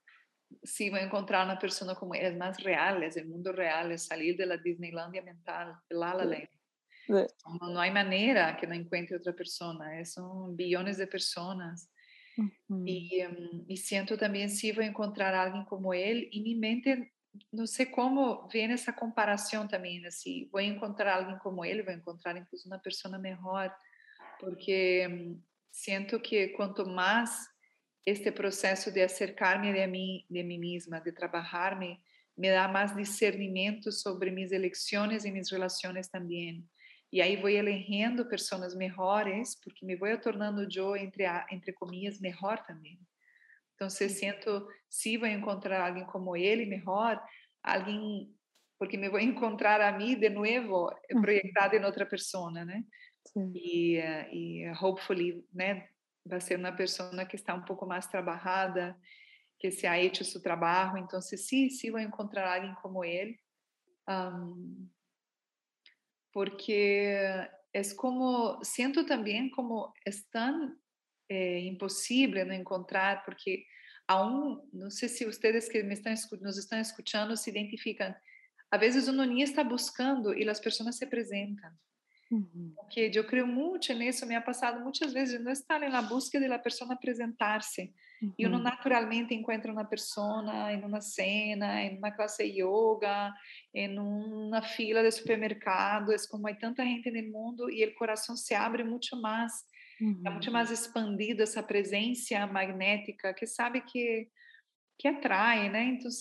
si 0.61 0.89
voy 0.89 0.99
a 0.99 1.03
encontrar 1.03 1.45
una 1.45 1.57
persona 1.57 1.95
como 1.95 2.15
él, 2.15 2.25
es 2.25 2.37
más 2.37 2.61
real, 2.61 3.03
es 3.03 3.17
el 3.17 3.27
mundo 3.27 3.51
real, 3.51 3.91
es 3.91 4.05
salir 4.05 4.35
de 4.35 4.45
la 4.45 4.57
Disneylandia 4.57 5.21
mental, 5.21 5.75
de 5.89 5.95
La 5.95 6.13
La 6.13 6.25
Land. 6.25 6.49
No, 7.61 7.79
hay 7.79 7.91
manera 7.91 8.55
que 8.57 8.67
no 8.67 8.75
encuentre 8.75 9.17
otra 9.17 9.33
persona, 9.33 10.03
son 10.05 10.55
billones 10.55 10.97
de 10.97 11.07
personas. 11.07 11.91
y, 12.85 13.19
em, 13.19 13.65
y, 13.67 13.75
siento 13.75 14.17
también 14.17 14.49
si 14.49 14.71
voy 14.71 14.85
a 14.85 14.87
encontrar 14.87 15.35
a 15.35 15.43
alguien 15.43 15.65
como 15.65 15.93
él, 15.93 16.29
y 16.31 16.41
mi 16.41 16.55
mente, 16.55 17.11
no 17.51 17.67
sé 17.67 17.91
cómo 17.91 18.47
viene 18.47 18.75
esa 18.75 18.95
comparación 18.95 19.67
también, 19.67 20.05
así, 20.05 20.47
voy 20.49 20.65
a 20.65 20.73
encontrar 20.73 21.09
a 21.09 21.15
alguien 21.15 21.37
como 21.39 21.65
él, 21.65 21.83
voy 21.83 21.93
a 21.93 21.97
encontrar 21.97 22.37
incluso 22.37 22.69
una 22.69 22.81
persona 22.81 23.17
mejor, 23.17 23.73
porque 24.39 25.03
em, 25.03 25.41
siento 25.69 26.21
que 26.21 26.53
cuanto 26.53 26.85
más 26.85 27.49
este 28.05 28.31
processo 28.31 28.91
de 28.91 29.01
acercar-me 29.01 29.73
de 29.73 29.87
mim, 29.87 30.25
de 30.29 30.43
mim 30.43 30.57
mesma, 30.57 30.99
de 30.99 31.11
trabalhar-me, 31.11 31.99
me 32.37 32.49
dá 32.49 32.67
mais 32.67 32.95
discernimento 32.95 33.91
sobre 33.91 34.31
minhas 34.31 34.51
eleições 34.51 35.25
e 35.25 35.31
minhas 35.31 35.51
relações 35.51 36.07
também. 36.07 36.65
E 37.11 37.21
aí 37.21 37.35
vou 37.35 37.49
elegendo 37.49 38.27
pessoas 38.29 38.75
melhores, 38.75 39.59
porque 39.61 39.85
me 39.85 39.95
vou 39.95 40.15
tornando 40.19 40.67
eu, 40.73 40.95
entre, 40.95 41.25
a, 41.25 41.45
entre 41.51 41.73
comillas, 41.73 42.19
melhor 42.19 42.63
também. 42.65 42.99
Então, 43.75 43.89
se 43.89 44.07
sinto, 44.09 44.67
se 44.89 45.17
vou 45.17 45.27
encontrar 45.27 45.81
alguém 45.81 46.05
como 46.05 46.35
ele, 46.35 46.65
melhor, 46.65 47.21
alguém, 47.63 48.29
porque 48.77 48.97
me 48.97 49.09
vou 49.09 49.19
encontrar 49.19 49.81
a 49.81 49.97
mim 49.97 50.19
de 50.19 50.29
novo, 50.29 50.91
uhum. 51.11 51.21
projetada 51.21 51.75
em 51.75 51.83
outra 51.83 52.05
pessoa, 52.05 52.51
né? 52.51 52.83
Sim. 53.27 53.51
E, 53.55 53.97
eh, 53.97 54.29
e, 54.31 54.71
hopefully, 54.81 55.43
né? 55.53 55.87
Vai 56.25 56.41
ser 56.41 56.57
uma 56.57 56.71
pessoa 56.71 57.25
que 57.25 57.35
está 57.35 57.53
um 57.53 57.63
pouco 57.63 57.85
mais 57.85 58.07
trabalhada, 58.07 58.97
que 59.59 59.71
se 59.71 59.85
ha 59.85 59.99
hecho 59.99 60.23
su 60.23 60.41
trabalho, 60.41 60.97
então 60.97 61.21
sim, 61.21 61.69
sí, 61.69 61.91
vai 61.91 62.03
encontrar 62.03 62.55
alguém 62.55 62.73
como 62.75 63.03
ele, 63.03 63.37
um, 64.07 64.89
porque 66.31 67.19
é 67.73 67.81
como 67.95 68.63
sinto 68.63 69.05
também 69.05 69.49
como 69.49 69.93
é 70.05 70.11
tão 70.31 70.75
eh, 71.29 71.59
impossível 71.59 72.45
não 72.45 72.55
encontrar, 72.55 73.23
porque 73.23 73.65
aún 74.07 74.67
não 74.73 74.89
sei 74.89 75.09
se 75.09 75.25
vocês 75.25 75.69
que 75.69 75.83
me 75.83 75.93
estão 75.93 76.13
nos 76.41 76.57
estão 76.57 76.79
escutando 76.79 77.37
se 77.37 77.49
identificam. 77.49 78.15
Às 78.71 78.79
vezes 78.79 79.07
o 79.07 79.13
noninho 79.13 79.43
está 79.43 79.63
buscando 79.63 80.33
e 80.33 80.47
as 80.47 80.59
pessoas 80.59 80.95
se 80.95 81.03
apresentam. 81.03 81.71
Uhum. 82.31 82.73
Porque 82.75 83.11
eu 83.13 83.25
creio 83.25 83.47
muito 83.47 83.91
nisso, 83.93 84.25
me 84.25 84.35
ha 84.35 84.41
passado 84.41 84.81
muitas 84.81 85.11
vezes 85.11 85.43
não 85.43 85.51
estar 85.51 85.79
na 85.79 86.01
busca 86.01 86.39
da 86.39 86.59
pessoa 86.59 86.93
apresentar-se. 86.93 87.91
Uhum. 88.21 88.33
Eu 88.37 88.49
não 88.49 88.57
uhum. 88.57 88.63
naturalmente 88.63 89.33
encontro 89.33 89.71
uma 89.71 89.85
pessoa 89.85 90.71
em 90.71 90.83
uma 90.83 91.01
cena, 91.01 91.81
em 91.81 91.97
uma 91.97 92.11
classe 92.11 92.43
de 92.43 92.61
yoga, 92.61 93.33
em 93.73 93.97
uma 93.97 94.61
fila 94.61 95.01
de 95.01 95.11
supermercado. 95.11 96.11
É 96.11 96.17
como 96.29 96.47
há 96.47 96.53
tanta 96.53 96.83
gente 96.83 97.09
no 97.09 97.31
mundo 97.31 97.69
e 97.69 97.83
o 97.85 97.95
coração 97.95 98.35
se 98.35 98.53
abre 98.53 98.83
muito 98.83 99.19
mais. 99.19 99.51
Uhum. 99.99 100.21
É 100.25 100.29
muito 100.29 100.51
mais 100.51 100.69
expandido 100.69 101.41
essa 101.41 101.63
presença 101.63 102.45
magnética 102.45 103.33
que 103.33 103.47
sabe 103.47 103.81
que 103.81 104.29
que 104.99 105.07
atrai, 105.07 105.69
né? 105.69 105.85
Então, 105.85 106.11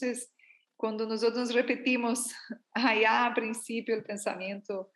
quando 0.77 1.05
nós 1.05 1.51
repetimos, 1.51 2.21
aí 2.73 3.05
a 3.05 3.29
princípio 3.33 3.99
o 3.99 4.05
pensamento 4.05 4.87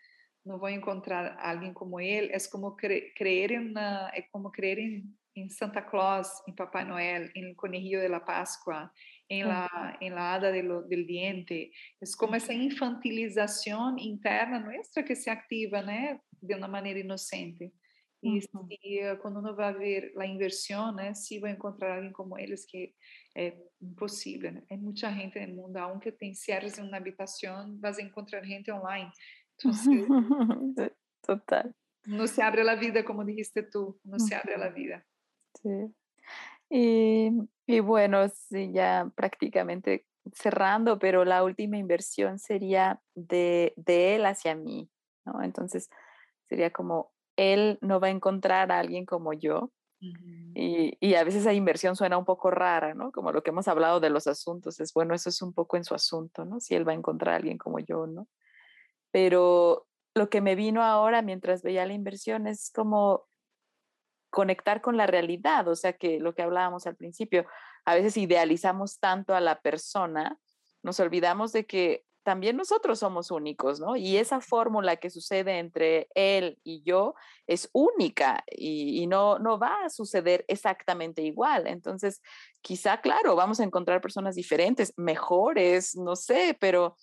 não 0.44 0.58
vou 0.58 0.68
encontrar 0.68 1.38
alguém 1.38 1.72
como 1.72 2.00
ele, 2.00 2.32
é 2.32 2.38
como 2.50 2.74
crer 2.74 3.52
em 3.52 3.72
é 4.12 4.22
como 4.32 4.50
crer 4.50 4.78
em, 4.78 5.04
em, 5.36 5.48
Santa 5.48 5.80
Claus, 5.80 6.28
em 6.48 6.54
Papai 6.54 6.84
Noel, 6.84 7.30
em 7.34 7.54
Conejillo 7.54 8.02
de 8.02 8.08
la 8.08 8.20
Páscoa, 8.20 8.90
em 9.30 9.44
la, 9.44 9.96
em 10.00 10.10
la 10.10 10.34
hada 10.34 10.52
de 10.52 10.62
lo, 10.62 10.82
del 10.82 11.06
diente. 11.06 11.70
É 12.00 12.04
como 12.18 12.34
essa 12.34 12.52
infantilização 12.52 13.96
interna 13.98 14.58
nossa 14.58 15.02
que 15.02 15.14
se 15.14 15.30
ativa, 15.30 15.80
né, 15.80 16.20
de 16.42 16.54
uma 16.54 16.68
maneira 16.68 16.98
inocente. 16.98 17.72
E 18.22 18.40
se, 18.40 18.48
eh, 19.00 19.16
quando 19.16 19.42
não 19.42 19.54
vai 19.56 19.74
ver 19.74 20.12
a 20.16 20.24
inversão, 20.24 20.94
né, 20.94 21.12
se 21.12 21.40
vai 21.40 21.50
encontrar 21.50 21.96
alguém 21.96 22.12
como 22.12 22.38
eles, 22.38 22.64
que 22.64 22.94
é 23.36 23.56
impossível. 23.80 24.52
Né? 24.52 24.62
Muita 24.72 25.10
gente 25.10 25.44
no 25.46 25.62
mundo, 25.62 25.76
aunque 25.78 26.12
tem 26.12 26.32
cierres 26.32 26.78
em 26.78 26.82
uma 26.82 26.98
habitação, 26.98 27.76
vai 27.80 27.92
encontrar 28.00 28.44
gente 28.44 28.70
online 28.70 29.10
Total. 31.26 31.74
No 32.04 32.26
se 32.26 32.42
abre 32.42 32.64
la 32.64 32.74
vida, 32.74 33.04
como 33.04 33.24
dijiste 33.24 33.62
tú, 33.62 34.00
no 34.04 34.18
se 34.18 34.34
abre 34.34 34.58
la 34.58 34.70
vida. 34.70 35.06
Sí. 35.62 35.94
Y, 36.68 37.30
y, 37.66 37.80
bueno, 37.80 38.28
sí, 38.28 38.72
ya 38.72 39.10
prácticamente 39.14 40.06
cerrando, 40.32 40.98
pero 40.98 41.24
la 41.24 41.44
última 41.44 41.76
inversión 41.76 42.38
sería 42.38 43.00
de, 43.14 43.72
de 43.76 44.16
él 44.16 44.26
hacia 44.26 44.54
mí, 44.54 44.90
¿no? 45.24 45.42
Entonces 45.42 45.90
sería 46.48 46.70
como, 46.70 47.12
él 47.36 47.78
no 47.82 48.00
va 48.00 48.08
a 48.08 48.10
encontrar 48.10 48.72
a 48.72 48.78
alguien 48.78 49.04
como 49.06 49.32
yo, 49.32 49.70
y, 50.54 50.96
y, 50.98 51.14
a 51.14 51.22
veces 51.22 51.42
esa 51.42 51.52
inversión 51.52 51.94
suena 51.94 52.18
un 52.18 52.24
poco 52.24 52.50
rara, 52.50 52.92
¿no? 52.92 53.12
Como 53.12 53.30
lo 53.30 53.44
que 53.44 53.50
hemos 53.50 53.68
hablado 53.68 54.00
de 54.00 54.10
los 54.10 54.26
asuntos, 54.26 54.80
es 54.80 54.92
bueno, 54.92 55.14
eso 55.14 55.28
es 55.28 55.40
un 55.42 55.52
poco 55.52 55.76
en 55.76 55.84
su 55.84 55.94
asunto, 55.94 56.44
¿no? 56.44 56.58
Si 56.58 56.74
él 56.74 56.86
va 56.86 56.90
a 56.90 56.96
encontrar 56.96 57.34
a 57.34 57.36
alguien 57.36 57.56
como 57.56 57.78
yo, 57.78 58.08
¿no? 58.08 58.26
Pero 59.12 59.86
lo 60.14 60.28
que 60.28 60.40
me 60.40 60.56
vino 60.56 60.82
ahora 60.82 61.22
mientras 61.22 61.62
veía 61.62 61.86
la 61.86 61.92
inversión 61.92 62.46
es 62.46 62.70
como 62.74 63.26
conectar 64.30 64.80
con 64.80 64.96
la 64.96 65.06
realidad, 65.06 65.68
o 65.68 65.76
sea 65.76 65.92
que 65.92 66.18
lo 66.18 66.34
que 66.34 66.42
hablábamos 66.42 66.86
al 66.86 66.96
principio, 66.96 67.46
a 67.84 67.94
veces 67.94 68.16
idealizamos 68.16 68.98
tanto 68.98 69.34
a 69.34 69.40
la 69.40 69.60
persona, 69.60 70.38
nos 70.82 70.98
olvidamos 71.00 71.52
de 71.52 71.66
que 71.66 72.04
también 72.22 72.56
nosotros 72.56 73.00
somos 73.00 73.30
únicos, 73.30 73.80
¿no? 73.80 73.96
Y 73.96 74.16
esa 74.16 74.40
fórmula 74.40 74.96
que 74.96 75.10
sucede 75.10 75.58
entre 75.58 76.08
él 76.14 76.58
y 76.62 76.82
yo 76.82 77.14
es 77.46 77.68
única 77.72 78.44
y, 78.48 79.02
y, 79.02 79.06
no, 79.06 79.38
no 79.38 79.58
va 79.58 79.84
a 79.84 79.90
suceder 79.90 80.44
exactamente 80.46 81.22
igual. 81.22 81.66
Entonces, 81.66 82.22
quizá, 82.60 83.00
claro, 83.00 83.34
vamos 83.34 83.58
a 83.58 83.64
encontrar 83.64 84.00
personas 84.00 84.36
diferentes, 84.36 84.94
mejores, 84.96 85.96
no 85.96 86.14
sé, 86.14 86.56
pero 86.60 86.96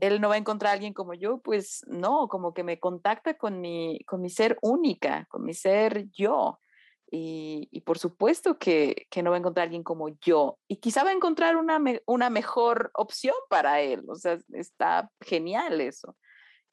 él 0.00 0.20
no 0.20 0.28
va 0.28 0.34
a 0.34 0.38
encontrar 0.38 0.70
a 0.70 0.72
alguien 0.74 0.94
como 0.94 1.14
yo, 1.14 1.38
pues 1.38 1.84
no, 1.86 2.28
como 2.28 2.54
que 2.54 2.64
me 2.64 2.80
contacta 2.80 3.34
con 3.34 3.60
mi, 3.60 4.00
con 4.06 4.20
mi 4.20 4.30
ser 4.30 4.58
única, 4.62 5.26
con 5.28 5.44
mi 5.44 5.54
ser 5.54 6.08
yo. 6.10 6.58
Y, 7.12 7.68
y 7.72 7.80
por 7.80 7.98
supuesto 7.98 8.58
que, 8.58 9.06
que, 9.10 9.22
no 9.22 9.30
va 9.30 9.36
a 9.36 9.40
encontrar 9.40 9.64
a 9.64 9.66
alguien 9.66 9.82
como 9.82 10.08
yo. 10.20 10.58
Y 10.68 10.76
quizá 10.76 11.02
va 11.02 11.10
a 11.10 11.14
encontrar 11.14 11.56
una, 11.56 11.82
una 12.06 12.30
mejor 12.30 12.90
opción 12.94 13.34
para 13.48 13.80
él. 13.80 14.04
O 14.08 14.14
sea, 14.14 14.38
está 14.52 15.10
genial 15.20 15.80
eso. 15.80 16.16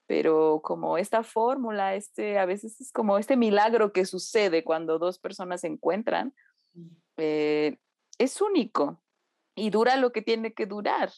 Pero 0.05 0.61
como 0.63 0.97
esta 0.97 1.23
fórmula, 1.23 1.95
este, 1.95 2.37
a 2.37 2.45
veces 2.45 2.79
es 2.79 2.91
como 2.91 3.17
este 3.17 3.35
milagro 3.35 3.91
que 3.91 4.05
sucede 4.05 4.63
cuando 4.63 4.99
dos 4.99 5.19
personas 5.19 5.61
se 5.61 5.67
encuentran, 5.67 6.33
eh, 7.17 7.77
es 8.17 8.39
único 8.39 9.01
y 9.55 9.69
dura 9.69 9.97
lo 9.97 10.11
que 10.11 10.21
tiene 10.21 10.53
que 10.53 10.65
durar. 10.65 11.11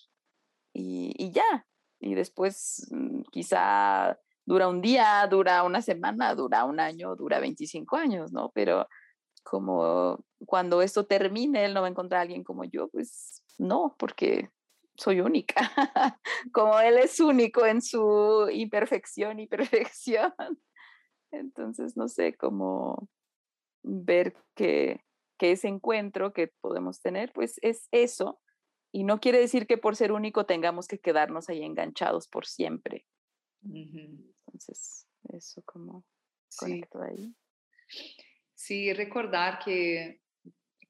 Y, 0.74 1.14
y 1.18 1.32
ya, 1.32 1.68
y 2.00 2.16
después 2.16 2.88
mm, 2.92 3.22
quizá 3.32 4.18
dura 4.46 4.68
un 4.68 4.82
día, 4.82 5.28
dura 5.30 5.64
una 5.64 5.82
semana, 5.82 6.34
dura 6.36 6.66
un 6.66 6.80
año, 6.80 7.16
dura 7.16 7.40
25 7.40 7.96
años, 7.98 8.32
¿no? 8.32 8.52
Pero 8.54 8.88
como 9.44 10.24
cuando 10.46 10.82
esto 10.82 11.06
termine, 11.06 11.66
él 11.66 11.74
no 11.74 11.82
va 11.82 11.88
a 11.88 11.92
encontrar 11.92 12.20
a 12.20 12.22
alguien 12.24 12.44
como 12.44 12.64
yo, 12.64 12.88
pues 12.90 13.44
no, 13.58 13.96
porque 14.00 14.50
soy 14.96 15.22
única, 15.22 15.56
como 16.54 16.80
él 16.80 16.98
es 16.98 17.20
único 17.20 17.66
en 17.66 17.82
su 17.82 18.48
imperfección 18.52 19.40
y 19.40 19.48
perfección. 19.48 20.34
Entonces, 21.32 21.96
no 21.96 22.08
sé 22.08 22.36
cómo 22.36 23.08
ver 23.84 24.36
que, 24.56 25.06
que 25.38 25.52
ese 25.52 25.68
encuentro 25.68 26.34
que 26.34 26.52
podemos 26.60 27.02
tener, 27.02 27.32
pues 27.34 27.60
es 27.62 27.88
eso, 27.92 28.40
y 28.92 29.04
no 29.04 29.20
quiere 29.20 29.40
decir 29.40 29.68
que 29.68 29.78
por 29.78 29.96
ser 29.96 30.12
único 30.12 30.46
tengamos 30.46 30.88
que 30.88 31.00
quedarnos 31.00 31.50
ahí 31.50 31.64
enganchados 31.64 32.28
por 32.28 32.46
siempre. 32.46 33.06
Entonces, 33.64 35.08
eso 35.34 35.62
como 35.66 36.06
conecto 36.58 37.02
ahí. 37.02 37.36
Sí, 38.56 38.94
recordar 38.94 39.60
que, 39.60 40.22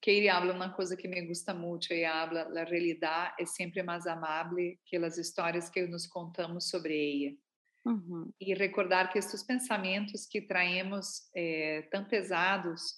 Katie 0.02 0.30
habla 0.30 0.54
uma 0.54 0.74
coisa 0.74 0.96
que 0.96 1.10
me 1.10 1.22
gusta 1.28 1.54
muito 1.54 1.94
e 1.94 2.06
habla, 2.06 2.44
a 2.44 2.64
realidade 2.64 3.34
é 3.38 3.46
sempre 3.46 3.84
mais 3.84 4.08
amável 4.08 4.78
que 4.86 4.96
as 4.98 5.18
histórias 5.18 5.70
que 5.70 5.86
nos 5.88 6.08
contamos 6.08 6.70
sobre 6.70 7.26
ela. 7.26 7.38
Uhum. 7.86 8.32
E 8.40 8.54
recordar 8.54 9.12
que 9.12 9.20
estes 9.20 9.44
pensamentos 9.44 10.26
que 10.26 10.42
traemos 10.42 11.30
é, 11.36 11.84
tão 11.92 12.06
pesados 12.06 12.98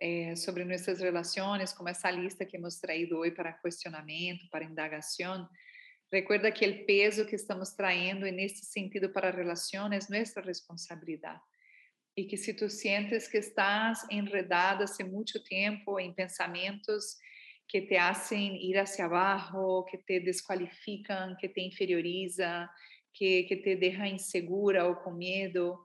é, 0.00 0.36
sobre 0.36 0.64
nossas 0.64 1.00
relações, 1.00 1.72
como 1.72 1.88
essa 1.88 2.10
lista 2.10 2.44
que 2.44 2.56
hemos 2.56 2.78
traído 2.78 3.18
hoje 3.18 3.32
para 3.32 3.52
questionamento, 3.52 4.48
para 4.50 4.64
indagação, 4.64 5.48
recuerda 6.12 6.52
que 6.52 6.66
o 6.66 6.86
peso 6.86 7.26
que 7.26 7.34
estamos 7.34 7.70
trayendo 7.72 8.26
nesse 8.26 8.66
sentido 8.66 9.10
para 9.10 9.30
relações 9.30 10.10
é 10.10 10.18
nossa 10.18 10.40
responsabilidade. 10.40 11.40
E 12.16 12.24
que 12.24 12.36
se 12.36 12.54
tu 12.54 12.70
sientes 12.70 13.28
que 13.28 13.38
estás 13.38 14.06
enredada 14.10 14.84
há 14.84 15.04
muito 15.04 15.42
tempo 15.44 16.00
em 16.00 16.14
pensamentos 16.14 17.16
que 17.68 17.82
te 17.82 17.96
hacen 17.96 18.54
ir 18.54 18.78
hacia 18.78 19.06
abaixo, 19.06 19.84
que 19.90 19.98
te 19.98 20.20
desqualificam, 20.20 21.36
que 21.36 21.48
te 21.48 21.60
inferioriza, 21.60 22.70
que, 23.12 23.42
que 23.44 23.56
te 23.56 23.76
deixa 23.76 24.06
insegura 24.06 24.84
ou 24.86 24.96
com 24.96 25.12
medo, 25.12 25.78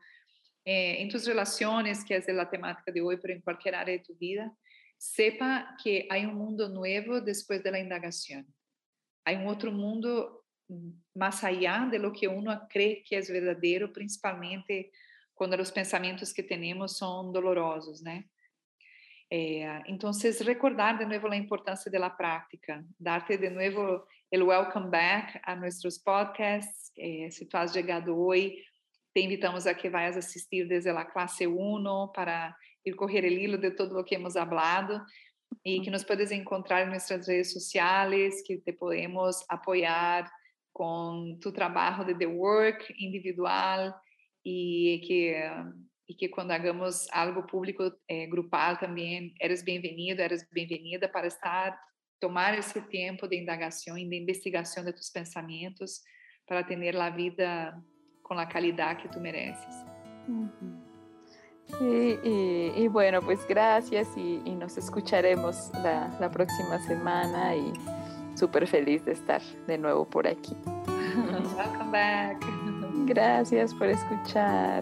eh, 0.64 1.02
en 1.02 1.10
tus 1.10 1.26
relaciones, 1.26 2.06
que 2.06 2.16
es 2.16 2.28
la 2.28 2.50
temática 2.50 2.92
de 2.92 3.02
hoy, 3.02 3.18
pero 3.18 3.34
en 3.34 3.42
cualquier 3.42 3.76
área 3.76 3.98
de 3.98 4.04
tu 4.04 4.16
vida, 4.16 4.56
sepa 4.98 5.76
que 5.84 6.08
hay 6.10 6.26
un 6.26 6.36
mundo 6.36 6.70
nuevo 6.70 7.20
después 7.22 7.64
de 7.64 7.72
la 7.72 7.80
indagación. 7.80 8.46
Hay 9.26 9.38
un 9.38 9.48
otro 9.48 9.72
mundo 9.72 10.46
más 11.14 11.44
allá 11.44 11.88
de 11.92 12.00
lo 12.00 12.14
que 12.14 12.28
uno 12.28 12.68
cree 12.70 13.04
que 13.04 13.18
es 13.18 13.30
verdadero, 13.30 13.92
principalmente 13.92 14.92
cuando 15.34 15.58
los 15.58 15.72
pensamientos 15.72 16.34
que 16.34 16.44
tenemos 16.44 16.98
son 16.98 17.34
dolorosos, 17.34 18.02
¿no? 18.02 18.24
Eh, 19.34 19.66
entonces, 19.86 20.46
recordar 20.46 21.00
de 21.00 21.06
nuevo 21.06 21.28
la 21.28 21.38
importancia 21.38 21.90
de 21.90 21.98
la 21.98 22.16
práctica, 22.16 22.84
darte 23.00 23.38
de 23.38 23.50
nuevo 23.50 24.06
el 24.30 24.44
welcome 24.44 24.90
back 24.90 25.42
a 25.44 25.56
nuestros 25.56 25.98
podcasts. 25.98 26.92
Eh, 26.96 27.32
si 27.32 27.46
tú 27.48 27.58
has 27.58 27.74
llegado 27.74 28.16
hoy 28.16 28.62
te 29.14 29.22
invitamos 29.22 29.68
a 29.68 29.74
que 29.74 29.90
vayas 29.90 30.18
assistir 30.18 30.68
desde 30.68 30.90
a 30.90 31.06
classe 31.06 31.48
1 31.48 32.12
para 32.14 32.56
ir 32.86 32.96
correr 32.96 33.24
o 33.24 33.28
hilo 33.28 33.58
de 33.58 33.72
todo 33.72 34.00
o 34.00 34.04
que 34.04 34.16
hemos 34.16 34.36
hablado 34.36 35.02
e 35.66 35.82
que 35.82 35.92
nos 35.92 36.04
puedes 36.04 36.32
encontrar 36.32 36.86
em 36.86 36.92
nossas 36.92 37.28
redes 37.28 37.52
sociais, 37.52 38.42
que 38.46 38.58
te 38.58 38.74
podemos 38.74 39.44
apoiar 39.50 40.32
com 40.74 41.38
tu 41.42 41.52
trabalho 41.52 42.06
de 42.06 42.16
the 42.18 42.26
work 42.26 42.94
individual 42.98 43.94
e 44.46 45.02
que 45.06 45.36
e 46.08 46.14
que 46.14 46.28
quando 46.28 46.52
hagamos 46.52 47.08
algo 47.12 47.44
público 47.44 47.90
eh, 48.10 48.28
grupal 48.28 48.76
também 48.78 49.34
eres 49.40 49.64
bem-vindo, 49.64 50.22
eres 50.22 50.46
bem-vinda 50.52 51.08
para 51.08 51.28
estar 51.28 51.80
tomar 52.20 52.58
esse 52.58 52.82
tempo 52.82 53.28
de 53.28 53.38
indagação 53.38 53.98
e 53.98 54.08
de 54.08 54.16
investigação 54.16 54.84
de 54.84 54.92
tus 54.92 55.10
pensamentos 55.10 56.02
para 56.46 56.64
ter 56.64 56.96
a 56.98 57.10
vida 57.10 57.74
con 58.32 58.38
la 58.38 58.48
calidad 58.48 58.96
que 58.96 59.10
tú 59.10 59.20
mereces. 59.20 59.84
Sí, 61.66 62.18
y, 62.24 62.88
bueno, 62.88 63.22
pues 63.22 63.46
gracias 63.46 64.08
y, 64.16 64.38
nos 64.56 64.78
escucharemos 64.78 65.70
la, 65.84 66.10
la, 66.18 66.32
próxima 66.32 66.80
semana 66.80 67.54
y 67.58 67.74
súper 68.36 68.68
feliz 68.68 69.04
de 69.04 69.12
estar 69.12 69.42
de 69.68 69.78
nuevo 69.78 70.06
por 70.06 70.30
aquí. 70.30 70.56
Welcome 71.58 71.92
back. 71.92 72.42
Gracias 73.06 73.74
por 73.74 73.90
escuchar. 73.90 74.82